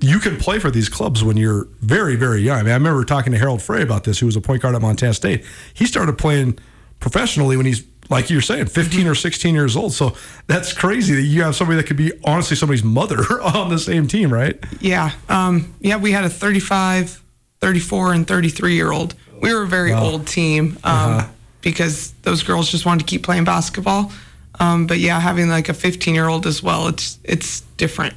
you 0.00 0.18
can 0.18 0.36
play 0.38 0.58
for 0.58 0.70
these 0.70 0.88
clubs 0.88 1.22
when 1.22 1.36
you're 1.36 1.66
very, 1.82 2.16
very 2.16 2.40
young. 2.40 2.60
I 2.60 2.62
mean, 2.62 2.70
I 2.72 2.74
remember 2.76 3.04
talking 3.04 3.32
to 3.32 3.38
Harald 3.38 3.60
Frey 3.60 3.82
about 3.82 4.04
this, 4.04 4.20
who 4.20 4.26
was 4.26 4.36
a 4.36 4.40
point 4.40 4.62
guard 4.62 4.74
at 4.74 4.80
Montana 4.80 5.12
State. 5.12 5.44
He 5.74 5.84
started 5.84 6.16
playing 6.16 6.58
professionally 7.00 7.56
when 7.58 7.66
he's 7.66 7.82
like 8.10 8.28
you're 8.28 8.40
saying, 8.42 8.66
15 8.66 9.06
or 9.06 9.14
16 9.14 9.54
years 9.54 9.76
old. 9.76 9.94
So 9.94 10.16
that's 10.48 10.72
crazy 10.72 11.14
that 11.14 11.22
you 11.22 11.42
have 11.42 11.54
somebody 11.54 11.76
that 11.76 11.86
could 11.86 11.96
be 11.96 12.12
honestly 12.24 12.56
somebody's 12.56 12.84
mother 12.84 13.18
on 13.42 13.70
the 13.70 13.78
same 13.78 14.08
team, 14.08 14.32
right? 14.32 14.62
Yeah. 14.80 15.12
Um, 15.28 15.74
yeah, 15.80 15.96
we 15.96 16.12
had 16.12 16.24
a 16.24 16.28
35, 16.28 17.22
34, 17.60 18.12
and 18.12 18.26
33 18.26 18.74
year 18.74 18.92
old. 18.92 19.14
We 19.40 19.54
were 19.54 19.62
a 19.62 19.66
very 19.66 19.92
old 19.94 20.26
team 20.26 20.78
um, 20.84 21.26
because 21.62 22.12
those 22.22 22.42
girls 22.42 22.70
just 22.70 22.84
wanted 22.84 23.00
to 23.00 23.06
keep 23.06 23.22
playing 23.22 23.44
basketball. 23.44 24.12
Um, 24.58 24.86
but 24.86 24.98
yeah, 24.98 25.18
having 25.18 25.48
like 25.48 25.70
a 25.70 25.74
15 25.74 26.14
year 26.14 26.28
old 26.28 26.46
as 26.46 26.62
well, 26.62 26.88
it's 26.88 27.18
it's 27.24 27.62
different. 27.78 28.14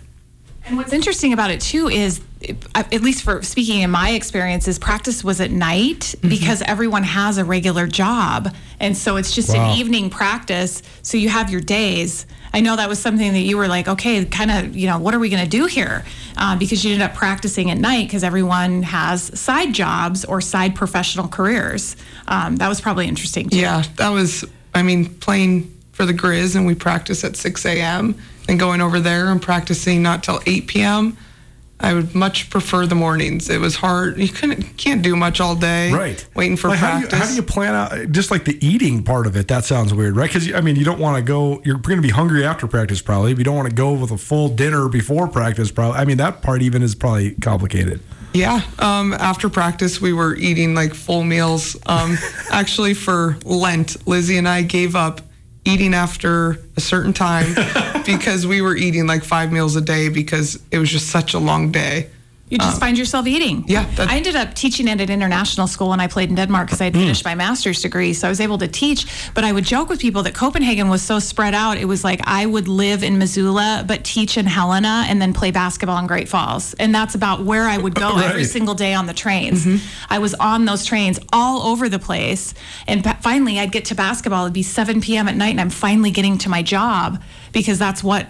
And 0.65 0.75
what's 0.75 0.91
interesting 0.91 1.31
about 1.31 1.49
it 1.49 1.61
too 1.61 1.87
is, 1.87 2.19
at 2.75 3.01
least 3.01 3.23
for 3.23 3.41
speaking 3.43 3.81
in 3.81 3.91
my 3.91 4.11
experiences, 4.11 4.77
practice 4.79 5.23
was 5.23 5.39
at 5.39 5.51
night 5.51 6.15
because 6.21 6.61
everyone 6.63 7.03
has 7.03 7.37
a 7.37 7.45
regular 7.45 7.87
job, 7.87 8.53
and 8.79 8.95
so 8.97 9.15
it's 9.17 9.33
just 9.33 9.49
Wow. 9.49 9.71
an 9.71 9.77
evening 9.77 10.09
practice. 10.09 10.81
So 11.01 11.17
you 11.17 11.29
have 11.29 11.49
your 11.49 11.61
days. 11.61 12.25
I 12.55 12.59
know 12.61 12.75
that 12.75 12.87
was 12.87 12.99
something 12.99 13.33
that 13.33 13.39
you 13.39 13.57
were 13.57 13.67
like, 13.67 13.87
okay, 13.87 14.23
kind 14.25 14.51
of, 14.51 14.75
you 14.75 14.85
know, 14.87 14.99
what 14.99 15.15
are 15.15 15.19
we 15.19 15.29
going 15.29 15.43
to 15.43 15.49
do 15.49 15.65
here? 15.65 16.05
Uh, 16.37 16.55
because 16.55 16.85
you 16.85 16.93
ended 16.93 17.03
up 17.09 17.15
practicing 17.15 17.71
at 17.71 17.77
night 17.79 18.07
because 18.07 18.23
everyone 18.23 18.83
has 18.83 19.39
side 19.39 19.73
jobs 19.73 20.23
or 20.23 20.39
side 20.39 20.75
professional 20.75 21.27
careers. 21.27 21.95
Um, 22.27 22.57
that 22.57 22.67
was 22.67 22.79
probably 22.79 23.07
interesting 23.07 23.49
too. 23.49 23.57
Yeah, 23.57 23.83
that 23.97 24.09
was, 24.09 24.45
I 24.75 24.83
mean, 24.83 25.15
playing 25.15 25.71
for 25.93 26.05
the 26.05 26.13
Griz 26.13 26.55
and 26.55 26.67
we 26.67 26.75
practice 26.75 27.23
at 27.23 27.35
6 27.35 27.65
a.m. 27.65 28.15
and 28.47 28.59
going 28.59 28.81
over 28.81 28.99
there 28.99 29.31
and 29.31 29.41
practicing 29.41 30.03
not 30.03 30.23
till 30.23 30.39
8 30.45 30.67
p.m. 30.67 31.17
I 31.83 31.93
would 31.93 32.15
much 32.15 32.49
prefer 32.49 32.87
the 32.87 32.95
mornings. 32.95 33.49
It 33.49 33.59
was 33.59 33.75
hard. 33.75 34.17
You 34.17 34.29
couldn't, 34.29 34.77
can't 34.77 35.01
do 35.01 35.17
much 35.17 35.41
all 35.41 35.53
day. 35.53 35.91
Right. 35.91 36.25
Waiting 36.33 36.55
for 36.55 36.69
Like, 36.69 36.79
how, 36.79 36.93
do 36.95 37.01
you, 37.01 37.07
practice. 37.07 37.19
how 37.19 37.27
do 37.27 37.35
you 37.35 37.43
plan 37.43 37.75
out 37.75 38.11
just 38.11 38.31
like 38.31 38.45
the 38.45 38.57
eating 38.65 39.03
part 39.03 39.27
of 39.27 39.35
it? 39.35 39.49
That 39.49 39.65
sounds 39.65 39.93
weird, 39.93 40.15
right? 40.15 40.29
Because 40.29 40.51
I 40.53 40.61
mean, 40.61 40.77
you 40.77 40.85
don't 40.85 40.99
want 40.99 41.17
to 41.17 41.21
go. 41.21 41.61
You're 41.65 41.77
going 41.77 41.97
to 41.97 42.01
be 42.01 42.09
hungry 42.09 42.45
after 42.45 42.67
practice, 42.67 43.01
probably. 43.01 43.33
You 43.33 43.43
don't 43.43 43.57
want 43.57 43.69
to 43.69 43.75
go 43.75 43.91
with 43.91 44.11
a 44.11 44.17
full 44.17 44.47
dinner 44.47 44.87
before 44.87 45.27
practice, 45.27 45.71
probably. 45.71 45.99
I 45.99 46.05
mean, 46.05 46.17
that 46.17 46.41
part 46.41 46.61
even 46.61 46.81
is 46.81 46.95
probably 46.95 47.35
complicated. 47.35 47.99
Yeah. 48.33 48.61
Um, 48.79 49.13
after 49.13 49.49
practice, 49.49 49.99
we 50.01 50.13
were 50.13 50.35
eating 50.37 50.73
like 50.73 50.93
full 50.93 51.23
meals. 51.23 51.75
Um, 51.85 52.17
actually, 52.49 52.93
for 52.93 53.37
Lent, 53.43 54.07
Lizzie 54.07 54.37
and 54.37 54.47
I 54.47 54.61
gave 54.61 54.95
up 54.95 55.21
eating 55.65 55.93
after 55.93 56.59
a 56.75 56.81
certain 56.81 57.13
time 57.13 57.55
because 58.05 58.45
we 58.45 58.61
were 58.61 58.75
eating 58.75 59.07
like 59.07 59.23
five 59.23 59.51
meals 59.51 59.75
a 59.75 59.81
day 59.81 60.09
because 60.09 60.61
it 60.71 60.79
was 60.79 60.89
just 60.89 61.07
such 61.07 61.33
a 61.33 61.39
long 61.39 61.71
day. 61.71 62.09
You 62.53 62.59
just 62.59 62.75
um, 62.75 62.81
find 62.81 62.99
yourself 62.99 63.25
eating. 63.25 63.63
yeah, 63.65 63.89
I 63.97 64.15
ended 64.15 64.35
up 64.35 64.53
teaching 64.53 64.87
at 64.87 65.01
an 65.01 65.09
international 65.09 65.65
school 65.65 65.89
when 65.89 65.99
I 65.99 66.05
played 66.05 66.29
in 66.29 66.35
Denmark 66.35 66.67
because 66.67 66.81
I 66.81 66.83
had 66.83 66.93
mm. 66.93 66.99
finished 66.99 67.25
my 67.25 67.33
master's 67.33 67.81
degree. 67.81 68.13
So 68.13 68.27
I 68.27 68.29
was 68.29 68.39
able 68.39 68.59
to 68.59 68.67
teach. 68.67 69.07
But 69.33 69.43
I 69.43 69.51
would 69.51 69.63
joke 69.63 69.89
with 69.89 69.99
people 69.99 70.21
that 70.21 70.35
Copenhagen 70.35 70.87
was 70.87 71.01
so 71.01 71.17
spread 71.17 71.55
out. 71.55 71.77
It 71.77 71.85
was 71.85 72.03
like 72.03 72.21
I 72.25 72.45
would 72.45 72.67
live 72.67 73.01
in 73.01 73.17
Missoula, 73.17 73.83
but 73.87 74.03
teach 74.03 74.37
in 74.37 74.45
Helena 74.45 75.05
and 75.07 75.19
then 75.19 75.33
play 75.33 75.49
basketball 75.49 75.97
in 75.97 76.05
Great 76.05 76.29
Falls. 76.29 76.75
And 76.75 76.93
that's 76.93 77.15
about 77.15 77.43
where 77.43 77.63
I 77.63 77.79
would 77.79 77.95
go 77.95 78.19
every 78.23 78.43
single 78.43 78.75
day 78.75 78.93
on 78.93 79.07
the 79.07 79.15
trains. 79.15 79.65
Mm-hmm. 79.65 80.13
I 80.13 80.19
was 80.19 80.35
on 80.35 80.65
those 80.65 80.85
trains 80.85 81.19
all 81.33 81.63
over 81.63 81.89
the 81.89 81.97
place. 81.97 82.53
And 82.85 83.03
finally, 83.23 83.59
I'd 83.59 83.71
get 83.71 83.85
to 83.85 83.95
basketball. 83.95 84.45
It'd 84.45 84.53
be 84.53 84.61
7 84.61 85.01
p.m. 85.01 85.27
at 85.27 85.35
night, 85.35 85.49
and 85.49 85.61
I'm 85.61 85.71
finally 85.71 86.11
getting 86.11 86.37
to 86.37 86.49
my 86.49 86.61
job 86.61 87.19
because 87.51 87.79
that's 87.79 88.03
what 88.03 88.27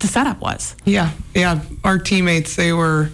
the 0.00 0.08
setup 0.08 0.40
was. 0.40 0.74
Yeah, 0.84 1.12
yeah. 1.36 1.60
Our 1.84 1.98
teammates, 1.98 2.56
they 2.56 2.72
were 2.72 3.10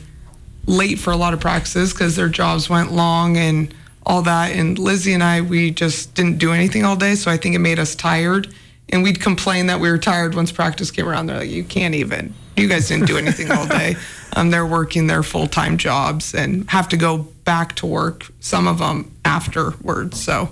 late 0.67 0.99
for 0.99 1.13
a 1.13 1.17
lot 1.17 1.33
of 1.33 1.41
practices 1.41 1.93
because 1.93 2.17
their 2.17 2.29
jobs 2.29 2.69
went 2.69 2.93
long 2.93 3.37
and 3.37 3.73
all 4.05 4.23
that. 4.23 4.53
And 4.53 4.79
Lizzie 4.79 5.13
and 5.13 5.23
I, 5.23 5.41
we 5.41 5.71
just 5.71 6.15
didn't 6.15 6.39
do 6.39 6.53
anything 6.53 6.85
all 6.85 6.97
day. 6.97 7.15
So 7.15 7.31
I 7.31 7.37
think 7.37 7.55
it 7.55 7.61
made 7.61 7.79
us 7.79 7.95
tired. 7.95 8.53
And 8.89 9.03
we'd 9.03 9.21
complain 9.21 9.67
that 9.67 9.81
we 9.81 9.91
were 9.91 9.99
tired 9.99 10.35
once 10.35 10.53
practice 10.53 10.91
came 10.91 11.09
around. 11.09 11.27
They're 11.27 11.39
like, 11.39 11.51
you 11.51 11.65
can't 11.65 11.95
even, 11.95 12.35
you 12.57 12.69
guys 12.69 12.89
didn't 12.89 13.07
do 13.07 13.19
anything 13.19 13.51
all 13.51 13.67
day. 13.67 13.97
Um, 14.37 14.51
they're 14.51 14.67
working 14.67 15.07
their 15.07 15.23
full 15.23 15.47
time 15.47 15.79
jobs 15.79 16.35
and 16.35 16.69
have 16.69 16.91
to 16.91 16.99
go 16.99 17.19
back 17.45 17.75
to 17.77 17.87
work, 17.87 18.31
some 18.41 18.69
of 18.69 18.81
them 18.81 19.11
afterwards. 19.25 20.23
So. 20.23 20.51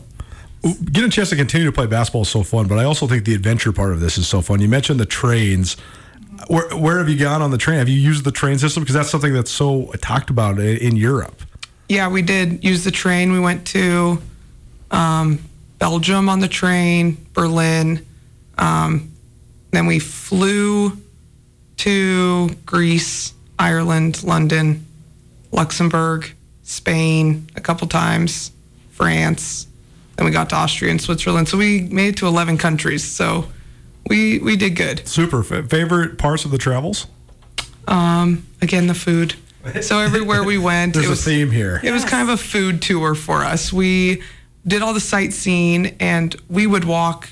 Getting 0.62 1.08
a 1.08 1.10
chance 1.10 1.28
to 1.30 1.36
continue 1.36 1.66
to 1.66 1.72
play 1.72 1.86
basketball 1.86 2.22
is 2.22 2.30
so 2.30 2.42
fun, 2.42 2.66
but 2.66 2.78
I 2.78 2.84
also 2.84 3.06
think 3.06 3.26
the 3.26 3.34
adventure 3.34 3.72
part 3.72 3.92
of 3.92 4.00
this 4.00 4.16
is 4.16 4.26
so 4.26 4.40
fun. 4.40 4.62
You 4.62 4.68
mentioned 4.68 5.00
the 5.00 5.04
trains. 5.04 5.76
Where, 6.48 6.68
where 6.76 6.98
have 6.98 7.08
you 7.08 7.18
gone 7.18 7.42
on 7.42 7.50
the 7.50 7.58
train? 7.58 7.78
Have 7.78 7.88
you 7.88 7.98
used 7.98 8.24
the 8.24 8.32
train 8.32 8.58
system? 8.58 8.82
Because 8.82 8.94
that's 8.94 9.10
something 9.10 9.32
that's 9.32 9.50
so 9.50 9.86
talked 10.00 10.30
about 10.30 10.58
in 10.58 10.96
Europe. 10.96 11.42
Yeah, 11.88 12.08
we 12.08 12.22
did 12.22 12.64
use 12.64 12.84
the 12.84 12.90
train. 12.90 13.32
We 13.32 13.40
went 13.40 13.66
to 13.68 14.20
um, 14.90 15.38
Belgium 15.78 16.28
on 16.28 16.40
the 16.40 16.48
train, 16.48 17.26
Berlin. 17.32 18.04
Um, 18.58 19.12
then 19.70 19.86
we 19.86 19.98
flew 19.98 20.92
to 21.78 22.48
Greece, 22.64 23.34
Ireland, 23.58 24.22
London, 24.22 24.86
Luxembourg, 25.52 26.32
Spain 26.62 27.48
a 27.56 27.60
couple 27.60 27.86
times, 27.88 28.50
France. 28.92 29.66
Then 30.16 30.26
we 30.26 30.32
got 30.32 30.48
to 30.50 30.56
Austria 30.56 30.90
and 30.90 31.00
Switzerland. 31.00 31.48
So 31.48 31.58
we 31.58 31.82
made 31.82 32.08
it 32.08 32.16
to 32.18 32.26
11 32.26 32.58
countries. 32.58 33.04
So 33.04 33.46
we 34.08 34.38
we 34.38 34.56
did 34.56 34.76
good. 34.76 35.06
Super. 35.06 35.42
Favorite 35.42 36.18
parts 36.18 36.44
of 36.44 36.50
the 36.50 36.58
travels? 36.58 37.06
Um, 37.86 38.46
again, 38.62 38.86
the 38.86 38.94
food. 38.94 39.34
So 39.80 39.98
everywhere 39.98 40.44
we 40.44 40.58
went, 40.58 40.92
There's 40.92 41.08
it 41.08 41.12
a 41.12 41.16
theme 41.16 41.50
here. 41.50 41.80
It 41.82 41.90
was 41.90 42.04
kind 42.04 42.28
of 42.28 42.34
a 42.34 42.36
food 42.36 42.82
tour 42.82 43.14
for 43.14 43.42
us. 43.42 43.72
We 43.72 44.22
did 44.66 44.82
all 44.82 44.92
the 44.92 45.00
sightseeing 45.00 45.96
and 46.00 46.36
we 46.50 46.66
would 46.66 46.84
walk. 46.84 47.30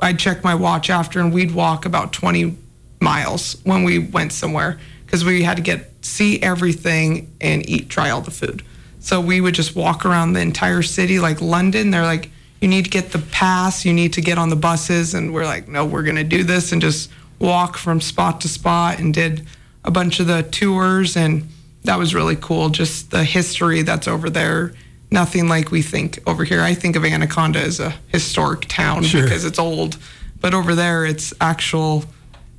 I'd 0.00 0.18
check 0.18 0.42
my 0.42 0.54
watch 0.54 0.88
after 0.88 1.20
and 1.20 1.34
we'd 1.34 1.52
walk 1.52 1.84
about 1.84 2.14
20 2.14 2.56
miles 3.00 3.60
when 3.64 3.84
we 3.84 3.98
went 3.98 4.32
somewhere 4.32 4.78
because 5.04 5.22
we 5.22 5.42
had 5.42 5.58
to 5.58 5.62
get 5.62 5.92
see 6.02 6.42
everything 6.42 7.30
and 7.42 7.68
eat 7.68 7.90
try 7.90 8.08
all 8.08 8.22
the 8.22 8.30
food. 8.30 8.62
So 9.00 9.20
we 9.20 9.42
would 9.42 9.54
just 9.54 9.76
walk 9.76 10.06
around 10.06 10.32
the 10.32 10.40
entire 10.40 10.82
city 10.82 11.18
like 11.18 11.42
London. 11.42 11.90
They're 11.90 12.02
like 12.04 12.30
you 12.60 12.68
need 12.68 12.84
to 12.84 12.90
get 12.90 13.12
the 13.12 13.18
pass, 13.18 13.84
you 13.84 13.92
need 13.92 14.12
to 14.14 14.20
get 14.20 14.38
on 14.38 14.48
the 14.48 14.56
buses 14.56 15.14
and 15.14 15.32
we're 15.34 15.44
like 15.44 15.68
no, 15.68 15.84
we're 15.84 16.02
going 16.02 16.16
to 16.16 16.24
do 16.24 16.42
this 16.44 16.72
and 16.72 16.80
just 16.80 17.10
walk 17.38 17.76
from 17.76 18.00
spot 18.00 18.40
to 18.40 18.48
spot 18.48 18.98
and 18.98 19.12
did 19.12 19.46
a 19.84 19.90
bunch 19.90 20.20
of 20.20 20.26
the 20.26 20.42
tours 20.42 21.16
and 21.16 21.48
that 21.84 21.98
was 21.98 22.14
really 22.14 22.36
cool. 22.36 22.68
Just 22.70 23.10
the 23.10 23.22
history 23.24 23.82
that's 23.82 24.08
over 24.08 24.28
there. 24.30 24.72
Nothing 25.10 25.48
like 25.48 25.70
we 25.70 25.82
think 25.82 26.18
over 26.26 26.42
here. 26.42 26.60
I 26.60 26.74
think 26.74 26.96
of 26.96 27.04
Anaconda 27.04 27.60
as 27.60 27.78
a 27.78 27.94
historic 28.08 28.62
town 28.62 29.04
Sure. 29.04 29.22
because 29.22 29.44
it's 29.44 29.58
old, 29.58 29.96
but 30.40 30.52
over 30.52 30.74
there 30.74 31.06
it's 31.06 31.32
actual 31.40 32.04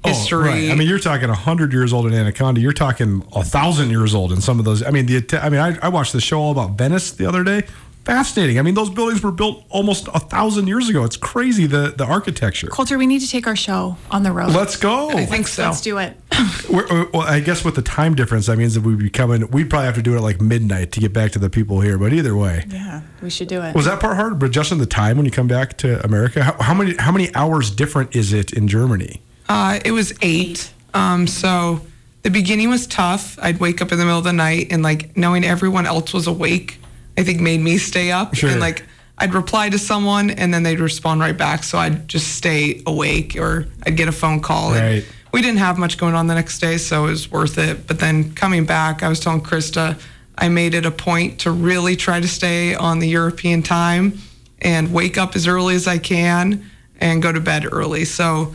history. 0.06 0.50
Oh, 0.50 0.52
right. 0.54 0.72
I 0.72 0.76
mean, 0.76 0.88
you're 0.88 1.00
talking 1.00 1.28
hundred 1.28 1.74
years 1.74 1.92
old 1.92 2.06
in 2.06 2.14
Anaconda. 2.14 2.62
You're 2.62 2.72
talking 2.72 3.26
a 3.36 3.44
thousand 3.44 3.90
years 3.90 4.16
old 4.16 4.32
in 4.32 4.40
some 4.40 4.60
of 4.60 4.66
those. 4.66 4.82
I 4.82 4.92
mean, 4.92 5.08
the 5.08 5.40
I 5.44 5.50
mean, 5.50 5.60
I, 5.60 5.78
I 5.82 5.90
watched 5.90 6.14
the 6.14 6.22
show 6.22 6.40
all 6.40 6.52
about 6.52 6.78
Venice 6.78 7.12
the 7.12 7.26
other 7.26 7.44
day. 7.44 7.64
Fascinating. 8.08 8.58
I 8.58 8.62
mean, 8.62 8.74
those 8.74 8.90
buildings 8.90 9.22
were 9.22 9.34
built 9.34 9.66
almost 9.70 10.08
a 10.14 10.20
thousand 10.22 10.68
years 10.68 10.88
ago. 10.88 11.04
It's 11.04 11.18
crazy 11.18 11.66
the 11.68 11.94
the 11.96 12.06
architecture. 12.06 12.68
Colter, 12.68 12.98
we 12.98 13.06
need 13.06 13.20
to 13.20 13.28
take 13.30 13.48
our 13.48 13.56
show 13.58 13.98
on 14.10 14.24
the 14.24 14.32
road. 14.32 14.52
Let's 14.52 14.78
go. 14.78 15.10
I 15.10 15.26
think 15.26 15.46
so. 15.46 15.64
Let's 15.64 15.82
do 15.82 15.98
it. 15.98 16.16
We're, 16.72 17.10
well, 17.12 17.24
I 17.24 17.42
guess 17.42 17.66
with 17.66 17.76
the 17.76 17.82
time 17.82 18.16
difference, 18.16 18.46
that 18.46 18.58
means 18.58 18.76
that 18.76 18.82
we'd 18.84 18.98
be 18.98 19.10
coming. 19.10 19.52
We'd 19.52 19.70
probably 19.70 19.88
have 19.88 19.96
to 19.96 20.02
do 20.02 20.14
it 20.14 20.18
at 20.20 20.24
like 20.24 20.40
midnight 20.40 20.94
to 20.94 21.02
get 21.02 21.12
back 21.12 21.32
to 21.34 21.40
the 21.40 21.50
people 21.50 21.82
here. 21.82 21.98
But 21.98 22.14
either 22.14 22.34
way, 22.34 22.64
Yeah, 22.70 23.02
we 23.22 23.30
should 23.30 23.50
do 23.50 23.62
it. 23.62 23.76
was 23.76 23.84
that 23.84 24.00
part 24.00 24.16
hard? 24.16 24.40
But 24.40 24.46
adjusting 24.46 24.78
the 24.78 24.86
time 24.86 25.18
when 25.18 25.26
you 25.26 25.32
come 25.32 25.50
back 25.50 25.76
to 25.80 26.02
America, 26.06 26.44
how, 26.44 26.54
how 26.62 26.74
many 26.74 26.96
how 26.96 27.12
many 27.12 27.36
hours 27.36 27.70
different 27.70 28.16
is 28.16 28.32
it 28.32 28.54
in 28.54 28.70
Germany? 28.70 29.22
Uh, 29.50 29.80
it 29.84 29.92
was 29.92 30.14
eight. 30.22 30.72
Um, 30.94 31.28
so 31.28 31.82
the 32.24 32.30
beginning 32.30 32.70
was 32.70 32.88
tough. 32.88 33.38
I'd 33.42 33.60
wake 33.60 33.82
up 33.82 33.92
in 33.92 33.98
the 33.98 34.06
middle 34.06 34.20
of 34.20 34.24
the 34.24 34.32
night 34.32 34.68
and 34.72 34.82
like 34.82 35.18
knowing 35.18 35.44
everyone 35.44 35.86
else 35.86 36.14
was 36.14 36.26
awake, 36.26 36.80
I 37.18 37.24
think 37.24 37.42
made 37.42 37.60
me 37.62 37.78
stay 37.78 38.12
up. 38.12 38.36
Sure. 38.36 38.50
And 38.50 38.60
like 38.60 38.86
I'd 39.18 39.34
reply 39.34 39.70
to 39.70 39.80
someone 39.80 40.30
and 40.30 40.54
then 40.54 40.62
they'd 40.64 40.80
respond 40.80 41.22
right 41.22 41.36
back. 41.38 41.64
So 41.64 41.78
I'd 41.80 42.08
just 42.08 42.36
stay 42.36 42.82
awake 42.86 43.36
or 43.36 43.68
I'd 43.86 43.98
get 43.98 44.08
a 44.08 44.12
phone 44.12 44.40
call. 44.42 44.74
and 44.74 44.82
Right. 44.82 45.06
we 45.34 45.42
didn't 45.42 45.58
have 45.60 45.78
much 45.80 45.98
going 45.98 46.14
on 46.14 46.28
the 46.28 46.36
next 46.36 46.60
day, 46.60 46.78
so 46.78 47.06
it 47.08 47.10
was 47.10 47.32
worth 47.32 47.58
it. 47.58 47.88
But 47.88 48.00
then 48.00 48.34
coming 48.34 48.66
back, 48.66 49.02
I 49.02 49.10
was 49.10 49.20
telling 49.20 49.42
Krista, 49.42 50.00
I 50.38 50.50
made 50.50 50.76
it 50.76 50.86
a 50.86 50.92
point 50.92 51.40
to 51.40 51.52
really 51.52 51.96
try 51.96 52.20
to 52.20 52.28
stay 52.28 52.76
on 52.76 53.00
the 53.00 53.08
European 53.08 53.64
time 53.64 54.20
and 54.60 54.94
wake 54.94 55.18
up 55.18 55.36
as 55.36 55.48
early 55.48 55.74
as 55.74 55.88
I 55.88 55.98
can 55.98 56.70
and 57.00 57.22
go 57.24 57.32
to 57.32 57.40
bed 57.40 57.66
early. 57.72 58.06
So 58.06 58.54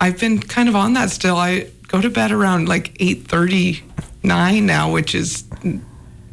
I've 0.00 0.18
been 0.18 0.40
kind 0.40 0.68
of 0.68 0.74
on 0.74 0.94
that 0.94 1.10
still. 1.10 1.36
I 1.36 1.68
go 1.86 2.00
to 2.00 2.10
bed 2.10 2.32
around 2.32 2.68
like 2.68 2.94
8:39 2.98 4.62
now, 4.66 4.90
which 4.90 5.14
is 5.14 5.44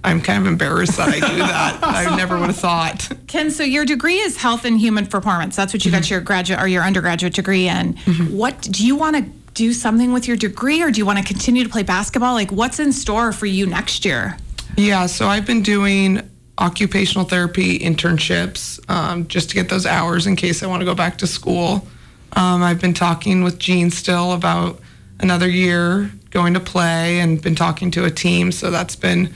I'm 0.07 0.21
kind 0.21 0.41
of 0.41 0.47
embarrassed 0.47 0.97
that 0.97 1.09
I 1.09 1.19
do 1.19 1.37
that. 1.37 1.79
I 1.83 2.15
never 2.15 2.39
would 2.39 2.47
have 2.47 2.55
thought. 2.57 3.09
Ken, 3.27 3.51
so 3.51 3.63
your 3.63 3.85
degree 3.85 4.19
is 4.19 4.37
health 4.37 4.63
and 4.63 4.79
human 4.79 5.05
performance. 5.05 5.55
That's 5.55 5.73
what 5.73 5.83
you 5.83 5.91
got 5.91 6.09
your 6.09 6.21
graduate 6.21 6.61
or 6.61 6.67
your 6.67 6.83
undergraduate 6.83 7.33
degree 7.33 7.67
in. 7.67 7.97
What 8.31 8.61
do 8.61 8.85
you 8.85 8.95
want 8.95 9.17
to 9.17 9.23
do 9.53 9.73
something 9.73 10.13
with 10.13 10.27
your 10.27 10.37
degree 10.37 10.81
or 10.81 10.91
do 10.91 10.99
you 10.99 11.05
want 11.05 11.17
to 11.19 11.25
continue 11.25 11.63
to 11.63 11.69
play 11.69 11.83
basketball? 11.83 12.33
Like 12.33 12.51
what's 12.51 12.79
in 12.79 12.93
store 12.93 13.33
for 13.33 13.47
you 13.47 13.65
next 13.65 14.05
year? 14.05 14.37
Yeah, 14.77 15.07
so 15.07 15.27
I've 15.27 15.45
been 15.45 15.63
doing 15.63 16.21
occupational 16.59 17.25
therapy 17.25 17.79
internships 17.79 18.79
um, 18.89 19.27
just 19.27 19.49
to 19.49 19.55
get 19.55 19.69
those 19.69 19.85
hours 19.85 20.25
in 20.25 20.35
case 20.35 20.63
I 20.63 20.67
want 20.67 20.81
to 20.81 20.85
go 20.85 20.95
back 20.95 21.17
to 21.19 21.27
school. 21.27 21.87
Um, 22.33 22.63
I've 22.63 22.79
been 22.79 22.93
talking 22.93 23.43
with 23.43 23.59
Gene 23.59 23.91
still 23.91 24.33
about 24.33 24.79
another 25.19 25.49
year 25.49 26.11
going 26.29 26.53
to 26.53 26.59
play 26.59 27.19
and 27.19 27.41
been 27.41 27.55
talking 27.55 27.89
to 27.91 28.05
a 28.05 28.11
team. 28.11 28.51
So 28.51 28.69
that's 28.69 28.95
been 28.95 29.33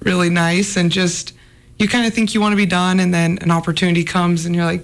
really 0.00 0.30
nice. 0.30 0.76
And 0.76 0.90
just, 0.90 1.32
you 1.78 1.88
kind 1.88 2.06
of 2.06 2.14
think 2.14 2.34
you 2.34 2.40
want 2.40 2.52
to 2.52 2.56
be 2.56 2.66
done, 2.66 3.00
and 3.00 3.12
then 3.12 3.38
an 3.40 3.50
opportunity 3.50 4.04
comes, 4.04 4.46
and 4.46 4.54
you're 4.54 4.64
like, 4.64 4.82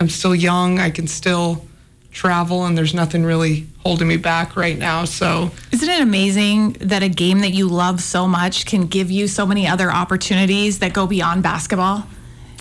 I'm 0.00 0.08
still 0.08 0.34
young. 0.34 0.78
I 0.78 0.90
can 0.90 1.06
still 1.06 1.64
travel, 2.12 2.66
and 2.66 2.76
there's 2.76 2.92
nothing 2.94 3.24
really 3.24 3.66
holding 3.78 4.06
me 4.08 4.16
back 4.18 4.54
right 4.56 4.76
now. 4.78 5.04
So, 5.04 5.50
Isn't 5.70 5.88
it 5.88 6.00
amazing 6.02 6.72
that 6.74 7.02
a 7.02 7.08
game 7.08 7.40
that 7.40 7.52
you 7.52 7.68
love 7.68 8.02
so 8.02 8.28
much 8.28 8.66
can 8.66 8.86
give 8.86 9.10
you 9.10 9.26
so 9.26 9.46
many 9.46 9.66
other 9.66 9.90
opportunities 9.90 10.78
that 10.80 10.92
go 10.92 11.06
beyond 11.06 11.42
basketball? 11.42 12.04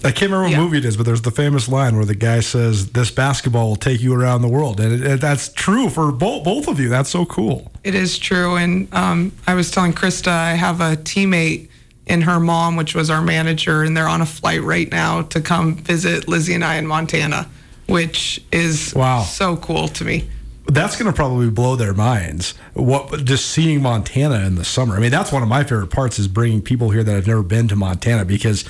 I 0.03 0.09
can't 0.09 0.31
remember 0.31 0.43
what 0.45 0.51
Yeah. 0.51 0.59
movie 0.61 0.77
it 0.79 0.85
is, 0.85 0.97
but 0.97 1.05
there's 1.05 1.21
the 1.21 1.29
famous 1.31 1.67
line 1.67 1.95
where 1.95 2.05
the 2.05 2.15
guy 2.15 2.39
says, 2.39 2.87
"This 2.87 3.11
basketball 3.11 3.67
will 3.69 3.75
take 3.75 4.01
you 4.01 4.15
around 4.15 4.41
the 4.41 4.47
world," 4.47 4.79
and 4.79 4.91
it, 4.93 5.01
it- 5.05 5.21
that's 5.21 5.49
true 5.49 5.89
for 5.89 6.11
both 6.11 6.43
both 6.43 6.67
of 6.67 6.79
you. 6.79 6.89
That's 6.89 7.09
so 7.11 7.23
cool. 7.25 7.71
It 7.83 7.93
is 7.93 8.17
true. 8.17 8.55
And 8.55 8.87
um, 8.95 9.31
I 9.45 9.53
was 9.53 9.69
telling 9.69 9.93
Krista, 9.93 10.29
I 10.31 10.53
have 10.53 10.81
a 10.81 10.95
teammate 10.97 11.67
and 12.11 12.25
her 12.25 12.41
mom, 12.41 12.75
which 12.75 12.93
was 12.93 13.09
our 13.09 13.21
manager, 13.21 13.83
and 13.83 13.95
they're 13.95 14.07
on 14.07 14.19
a 14.21 14.25
flight 14.25 14.61
right 14.61 14.91
now 14.91 15.21
to 15.21 15.39
come 15.39 15.75
visit 15.75 16.27
Lizzie 16.27 16.53
and 16.53 16.63
I 16.63 16.75
in 16.75 16.85
Montana, 16.85 17.47
which 17.87 18.43
is 18.51 18.93
Wow. 18.93 19.21
so 19.23 19.55
cool 19.55 19.87
to 19.87 20.03
me. 20.03 20.27
That's 20.67 20.97
going 20.97 21.09
to 21.09 21.15
probably 21.15 21.49
blow 21.49 21.77
their 21.77 21.93
minds. 21.93 22.53
What 22.73 23.23
just 23.23 23.45
seeing 23.47 23.81
Montana 23.81 24.45
in 24.45 24.55
the 24.55 24.65
summer. 24.65 24.95
I 24.95 24.99
mean, 24.99 25.09
that's 25.11 25.31
one 25.31 25.41
of 25.41 25.47
my 25.47 25.63
favorite 25.63 25.87
parts 25.89 26.19
is 26.19 26.27
bringing 26.27 26.61
people 26.61 26.89
here 26.91 27.03
that 27.03 27.13
have 27.13 27.27
never 27.27 27.43
been 27.43 27.69
to 27.69 27.75
Montana 27.77 28.25
because, 28.25 28.65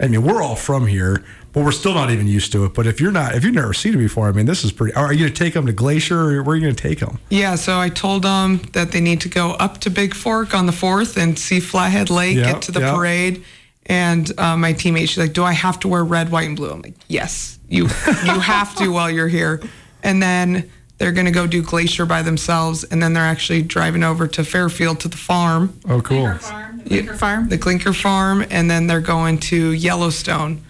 I 0.00 0.08
mean, 0.08 0.22
we're 0.22 0.42
all 0.42 0.56
from 0.56 0.86
here, 0.86 1.22
but 1.56 1.64
we're 1.64 1.72
still 1.72 1.94
not 1.94 2.10
even 2.10 2.26
used 2.26 2.52
to 2.52 2.66
it. 2.66 2.74
But 2.74 2.86
if 2.86 3.00
you're 3.00 3.10
not, 3.10 3.34
if 3.34 3.42
you've 3.42 3.54
never 3.54 3.72
seen 3.72 3.94
it 3.94 3.96
before, 3.96 4.28
I 4.28 4.32
mean, 4.32 4.44
this 4.44 4.62
is 4.62 4.72
pretty. 4.72 4.92
Are 4.92 5.10
you 5.10 5.20
going 5.20 5.32
to 5.32 5.38
take 5.44 5.54
them 5.54 5.64
to 5.64 5.72
Glacier, 5.72 6.18
or 6.18 6.42
where 6.42 6.52
are 6.52 6.56
you 6.56 6.60
going 6.62 6.74
to 6.76 6.82
take 6.82 7.00
them? 7.00 7.18
Yeah, 7.30 7.54
so 7.54 7.80
I 7.80 7.88
told 7.88 8.24
them 8.24 8.58
that 8.74 8.92
they 8.92 9.00
need 9.00 9.22
to 9.22 9.30
go 9.30 9.52
up 9.52 9.78
to 9.80 9.90
Bigfork 9.90 10.52
on 10.52 10.66
the 10.66 10.72
4th 10.72 11.16
and 11.16 11.38
see 11.38 11.60
Flathead 11.60 12.10
Lake, 12.10 12.36
Yep, 12.36 12.46
get 12.46 12.62
to 12.62 12.72
the 12.72 12.80
yep. 12.80 12.94
parade. 12.94 13.42
And 13.86 14.30
uh, 14.38 14.54
my 14.58 14.74
teammate, 14.74 15.08
she's 15.08 15.16
like, 15.16 15.32
"Do 15.32 15.44
I 15.44 15.52
have 15.54 15.80
to 15.80 15.88
wear 15.88 16.04
red, 16.04 16.30
white, 16.30 16.46
and 16.46 16.56
blue?" 16.58 16.70
I'm 16.72 16.82
like, 16.82 16.92
"Yes, 17.08 17.58
you 17.70 17.84
you 17.84 17.88
have 18.40 18.74
to 18.76 18.88
while 18.92 19.10
you're 19.10 19.28
here." 19.28 19.62
And 20.02 20.22
then 20.22 20.70
they're 20.98 21.12
gonna 21.12 21.30
go 21.30 21.46
do 21.46 21.62
Glacier 21.62 22.04
by 22.04 22.20
themselves, 22.20 22.84
and 22.84 23.02
then 23.02 23.14
they're 23.14 23.22
actually 23.22 23.62
driving 23.62 24.02
over 24.04 24.26
to 24.26 24.44
Fairfield 24.44 25.00
to 25.00 25.08
the 25.08 25.16
farm, 25.16 25.80
Oh, 25.88 26.02
cool. 26.02 26.34
Farm, 26.34 26.82
the 26.84 26.88
Quaker 27.02 27.14
Farm. 27.14 27.48
the 27.48 27.56
Clinker 27.58 27.92
Farm, 27.94 28.44
and 28.50 28.70
then 28.70 28.88
they're 28.88 29.00
going 29.00 29.38
to 29.38 29.70
Yellowstone. 29.70 30.60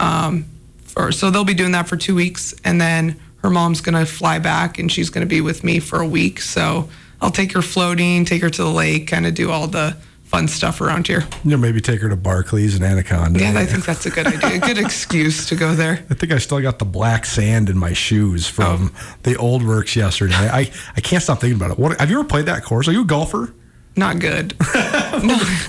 Um, 0.00 0.46
for 0.84 1.12
so 1.12 1.30
they'll 1.30 1.44
be 1.44 1.54
doing 1.54 1.72
that 1.72 1.88
for 1.88 1.96
two 1.96 2.14
weeks, 2.14 2.54
and 2.64 2.80
then 2.80 3.20
her 3.38 3.50
mom's 3.50 3.80
gonna 3.80 4.06
fly 4.06 4.38
back, 4.38 4.78
and 4.78 4.90
she's 4.90 5.10
gonna 5.10 5.26
be 5.26 5.40
with 5.40 5.62
me 5.64 5.78
for 5.78 6.00
a 6.00 6.06
week. 6.06 6.40
So 6.40 6.88
I'll 7.20 7.30
take 7.30 7.52
her 7.52 7.62
floating, 7.62 8.24
take 8.24 8.42
her 8.42 8.50
to 8.50 8.62
the 8.62 8.70
lake, 8.70 9.08
kind 9.08 9.26
of 9.26 9.34
do 9.34 9.50
all 9.50 9.66
the 9.66 9.96
fun 10.24 10.48
stuff 10.48 10.80
around 10.80 11.06
here. 11.06 11.24
You 11.44 11.52
know, 11.52 11.56
maybe 11.56 11.80
take 11.80 12.00
her 12.00 12.08
to 12.08 12.16
Barclays 12.16 12.74
and 12.74 12.84
Anaconda. 12.84 13.38
Yeah, 13.38 13.56
I 13.56 13.64
think 13.64 13.84
that's 13.84 14.06
a 14.06 14.10
good 14.10 14.26
idea. 14.26 14.56
A 14.56 14.58
good 14.58 14.78
excuse 14.78 15.46
to 15.46 15.56
go 15.56 15.74
there. 15.74 16.04
I 16.10 16.14
think 16.14 16.32
I 16.32 16.38
still 16.38 16.60
got 16.60 16.78
the 16.80 16.84
black 16.84 17.24
sand 17.24 17.70
in 17.70 17.78
my 17.78 17.92
shoes 17.92 18.48
from 18.48 18.92
the 19.22 19.36
old 19.36 19.64
works 19.64 19.94
yesterday. 19.94 20.34
I, 20.34 20.70
I 20.96 21.00
can't 21.00 21.22
stop 21.22 21.40
thinking 21.40 21.56
about 21.56 21.70
it. 21.70 21.78
What, 21.78 22.00
have 22.00 22.10
you 22.10 22.18
ever 22.18 22.28
played 22.28 22.46
that 22.46 22.64
course? 22.64 22.88
Are 22.88 22.92
you 22.92 23.02
a 23.02 23.06
golfer? 23.06 23.54
Not 23.96 24.18
good. 24.18 24.54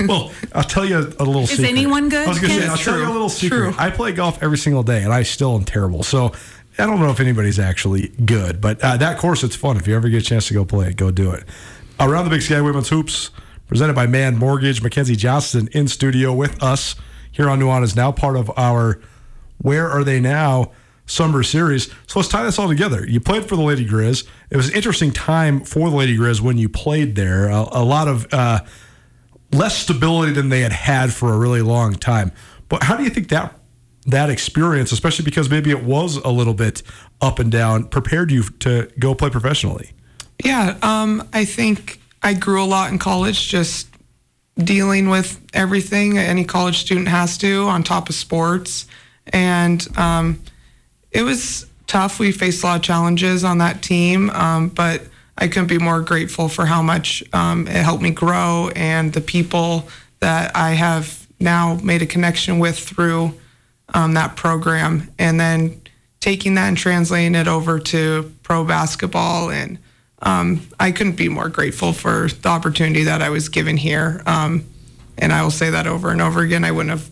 well, 0.08 0.34
I'll 0.54 0.64
tell 0.64 0.84
you 0.86 0.98
a, 0.98 1.02
a 1.02 1.24
little 1.24 1.44
Is 1.44 1.52
secret. 1.52 1.70
anyone 1.70 2.10
good, 2.10 2.28
I 2.28 2.30
was 2.30 2.40
going 2.40 2.54
to 2.54 2.62
say, 2.62 2.68
I'll 2.68 2.78
tell 2.78 3.00
you 3.00 3.08
a 3.08 3.12
little 3.12 3.30
secret. 3.30 3.58
True. 3.58 3.76
I 3.78 3.90
play 3.90 4.12
golf 4.12 4.44
every 4.44 4.58
single 4.58 4.84
day, 4.84 5.04
and 5.04 5.14
I 5.14 5.24
still 5.24 5.56
am 5.56 5.64
terrible. 5.64 6.04
So 6.04 6.34
I 6.78 6.86
don't 6.86 7.00
know 7.00 7.10
if 7.10 7.22
anybody's 7.22 7.58
actually 7.58 8.10
good, 8.10 8.60
but 8.60 8.82
uh, 8.84 8.98
that 8.98 9.18
course, 9.18 9.44
it's 9.44 9.56
fun. 9.56 9.78
If 9.78 9.88
you 9.88 9.96
ever 9.96 10.10
get 10.10 10.24
a 10.24 10.26
chance 10.26 10.48
to 10.50 10.54
go 10.54 10.66
play 10.66 10.90
it, 10.90 10.98
go 10.98 11.10
do 11.10 11.32
it. 11.32 11.46
Around 12.00 12.26
the 12.26 12.30
Big 12.32 12.42
Sky 12.42 12.60
Women's 12.62 12.90
Hoops, 12.90 13.32
presented 13.68 13.96
by 13.96 14.08
Mann 14.08 14.38
Mortgage. 14.38 14.82
McKenzie 14.82 15.18
Johnston 15.18 15.70
in 15.72 15.88
studio 15.88 16.34
with 16.34 16.62
us 16.62 16.96
here 17.32 17.50
on 17.50 17.60
Nuanez 17.60 17.96
Now 17.96 18.12
part 18.12 18.36
of 18.36 18.52
our 18.58 19.00
Where 19.60 19.90
Are 19.90 20.04
They 20.04 20.20
Now 20.20 20.72
summer 21.08 21.42
series. 21.42 21.88
So 22.06 22.20
let's 22.20 22.30
tie 22.30 22.44
this 22.44 22.60
all 22.60 22.68
together. 22.68 23.08
You 23.08 23.20
played 23.20 23.48
for 23.50 23.56
the 23.56 23.64
Lady 23.64 23.86
Griz. 23.86 24.26
It 24.52 24.58
was 24.58 24.70
an 24.70 24.76
interesting 24.76 25.12
time 25.12 25.62
for 25.62 25.90
the 25.90 25.96
Lady 25.96 26.16
Griz 26.16 26.42
when 26.42 26.58
you 26.58 26.70
played 26.70 27.16
there. 27.16 27.50
A, 27.50 27.68
a 27.72 27.84
lot 27.84 28.08
of 28.08 28.32
uh, 28.32 28.60
less 29.52 29.78
stability 29.78 30.34
than 30.34 30.50
they 30.50 30.62
had 30.62 30.74
had 30.74 31.12
for 31.12 31.34
a 31.34 31.38
really 31.38 31.62
long 31.62 31.96
time. 31.96 32.32
But 32.70 32.84
how 32.84 32.96
do 32.96 33.04
you 33.04 33.10
think 33.10 33.30
that 33.30 33.58
that 34.06 34.30
experience, 34.30 34.92
especially 34.92 35.26
because 35.26 35.50
maybe 35.50 35.72
it 35.72 35.84
was 35.84 36.18
a 36.18 36.30
little 36.30 36.54
bit 36.54 36.82
up 37.20 37.40
and 37.40 37.52
down, 37.52 37.86
prepared 37.86 38.32
you 38.32 38.44
to 38.44 38.90
go 39.00 39.16
play 39.16 39.30
professionally? 39.30 39.92
Yeah, 40.44 40.78
um, 40.82 41.28
I 41.34 41.46
think 41.46 42.00
I 42.22 42.34
grew 42.34 42.64
a 42.64 42.66
lot 42.66 42.92
in 42.92 43.00
college, 43.00 43.50
just 43.50 43.88
dealing 44.58 45.10
with 45.10 45.40
everything 45.54 46.18
any 46.18 46.44
college 46.44 46.78
student 46.78 47.08
has 47.08 47.38
to 47.40 47.64
on 47.64 47.84
top 47.84 48.10
of 48.10 48.16
sports. 48.16 48.88
And 49.28 49.86
um, 49.98 50.42
it 51.18 51.24
was 51.24 51.66
tough. 51.88 52.20
We 52.20 52.32
faced 52.32 52.62
a 52.64 52.68
lot 52.68 52.76
of 52.76 52.84
challenges 52.84 53.44
on 53.44 53.58
that 53.58 53.82
team, 53.82 54.30
um, 54.30 54.70
but 54.70 55.02
I 55.36 55.48
couldn't 55.48 55.68
be 55.68 55.80
more 55.80 56.02
grateful 56.02 56.48
for 56.48 56.68
how 56.68 56.84
much 56.84 57.24
um, 57.34 57.68
it 57.68 57.84
helped 57.84 58.04
me 58.04 58.12
grow 58.12 58.70
and 58.76 59.12
the 59.12 59.22
people 59.22 59.88
that 60.20 60.56
I 60.56 60.72
have 60.72 61.28
now 61.40 61.80
made 61.84 62.04
a 62.04 62.06
connection 62.06 62.60
with 62.60 62.78
through 62.78 63.34
um, 63.96 64.14
that 64.14 64.36
program. 64.36 65.12
And 65.18 65.40
then 65.40 65.82
taking 66.20 66.54
that 66.54 66.68
and 66.68 66.78
translating 66.78 67.34
it 67.34 67.48
over 67.48 67.80
to 67.80 68.32
pro 68.44 68.64
basketball 68.64 69.50
and 69.50 69.80
um, 70.22 70.68
I 70.80 70.92
couldn't 70.92 71.16
be 71.16 71.30
more 71.30 71.50
grateful 71.50 71.94
for 71.94 72.28
the 72.28 72.50
opportunity 72.50 73.04
that 73.04 73.22
I 73.24 73.30
was 73.30 73.50
given 73.50 73.78
here. 73.78 74.22
Um, 74.26 74.66
and 75.18 75.34
I 75.34 75.42
will 75.44 75.52
say 75.52 75.72
that 75.72 75.88
over 75.88 76.10
and 76.10 76.22
over 76.22 76.42
again. 76.42 76.64
I 76.64 76.72
wouldn't 76.72 76.90
have 76.90 77.10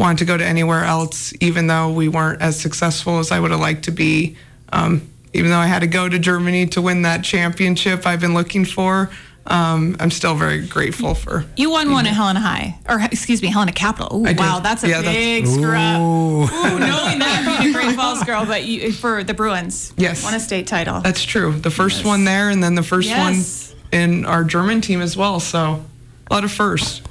wanted 0.00 0.18
to 0.18 0.24
go 0.24 0.36
to 0.36 0.44
anywhere 0.44 0.82
else, 0.84 1.32
even 1.40 1.66
though 1.66 1.92
we 1.92 2.08
weren't 2.08 2.40
as 2.40 2.58
successful 2.58 3.18
as 3.18 3.30
I 3.30 3.38
would 3.38 3.50
have 3.50 3.60
liked 3.60 3.84
to 3.84 3.90
be. 3.92 4.36
Um, 4.72 5.02
even 5.34 5.50
though 5.50 5.58
I 5.58 5.66
had 5.66 5.80
to 5.80 5.86
go 5.86 6.08
to 6.08 6.18
Germany 6.18 6.66
to 6.68 6.80
win 6.82 7.02
that 7.02 7.22
championship 7.22 8.06
I've 8.06 8.20
been 8.20 8.34
looking 8.34 8.64
for, 8.64 9.10
um, 9.46 9.96
I'm 10.00 10.10
still 10.10 10.34
very 10.34 10.66
grateful 10.66 11.14
for. 11.14 11.44
You 11.56 11.70
won 11.70 11.92
one 11.92 12.06
at 12.06 12.14
Helena 12.14 12.40
High, 12.40 12.78
or 12.88 13.00
excuse 13.02 13.42
me, 13.42 13.48
Helena 13.48 13.72
Capital. 13.72 14.26
Ooh, 14.26 14.34
wow, 14.34 14.60
that's 14.60 14.82
a 14.84 14.88
Yeah, 14.88 15.02
that's- 15.02 15.14
big 15.14 15.46
screw 15.46 15.76
up. 15.76 16.00
Ooh, 16.00 16.46
knowing 16.78 17.18
that 17.18 17.58
being 17.60 17.74
a 17.74 17.78
Great 17.78 17.94
Falls 17.94 18.24
girl, 18.24 18.44
but 18.46 18.64
you, 18.64 18.92
for 18.92 19.22
the 19.22 19.34
Bruins, 19.34 19.92
Yes. 19.96 20.24
won 20.24 20.34
a 20.34 20.40
state 20.40 20.66
title. 20.66 21.00
That's 21.02 21.22
true. 21.24 21.52
The 21.58 21.70
first 21.70 22.04
one 22.04 22.24
there, 22.24 22.48
and 22.48 22.62
then 22.64 22.74
the 22.74 22.82
first 22.82 23.08
Yes. 23.08 23.74
one 23.92 24.00
in 24.00 24.24
our 24.24 24.44
German 24.44 24.80
team 24.80 25.00
as 25.02 25.16
well. 25.16 25.40
So 25.40 25.84
a 26.30 26.34
lot 26.34 26.44
of 26.44 26.50
firsts. 26.52 27.02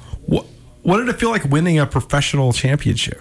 What 0.82 0.98
did 0.98 1.08
it 1.08 1.18
feel 1.18 1.30
like 1.30 1.44
winning 1.44 1.78
a 1.78 1.86
professional 1.86 2.52
championship? 2.52 3.20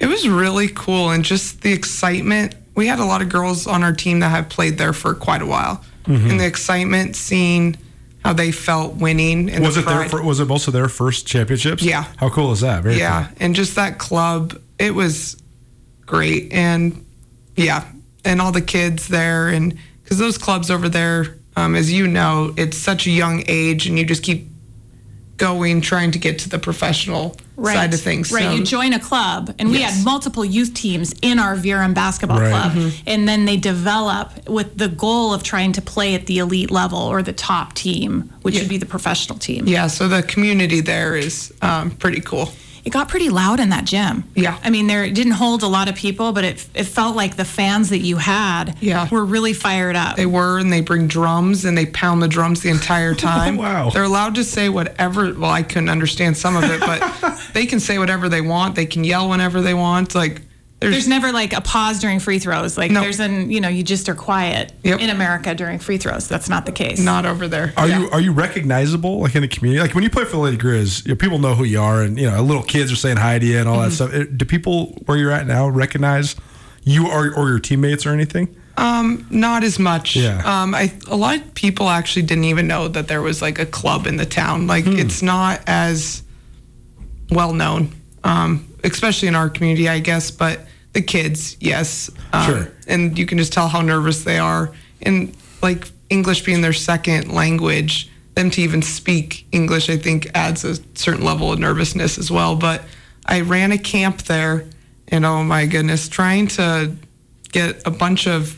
It 0.00 0.06
was 0.06 0.26
really 0.28 0.68
cool 0.68 1.10
and 1.10 1.24
just 1.24 1.62
the 1.62 1.72
excitement. 1.72 2.54
We 2.74 2.86
had 2.86 2.98
a 2.98 3.04
lot 3.04 3.22
of 3.22 3.28
girls 3.28 3.66
on 3.66 3.82
our 3.82 3.92
team 3.92 4.20
that 4.20 4.30
have 4.30 4.48
played 4.48 4.78
there 4.78 4.92
for 4.92 5.14
quite 5.14 5.42
a 5.42 5.46
while, 5.46 5.84
Mm-hmm. 6.04 6.30
and 6.30 6.40
the 6.40 6.46
excitement 6.46 7.14
seeing 7.14 7.76
how 8.24 8.32
they 8.32 8.50
felt 8.52 8.94
winning. 8.96 9.50
And 9.50 9.62
Was 9.62 9.74
the 9.74 9.82
it 9.82 9.86
their 9.86 10.08
fir- 10.08 10.22
Was 10.22 10.40
it 10.40 10.46
most 10.46 10.66
of 10.66 10.72
their 10.72 10.88
first 10.88 11.26
championships? 11.26 11.82
Yeah. 11.82 12.04
How 12.16 12.30
cool 12.30 12.52
is 12.52 12.60
that? 12.62 12.82
Very 12.82 12.96
yeah, 12.98 13.26
cool. 13.26 13.36
and 13.40 13.54
just 13.54 13.74
that 13.76 13.98
club, 13.98 14.58
it 14.78 14.94
was 14.94 15.36
great, 16.06 16.50
and 16.52 17.04
yeah, 17.54 17.84
and 18.24 18.40
all 18.40 18.50
the 18.50 18.62
kids 18.62 19.08
there, 19.08 19.48
and 19.48 19.76
because 20.02 20.16
those 20.18 20.38
clubs 20.38 20.70
over 20.70 20.88
there, 20.88 21.36
um, 21.56 21.74
as 21.76 21.92
you 21.92 22.06
know, 22.06 22.54
it's 22.56 22.78
such 22.78 23.06
a 23.06 23.10
young 23.10 23.44
age, 23.46 23.86
and 23.86 23.98
you 23.98 24.06
just 24.06 24.22
keep 24.22 24.48
going, 25.40 25.80
trying 25.80 26.10
to 26.12 26.18
get 26.18 26.38
to 26.40 26.48
the 26.48 26.58
professional 26.58 27.34
side 27.64 27.92
of 27.92 28.00
things. 28.00 28.30
Right. 28.30 28.44
So- 28.44 28.52
you 28.52 28.64
join 28.64 28.92
a 28.92 29.00
club, 29.00 29.54
and 29.58 29.70
we 29.70 29.78
Yes. 29.78 29.96
had 29.96 30.04
multiple 30.04 30.44
youth 30.44 30.72
teams 30.74 31.14
in 31.22 31.38
our 31.38 31.56
Viren 31.56 31.94
basketball 31.94 32.40
Right. 32.40 32.50
club, 32.50 32.72
Mm-hmm. 32.72 32.88
and 33.06 33.28
then 33.28 33.44
they 33.46 33.56
develop 33.56 34.48
with 34.48 34.76
the 34.78 34.88
goal 34.88 35.32
of 35.34 35.42
trying 35.42 35.72
to 35.72 35.82
play 35.82 36.14
at 36.14 36.26
the 36.26 36.38
elite 36.38 36.70
level 36.70 36.98
or 37.00 37.22
the 37.22 37.32
top 37.32 37.74
team, 37.74 38.30
which 38.42 38.54
Yeah. 38.54 38.60
would 38.62 38.68
be 38.68 38.78
the 38.78 38.86
professional 38.86 39.38
team. 39.38 39.66
yeah, 39.66 39.88
so 39.88 40.08
the 40.08 40.22
community 40.22 40.80
there 40.80 41.16
is 41.16 41.52
um, 41.62 41.90
pretty 41.90 42.20
cool. 42.20 42.52
It 42.84 42.90
got 42.90 43.08
pretty 43.08 43.28
loud 43.28 43.60
in 43.60 43.68
that 43.70 43.84
gym. 43.84 44.24
Yeah. 44.34 44.58
I 44.64 44.70
mean, 44.70 44.86
there 44.86 45.04
it 45.04 45.14
didn't 45.14 45.32
hold 45.34 45.62
a 45.62 45.66
lot 45.68 45.88
of 45.88 45.94
people, 45.94 46.32
but 46.32 46.44
it 46.44 46.66
it 46.74 46.84
felt 46.84 47.14
like 47.16 47.36
the 47.36 47.44
fans 47.44 47.90
that 47.90 47.98
you 47.98 48.16
had 48.16 48.76
Yeah. 48.80 49.08
were 49.10 49.24
really 49.24 49.52
fired 49.52 49.96
up. 49.96 50.16
They 50.16 50.26
were, 50.26 50.58
and 50.58 50.72
they 50.72 50.80
bring 50.80 51.06
drums 51.06 51.64
and 51.64 51.76
they 51.76 51.86
pound 51.86 52.22
the 52.22 52.28
drums 52.28 52.60
the 52.62 52.70
entire 52.70 53.14
time. 53.30 53.56
Wow. 53.56 53.90
They're 53.90 54.04
allowed 54.04 54.34
to 54.36 54.44
say 54.44 54.68
whatever. 54.68 55.32
Well, 55.34 55.50
I 55.50 55.62
couldn't 55.62 55.88
understand 55.90 56.36
some 56.36 56.56
of 56.56 56.64
it, 56.64 56.80
but 56.80 57.38
they 57.54 57.66
can 57.66 57.80
say 57.80 57.98
whatever 57.98 58.28
they 58.28 58.40
want. 58.40 58.74
They 58.76 58.86
can 58.86 59.04
yell 59.04 59.28
whenever 59.28 59.60
they 59.60 59.74
want. 59.74 60.14
Like 60.14 60.42
There's, 60.80 61.06
never 61.06 61.30
like 61.30 61.52
a 61.52 61.60
pause 61.60 61.98
during 62.00 62.20
free 62.20 62.38
throws. 62.38 62.78
Like 62.78 62.90
No. 62.90 63.02
there's 63.02 63.20
an 63.20 63.50
you 63.50 63.60
know 63.60 63.68
you 63.68 63.82
just 63.82 64.08
are 64.08 64.14
quiet 64.14 64.72
Yep. 64.82 65.00
in 65.00 65.10
America 65.10 65.54
during 65.54 65.78
free 65.78 65.98
throws. 65.98 66.26
That's 66.26 66.48
not 66.48 66.64
the 66.66 66.72
case. 66.72 66.98
not 66.98 67.26
over 67.26 67.46
there. 67.48 67.72
Are 67.76 67.86
you 67.88 68.08
are 68.10 68.20
you 68.20 68.32
recognizable 68.32 69.20
like 69.20 69.34
in 69.34 69.42
the 69.42 69.48
community? 69.48 69.80
Like 69.82 69.94
when 69.94 70.04
you 70.04 70.10
play 70.10 70.24
for 70.24 70.30
the 70.32 70.38
Lady 70.38 70.56
Griz, 70.56 71.04
you 71.04 71.12
know, 71.12 71.16
people 71.16 71.38
know 71.38 71.54
who 71.54 71.64
you 71.64 71.80
are, 71.80 72.02
and 72.02 72.18
you 72.18 72.30
know 72.30 72.42
little 72.42 72.62
kids 72.62 72.90
are 72.90 72.96
saying 72.96 73.18
hi 73.18 73.38
to 73.38 73.44
you 73.46 73.58
and 73.58 73.68
all 73.68 73.76
Mm-hmm. 73.78 73.88
that 73.90 74.26
stuff. 74.26 74.36
Do 74.36 74.44
people 74.46 74.86
where 75.06 75.18
you're 75.18 75.32
at 75.32 75.46
now 75.46 75.68
recognize 75.68 76.34
you 76.84 77.08
or 77.08 77.30
or 77.34 77.48
your 77.50 77.58
teammates 77.60 78.06
or 78.06 78.10
anything? 78.10 78.56
Um, 78.78 79.26
not 79.28 79.62
as 79.64 79.78
much. 79.78 80.16
Yeah. 80.16 80.40
Um, 80.62 80.74
I 80.74 80.92
a 81.08 81.16
lot 81.16 81.36
of 81.36 81.52
people 81.54 81.90
actually 81.90 82.22
didn't 82.22 82.44
even 82.44 82.66
know 82.66 82.88
that 82.88 83.08
there 83.08 83.20
was 83.20 83.42
like 83.42 83.58
a 83.58 83.66
club 83.66 84.06
in 84.06 84.16
the 84.16 84.24
town. 84.24 84.66
Like 84.66 84.84
Hmm. 84.86 84.98
it's 84.98 85.20
not 85.20 85.60
as 85.66 86.22
well 87.30 87.52
known, 87.52 87.92
um, 88.24 88.66
especially 88.84 89.28
in 89.28 89.34
our 89.34 89.48
community, 89.48 89.88
I 89.88 89.98
guess. 90.00 90.30
But 90.30 90.60
the 90.92 91.02
kids, 91.02 91.56
yes. 91.60 92.10
Um, 92.32 92.46
Sure. 92.46 92.72
And 92.86 93.18
you 93.18 93.26
can 93.26 93.38
just 93.38 93.52
tell 93.52 93.68
how 93.68 93.80
nervous 93.80 94.24
they 94.24 94.38
are, 94.38 94.72
and 95.02 95.34
like 95.62 95.90
English 96.08 96.44
being 96.44 96.60
their 96.60 96.72
second 96.72 97.32
language, 97.32 98.10
them 98.34 98.50
to 98.50 98.62
even 98.62 98.82
speak 98.82 99.46
English, 99.52 99.88
I 99.88 99.96
think 99.96 100.28
adds 100.34 100.64
a 100.64 100.76
certain 100.96 101.24
level 101.24 101.52
of 101.52 101.58
nervousness 101.58 102.18
as 102.18 102.30
well. 102.30 102.56
But 102.56 102.82
I 103.26 103.42
ran 103.42 103.72
a 103.72 103.78
camp 103.78 104.22
there, 104.22 104.66
and 105.08 105.24
oh 105.24 105.44
my 105.44 105.66
goodness, 105.66 106.08
trying 106.08 106.48
to 106.48 106.96
get 107.52 107.82
a 107.86 107.90
bunch 107.90 108.26
of 108.26 108.56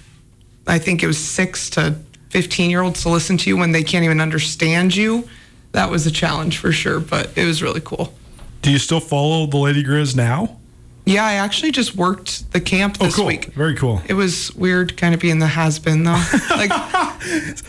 I 0.67 0.79
think 0.79 1.03
it 1.03 1.07
was 1.07 1.19
six 1.19 1.71
to 1.71 1.97
15 2.31 2.71
year 2.71 2.83
olds 2.83 3.03
to 3.03 3.09
listen 3.09 3.37
to 3.39 3.51
you 3.51 3.57
when 3.57 3.73
they 3.73 3.83
can't 3.83 4.05
even 4.05 4.21
understand 4.21 4.95
you. 4.95 5.29
That 5.73 5.91
was 5.91 6.07
a 6.07 6.11
challenge 6.11 6.59
for 6.59 6.73
sure, 6.73 7.01
but 7.01 7.37
it 7.37 7.45
was 7.45 7.63
really 7.63 7.81
cool. 7.81 8.15
Do 8.63 8.71
you 8.71 8.79
still 8.79 9.01
follow 9.01 9.47
the 9.47 9.57
Lady 9.59 9.83
Griz 9.83 10.15
now? 10.17 10.57
Yeah, 11.05 11.25
I 11.27 11.33
actually 11.35 11.73
just 11.73 11.97
worked 11.97 12.53
the 12.53 12.61
camp 12.61 12.99
Oh, 13.01 13.07
this 13.07 13.17
cool. 13.17 13.27
week. 13.27 13.47
Very 13.55 13.75
cool. 13.75 14.01
It 14.07 14.15
was 14.15 14.55
weird 14.55 14.97
kind 14.97 15.15
of 15.15 15.21
being 15.21 15.41
the 15.41 15.49
has 15.49 15.81
been 15.81 16.05
though. 16.05 16.13
Like, 16.51 16.71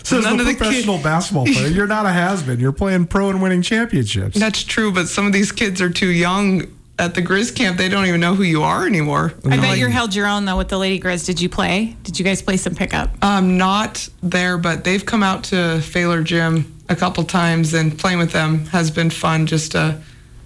So 0.03 0.19
none 0.19 0.37
a 0.37 0.41
of 0.41 0.45
the 0.47 0.53
professional 0.55 0.97
kid- 0.97 1.03
basketball 1.03 1.45
player, 1.45 1.67
you're 1.67 1.87
not 1.87 2.05
a 2.05 2.11
has-been. 2.11 2.59
You're 2.59 2.71
playing 2.71 3.07
pro 3.07 3.29
and 3.31 3.41
winning 3.41 3.63
championships. 3.63 4.37
that's 4.39 4.63
true, 4.63 4.91
but 4.91 5.07
some 5.07 5.25
of 5.25 5.33
these 5.33 5.51
kids 5.51 5.81
are 5.81 5.89
too 5.89 6.09
young 6.09 6.67
at 6.99 7.15
the 7.15 7.21
Griz 7.23 7.49
camp. 7.49 7.77
They 7.79 7.89
don't 7.89 8.05
even 8.05 8.21
know 8.21 8.35
who 8.35 8.43
you 8.43 8.61
are 8.61 8.85
anymore. 8.85 9.33
I 9.45 9.49
bet 9.57 9.59
Like, 9.61 9.79
you 9.79 9.87
held 9.87 10.13
your 10.13 10.27
own 10.27 10.45
though 10.45 10.57
with 10.57 10.69
the 10.69 10.77
Lady 10.77 10.99
Griz. 10.99 11.25
Did 11.25 11.41
you 11.41 11.49
play? 11.49 11.95
Did 12.03 12.19
you 12.19 12.25
guys 12.25 12.39
play 12.43 12.57
some 12.57 12.75
pickup? 12.75 13.09
I'm 13.23 13.57
not 13.57 14.07
there, 14.21 14.59
but 14.59 14.83
they've 14.83 15.03
come 15.03 15.23
out 15.23 15.43
to 15.45 15.81
Failer 15.81 16.21
Gym 16.21 16.71
a 16.89 16.95
couple 16.95 17.23
times, 17.23 17.73
and 17.73 17.97
playing 17.97 18.19
with 18.19 18.31
them 18.31 18.65
has 18.67 18.91
been 18.91 19.09
fun 19.09 19.47
just 19.47 19.71
to 19.71 19.99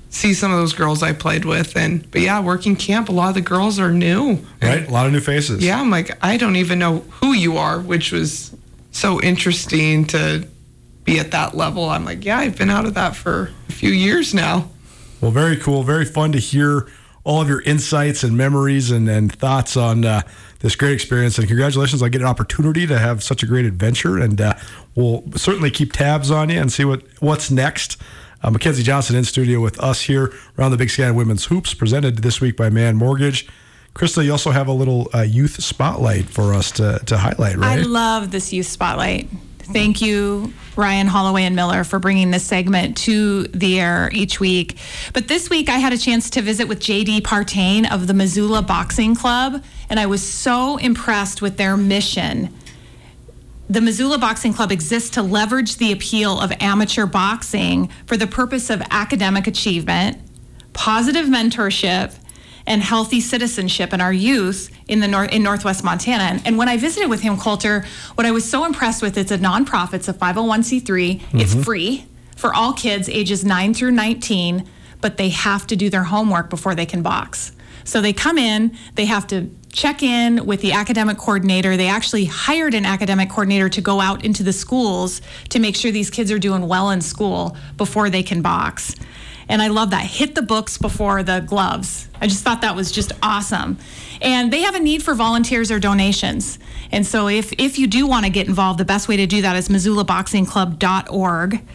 see 0.10 0.34
some 0.34 0.52
of 0.52 0.58
those 0.58 0.74
girls 0.74 1.04
I 1.04 1.14
played 1.14 1.46
with. 1.46 1.76
And 1.76 2.10
but 2.12 2.22
yeah, 2.22 2.40
working 2.42 2.76
camp, 2.76 3.10
a 3.10 3.12
lot 3.12 3.30
of 3.30 3.36
the 3.36 3.42
girls 3.42 3.80
are 3.80 3.92
new. 3.92 4.40
Right? 4.62 4.88
A 4.88 4.92
lot 4.92 5.06
of 5.06 5.12
new 5.12 5.20
faces. 5.20 5.64
Yeah, 5.64 5.80
I'm 5.80 5.90
like, 5.90 6.18
I 6.24 6.38
don't 6.38 6.56
even 6.56 6.80
know 6.80 7.00
who 7.22 7.34
you 7.34 7.58
are, 7.58 7.80
which 7.80 8.12
was 8.12 8.56
so 8.92 9.22
interesting 9.22 10.06
to 10.06 10.48
be 11.04 11.20
at 11.20 11.32
that 11.32 11.56
level. 11.56 11.90
I'm 11.90 12.06
like, 12.06 12.26
yeah, 12.26 12.38
I've 12.38 12.58
been 12.58 12.70
out 12.70 12.86
of 12.86 12.94
that 12.96 13.16
for 13.16 13.52
a 13.70 13.72
few 13.72 13.92
years 13.92 14.34
now. 14.34 14.70
Well, 15.22 15.32
very 15.32 15.58
cool. 15.58 15.84
Very 15.84 16.06
fun 16.06 16.32
to 16.34 16.40
hear 16.40 16.88
all 17.24 17.42
of 17.42 17.50
your 17.50 17.62
insights 17.62 18.24
and 18.24 18.38
memories 18.38 18.92
and, 18.92 19.10
and 19.10 19.32
thoughts 19.32 19.76
on 19.76 20.06
uh, 20.06 20.22
this 20.60 20.76
great 20.76 20.94
experience. 20.94 21.38
And 21.38 21.48
congratulations 21.48 22.02
on 22.02 22.10
getting 22.10 22.26
an 22.26 22.30
opportunity 22.30 22.88
to 22.88 22.98
have 22.98 23.24
such 23.24 23.44
a 23.44 23.46
great 23.46 23.66
adventure. 23.66 24.18
And 24.18 24.40
uh, 24.40 24.56
we'll 24.96 25.24
certainly 25.36 25.72
keep 25.72 25.94
tabs 25.94 26.32
on 26.32 26.50
you 26.50 26.60
and 26.60 26.72
see 26.72 26.86
what 26.86 27.04
what's 27.20 27.52
next. 27.52 27.98
Uh, 28.44 28.50
McKenzie 28.50 28.84
Johnston 28.84 29.16
in 29.16 29.24
studio 29.24 29.60
with 29.60 29.80
us 29.80 30.02
here 30.02 30.34
around 30.58 30.72
the 30.72 30.78
Big 30.78 30.90
Sky 30.90 31.12
Women's 31.12 31.46
Hoops, 31.46 31.74
presented 31.74 32.20
this 32.20 32.40
week 32.40 32.56
by 32.56 32.70
Mann 32.70 32.96
Mortgage. 32.96 33.48
Krista, 33.96 34.24
you 34.24 34.32
also 34.32 34.52
have 34.52 34.68
a 34.68 34.74
little 34.74 35.10
uh, 35.14 35.22
youth 35.22 35.64
spotlight 35.64 36.26
for 36.26 36.54
us 36.54 36.72
to, 36.74 37.00
to 37.08 37.18
highlight, 37.18 37.58
right? 37.58 37.80
I 37.80 37.82
love 37.82 38.30
this 38.30 38.54
youth 38.54 38.68
spotlight. 38.68 39.28
Thank 39.60 40.02
you, 40.02 40.54
Ryan 40.78 41.08
Holloway 41.08 41.44
and 41.44 41.56
Miller, 41.56 41.84
for 41.84 42.00
bringing 42.00 42.32
this 42.32 42.46
segment 42.46 42.96
to 42.98 43.44
the 43.48 43.80
air 43.82 44.10
each 44.14 44.40
week. 44.40 44.78
But 45.14 45.28
this 45.28 45.50
week, 45.50 45.68
I 45.68 45.78
had 45.78 45.92
a 45.92 45.98
chance 45.98 46.30
to 46.32 46.42
visit 46.42 46.70
with 46.70 46.80
JD 46.80 47.22
Partain 47.22 47.92
of 47.92 48.08
the 48.08 48.14
Missoula 48.14 48.62
Boxing 48.62 49.14
Club, 49.14 49.62
and 49.90 50.00
I 50.00 50.06
was 50.06 50.22
so 50.22 50.78
impressed 50.78 51.42
with 51.42 51.58
their 51.58 51.76
mission. 51.76 52.54
The 53.70 53.82
Missoula 53.82 54.18
Boxing 54.18 54.54
Club 54.54 54.72
exists 54.72 55.10
to 55.12 55.22
leverage 55.22 55.76
the 55.76 55.92
appeal 55.92 56.40
of 56.40 56.54
amateur 56.62 57.06
boxing 57.06 57.90
for 58.06 58.16
the 58.16 58.26
purpose 58.26 58.70
of 58.70 58.82
academic 58.90 59.46
achievement, 59.46 60.20
positive 60.72 61.26
mentorship, 61.26 62.18
and 62.66 62.82
healthy 62.82 63.20
citizenship 63.20 63.94
in 63.94 64.00
our 64.00 64.14
youth 64.14 64.70
in 64.88 65.02
the 65.02 65.08
nor- 65.08 65.26
in 65.26 65.44
Northwest 65.44 65.84
Montana. 65.84 66.42
And, 66.46 66.58
when 66.58 66.70
I 66.70 66.78
visited 66.78 67.10
with 67.10 67.22
him, 67.22 67.38
Colter, 67.38 67.86
what 68.16 68.26
I 68.26 68.32
was 68.32 68.50
so 68.50 68.64
impressed 68.66 69.02
with, 69.02 69.18
it's 69.18 69.32
a 69.32 69.38
nonprofit, 69.38 69.96
it's 69.96 70.08
a 70.08 70.14
501c3, 70.14 71.22
it's 71.34 71.54
mm-hmm. 71.54 71.62
free 71.62 72.06
for 72.38 72.54
all 72.54 72.72
kids 72.72 73.10
ages 73.10 73.44
9 73.44 73.74
through 73.74 73.92
19, 73.92 74.66
but 75.02 75.18
they 75.18 75.30
have 75.30 75.68
to 75.68 75.76
do 75.76 75.90
their 75.90 76.04
homework 76.04 76.50
before 76.50 76.74
they 76.74 76.86
can 76.86 77.02
box. 77.02 77.52
So 77.84 78.02
they 78.02 78.14
come 78.14 78.38
in, 78.38 78.78
they 78.96 79.06
have 79.06 79.28
to 79.28 79.50
check 79.72 80.02
in 80.04 80.46
with 80.46 80.62
the 80.62 80.72
academic 80.72 81.18
coordinator. 81.18 81.78
They 81.78 81.88
actually 81.88 82.26
hired 82.26 82.74
an 82.74 82.86
academic 82.86 83.30
coordinator 83.30 83.70
to 83.70 83.82
go 83.82 84.00
out 84.00 84.26
into 84.26 84.44
the 84.44 84.54
schools 84.54 85.22
to 85.50 85.60
make 85.60 85.76
sure 85.76 85.92
these 85.92 86.10
kids 86.10 86.32
are 86.32 86.40
doing 86.40 86.68
well 86.68 86.90
in 86.90 87.02
school 87.02 87.56
before 87.78 88.10
they 88.10 88.24
can 88.24 88.42
box. 88.42 88.96
And 89.50 89.62
I 89.62 89.68
love 89.68 89.92
that. 89.92 90.06
Hit 90.06 90.36
the 90.36 90.42
books 90.42 90.78
before 90.78 91.24
the 91.24 91.40
gloves. 91.40 92.10
I 92.20 92.28
just 92.28 92.44
thought 92.44 92.62
that 92.62 92.76
was 92.76 92.92
just 92.92 93.14
awesome. 93.24 93.78
And 94.22 94.52
they 94.52 94.62
have 94.62 94.76
a 94.76 94.80
need 94.80 95.04
for 95.04 95.14
volunteers 95.14 95.72
or 95.72 95.80
donations. 95.80 96.60
And 96.92 97.06
so 97.06 97.28
if, 97.28 97.54
if 97.54 97.80
you 97.80 97.88
do 97.88 98.08
want 98.08 98.26
to 98.26 98.32
get 98.32 98.48
involved, 98.48 98.80
the 98.80 98.86
best 98.86 99.08
way 99.08 99.18
to 99.18 99.26
do 99.26 99.42
that 99.44 99.56
is 99.56 99.70
missoulaboxingclub.org. 99.70 101.66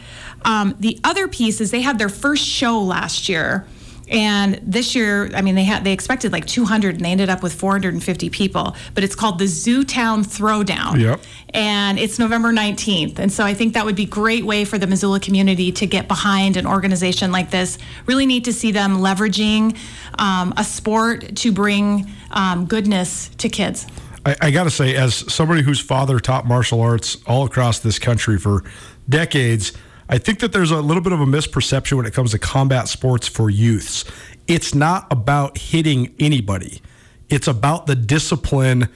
Um, 0.45 0.76
the 0.80 0.99
other 1.05 1.28
piece 1.28 1.61
is 1.61 1.70
they 1.70 1.82
had 1.82 1.99
their 1.99 2.09
first 2.09 2.45
show 2.45 2.80
last 2.80 3.28
year. 3.28 3.66
And 4.13 4.61
this 4.63 4.95
year, 4.95 5.31
I 5.35 5.41
mean, 5.41 5.55
they 5.55 5.65
had 5.65 5.85
they 5.85 5.93
expected 5.93 6.33
like 6.33 6.47
200, 6.47 6.97
and 6.97 7.05
they 7.05 7.11
ended 7.11 7.31
up 7.31 7.43
with 7.43 7.55
450 7.55 8.29
people. 8.29 8.77
But 8.95 9.05
it's 9.05 9.15
called 9.15 9.39
the 9.39 9.47
Zootown 9.47 10.25
Throwdown, 10.25 11.01
Yep. 11.01 11.21
and 11.55 11.99
it's 11.99 12.19
November 12.19 12.53
19th. 12.53 13.19
And 13.19 13.33
so 13.33 13.43
I 13.43 13.55
think 13.55 13.73
that 13.73 13.87
would 13.87 13.97
be 13.97 14.03
a 14.03 14.07
great 14.07 14.45
way 14.45 14.67
for 14.67 14.77
the 14.77 14.87
Missoula 14.87 15.19
community 15.19 15.73
to 15.73 15.87
get 15.87 16.09
behind 16.09 16.59
an 16.59 16.67
organization 16.67 17.33
like 17.33 17.51
this. 17.51 17.79
Really 18.05 18.27
neat 18.27 18.45
to 18.45 18.53
see 18.53 18.71
them 18.71 18.99
leveraging 18.99 19.79
um, 20.19 20.53
a 20.59 20.65
sport 20.65 21.35
to 21.37 21.51
bring 21.51 22.07
um, 22.33 22.67
goodness 22.67 23.31
to 23.39 23.49
kids. 23.49 23.87
I, 24.27 24.37
I 24.43 24.51
got 24.51 24.65
to 24.65 24.71
say, 24.71 24.95
as 24.95 25.15
somebody 25.33 25.63
whose 25.63 25.81
father 25.81 26.21
taught 26.21 26.47
martial 26.47 26.83
arts 26.83 27.17
all 27.27 27.45
across 27.47 27.79
this 27.79 27.99
country 27.99 28.39
for 28.39 28.63
decades, 29.09 29.73
I 30.09 30.19
think 30.19 30.41
that 30.41 30.53
there's 30.53 30.71
a 30.71 30.81
little 30.81 31.03
bit 31.03 31.13
of 31.13 31.21
a 31.21 31.27
misperception 31.27 31.97
when 31.97 32.07
it 32.07 32.13
comes 32.13 32.33
to 32.33 32.39
combat 32.39 32.89
sports 32.89 33.29
for 33.29 33.51
youths. 33.51 34.05
It's 34.47 34.75
not 34.75 35.07
about 35.11 35.59
hitting 35.59 36.15
anybody, 36.19 36.83
it's 37.29 37.47
about 37.47 37.87
the 37.87 37.97
discipline 37.97 38.89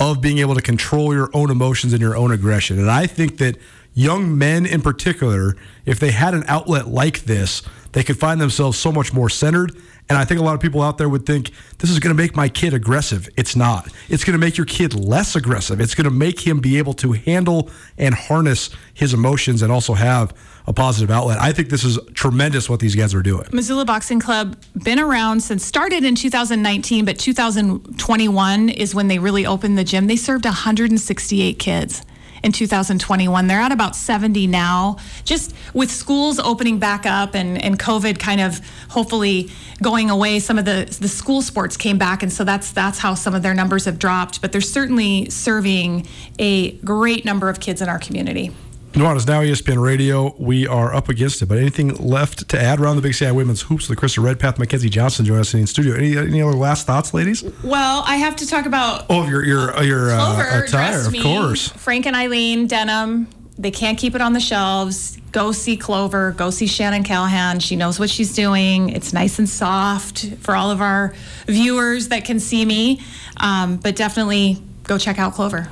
of 0.00 0.20
being 0.20 0.38
able 0.38 0.54
to 0.54 0.62
control 0.62 1.14
your 1.14 1.30
own 1.34 1.50
emotions 1.50 1.92
and 1.92 2.02
your 2.02 2.16
own 2.16 2.32
aggression. 2.32 2.78
And 2.78 2.90
I 2.90 3.06
think 3.06 3.38
that 3.38 3.56
young 3.94 4.36
men 4.36 4.66
in 4.66 4.82
particular, 4.82 5.56
if 5.86 6.00
they 6.00 6.10
had 6.10 6.34
an 6.34 6.44
outlet 6.48 6.88
like 6.88 7.20
this, 7.20 7.62
they 7.92 8.02
could 8.02 8.18
find 8.18 8.40
themselves 8.40 8.76
so 8.76 8.90
much 8.90 9.12
more 9.12 9.28
centered. 9.28 9.76
And 10.08 10.18
I 10.18 10.24
think 10.24 10.40
a 10.40 10.42
lot 10.42 10.54
of 10.54 10.60
people 10.60 10.82
out 10.82 10.98
there 10.98 11.08
would 11.08 11.24
think 11.24 11.52
this 11.78 11.90
is 11.90 12.00
going 12.00 12.14
to 12.14 12.20
make 12.20 12.34
my 12.34 12.48
kid 12.48 12.74
aggressive. 12.74 13.28
It's 13.36 13.54
not. 13.54 13.88
It's 14.08 14.24
going 14.24 14.32
to 14.32 14.44
make 14.44 14.56
your 14.56 14.66
kid 14.66 14.94
less 14.94 15.36
aggressive. 15.36 15.80
It's 15.80 15.94
going 15.94 16.04
to 16.04 16.10
make 16.10 16.40
him 16.40 16.58
be 16.58 16.76
able 16.78 16.94
to 16.94 17.12
handle 17.12 17.70
and 17.96 18.14
harness 18.14 18.70
his 18.92 19.14
emotions 19.14 19.62
and 19.62 19.70
also 19.70 19.94
have 19.94 20.34
a 20.66 20.72
positive 20.72 21.10
outlet. 21.10 21.40
I 21.40 21.52
think 21.52 21.68
this 21.68 21.84
is 21.84 21.98
tremendous 22.14 22.70
what 22.70 22.80
these 22.80 22.94
guys 22.94 23.14
are 23.14 23.22
doing. 23.22 23.46
Missoula 23.52 23.84
Boxing 23.84 24.20
Club 24.20 24.56
been 24.82 24.98
around 24.98 25.40
since 25.40 25.64
started 25.64 26.04
in 26.04 26.14
2019, 26.14 27.04
but 27.04 27.18
2021 27.18 28.68
is 28.70 28.94
when 28.94 29.08
they 29.08 29.18
really 29.18 29.44
opened 29.44 29.76
the 29.76 29.84
gym. 29.84 30.06
They 30.06 30.16
served 30.16 30.44
168 30.44 31.58
kids 31.58 32.02
in 32.44 32.52
2021. 32.52 33.46
They're 33.46 33.58
at 33.58 33.72
about 33.72 33.96
70 33.96 34.46
now. 34.46 34.98
Just 35.24 35.54
with 35.72 35.90
schools 35.90 36.38
opening 36.38 36.78
back 36.78 37.06
up 37.06 37.34
and, 37.34 37.60
and 37.60 37.78
COVID 37.78 38.18
kind 38.18 38.40
of 38.40 38.60
hopefully 38.90 39.50
going 39.82 40.10
away, 40.10 40.38
some 40.38 40.58
of 40.58 40.64
the 40.64 40.96
the 41.00 41.08
school 41.08 41.42
sports 41.42 41.76
came 41.76 41.98
back, 41.98 42.22
and 42.22 42.32
so 42.32 42.44
that's 42.44 42.70
that's 42.70 42.98
how 42.98 43.14
some 43.14 43.34
of 43.34 43.42
their 43.42 43.54
numbers 43.54 43.86
have 43.86 43.98
dropped. 43.98 44.40
But 44.40 44.52
they're 44.52 44.60
certainly 44.60 45.30
serving 45.30 46.06
a 46.38 46.72
great 46.78 47.24
number 47.24 47.48
of 47.48 47.60
kids 47.60 47.80
in 47.80 47.88
our 47.88 47.98
community. 47.98 48.52
Nuanez 48.94 49.26
now 49.26 49.40
ESPN 49.42 49.82
Radio. 49.82 50.34
We 50.38 50.68
are 50.68 50.94
up 50.94 51.08
against 51.08 51.42
it, 51.42 51.46
but 51.46 51.58
anything 51.58 51.88
left 51.96 52.48
to 52.50 52.60
add 52.60 52.78
around 52.80 52.94
the 52.96 53.02
Big 53.02 53.14
Sky 53.14 53.32
Women's 53.32 53.62
Hoops? 53.62 53.88
The 53.88 53.96
Krista 53.96 54.22
Redpath, 54.22 54.56
McKenzie 54.56 54.88
Johnston 54.90 55.24
join 55.26 55.40
us 55.40 55.52
in 55.52 55.62
the 55.62 55.66
studio. 55.66 55.94
Any, 55.96 56.16
any 56.16 56.40
other 56.40 56.52
last 56.56 56.86
thoughts, 56.86 57.12
ladies? 57.12 57.42
Well, 57.64 58.04
I 58.06 58.16
have 58.16 58.36
to 58.36 58.46
talk 58.46 58.66
about 58.66 59.06
Oh, 59.10 59.26
your 59.28 59.44
your 59.44 59.82
your 59.82 60.10
uh, 60.12 60.62
attire, 60.62 61.00
of 61.06 61.10
me. 61.12 61.20
course. 61.22 61.68
Frank 61.70 62.06
and 62.06 62.14
Eileen 62.14 62.68
denim. 62.68 63.26
they 63.58 63.72
can't 63.72 63.98
keep 63.98 64.14
it 64.14 64.20
on 64.20 64.32
the 64.32 64.40
shelves. 64.40 65.18
Go 65.32 65.50
see 65.50 65.76
Clover. 65.76 66.30
Go 66.30 66.50
see 66.50 66.68
Shannon 66.68 67.02
Callahan. 67.02 67.58
She 67.58 67.74
knows 67.74 67.98
what 67.98 68.08
she's 68.10 68.32
doing. 68.32 68.90
It's 68.90 69.12
nice 69.12 69.40
and 69.40 69.48
soft 69.48 70.26
for 70.38 70.54
all 70.54 70.70
of 70.70 70.80
our 70.80 71.12
viewers 71.46 72.08
that 72.10 72.24
can 72.24 72.38
see 72.38 72.64
me. 72.64 73.00
Um, 73.38 73.78
but 73.78 73.96
definitely 73.96 74.62
go 74.84 74.98
check 74.98 75.18
out 75.18 75.32
Clover. 75.34 75.68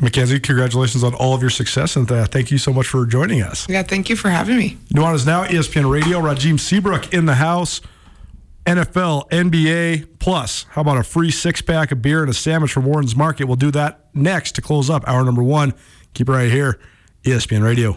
McKenzie, 0.00 0.42
congratulations 0.42 1.04
on 1.04 1.14
all 1.14 1.34
of 1.34 1.42
your 1.42 1.50
success, 1.50 1.94
and 1.94 2.10
uh, 2.10 2.24
thank 2.24 2.50
you 2.50 2.56
so 2.56 2.72
much 2.72 2.86
for 2.86 3.04
joining 3.04 3.42
us. 3.42 3.68
Yeah, 3.68 3.82
thank 3.82 4.08
you 4.08 4.16
for 4.16 4.30
having 4.30 4.56
me. 4.56 4.78
Nuanez 4.94 5.26
Now, 5.26 5.44
ESPN 5.44 5.90
Radio, 5.90 6.20
Rajim 6.20 6.58
Seabrook 6.58 7.12
in 7.12 7.26
the 7.26 7.34
house. 7.34 7.80
NFL, 8.66 9.28
NBA, 9.30 10.18
plus, 10.18 10.64
how 10.70 10.82
about 10.82 10.96
a 10.98 11.02
free 11.02 11.30
six 11.30 11.60
pack 11.62 11.92
of 11.92 12.02
beer 12.02 12.20
and 12.22 12.30
a 12.30 12.34
sandwich 12.34 12.72
from 12.72 12.84
Worden's 12.84 13.16
Market? 13.16 13.44
We'll 13.46 13.56
do 13.56 13.70
that 13.72 14.06
next 14.14 14.52
to 14.52 14.62
close 14.62 14.88
up 14.90 15.02
hour 15.06 15.24
number 15.24 15.42
one. 15.42 15.74
Keep 16.14 16.28
it 16.28 16.32
right 16.32 16.50
here, 16.50 16.78
ESPN 17.24 17.62
Radio. 17.62 17.96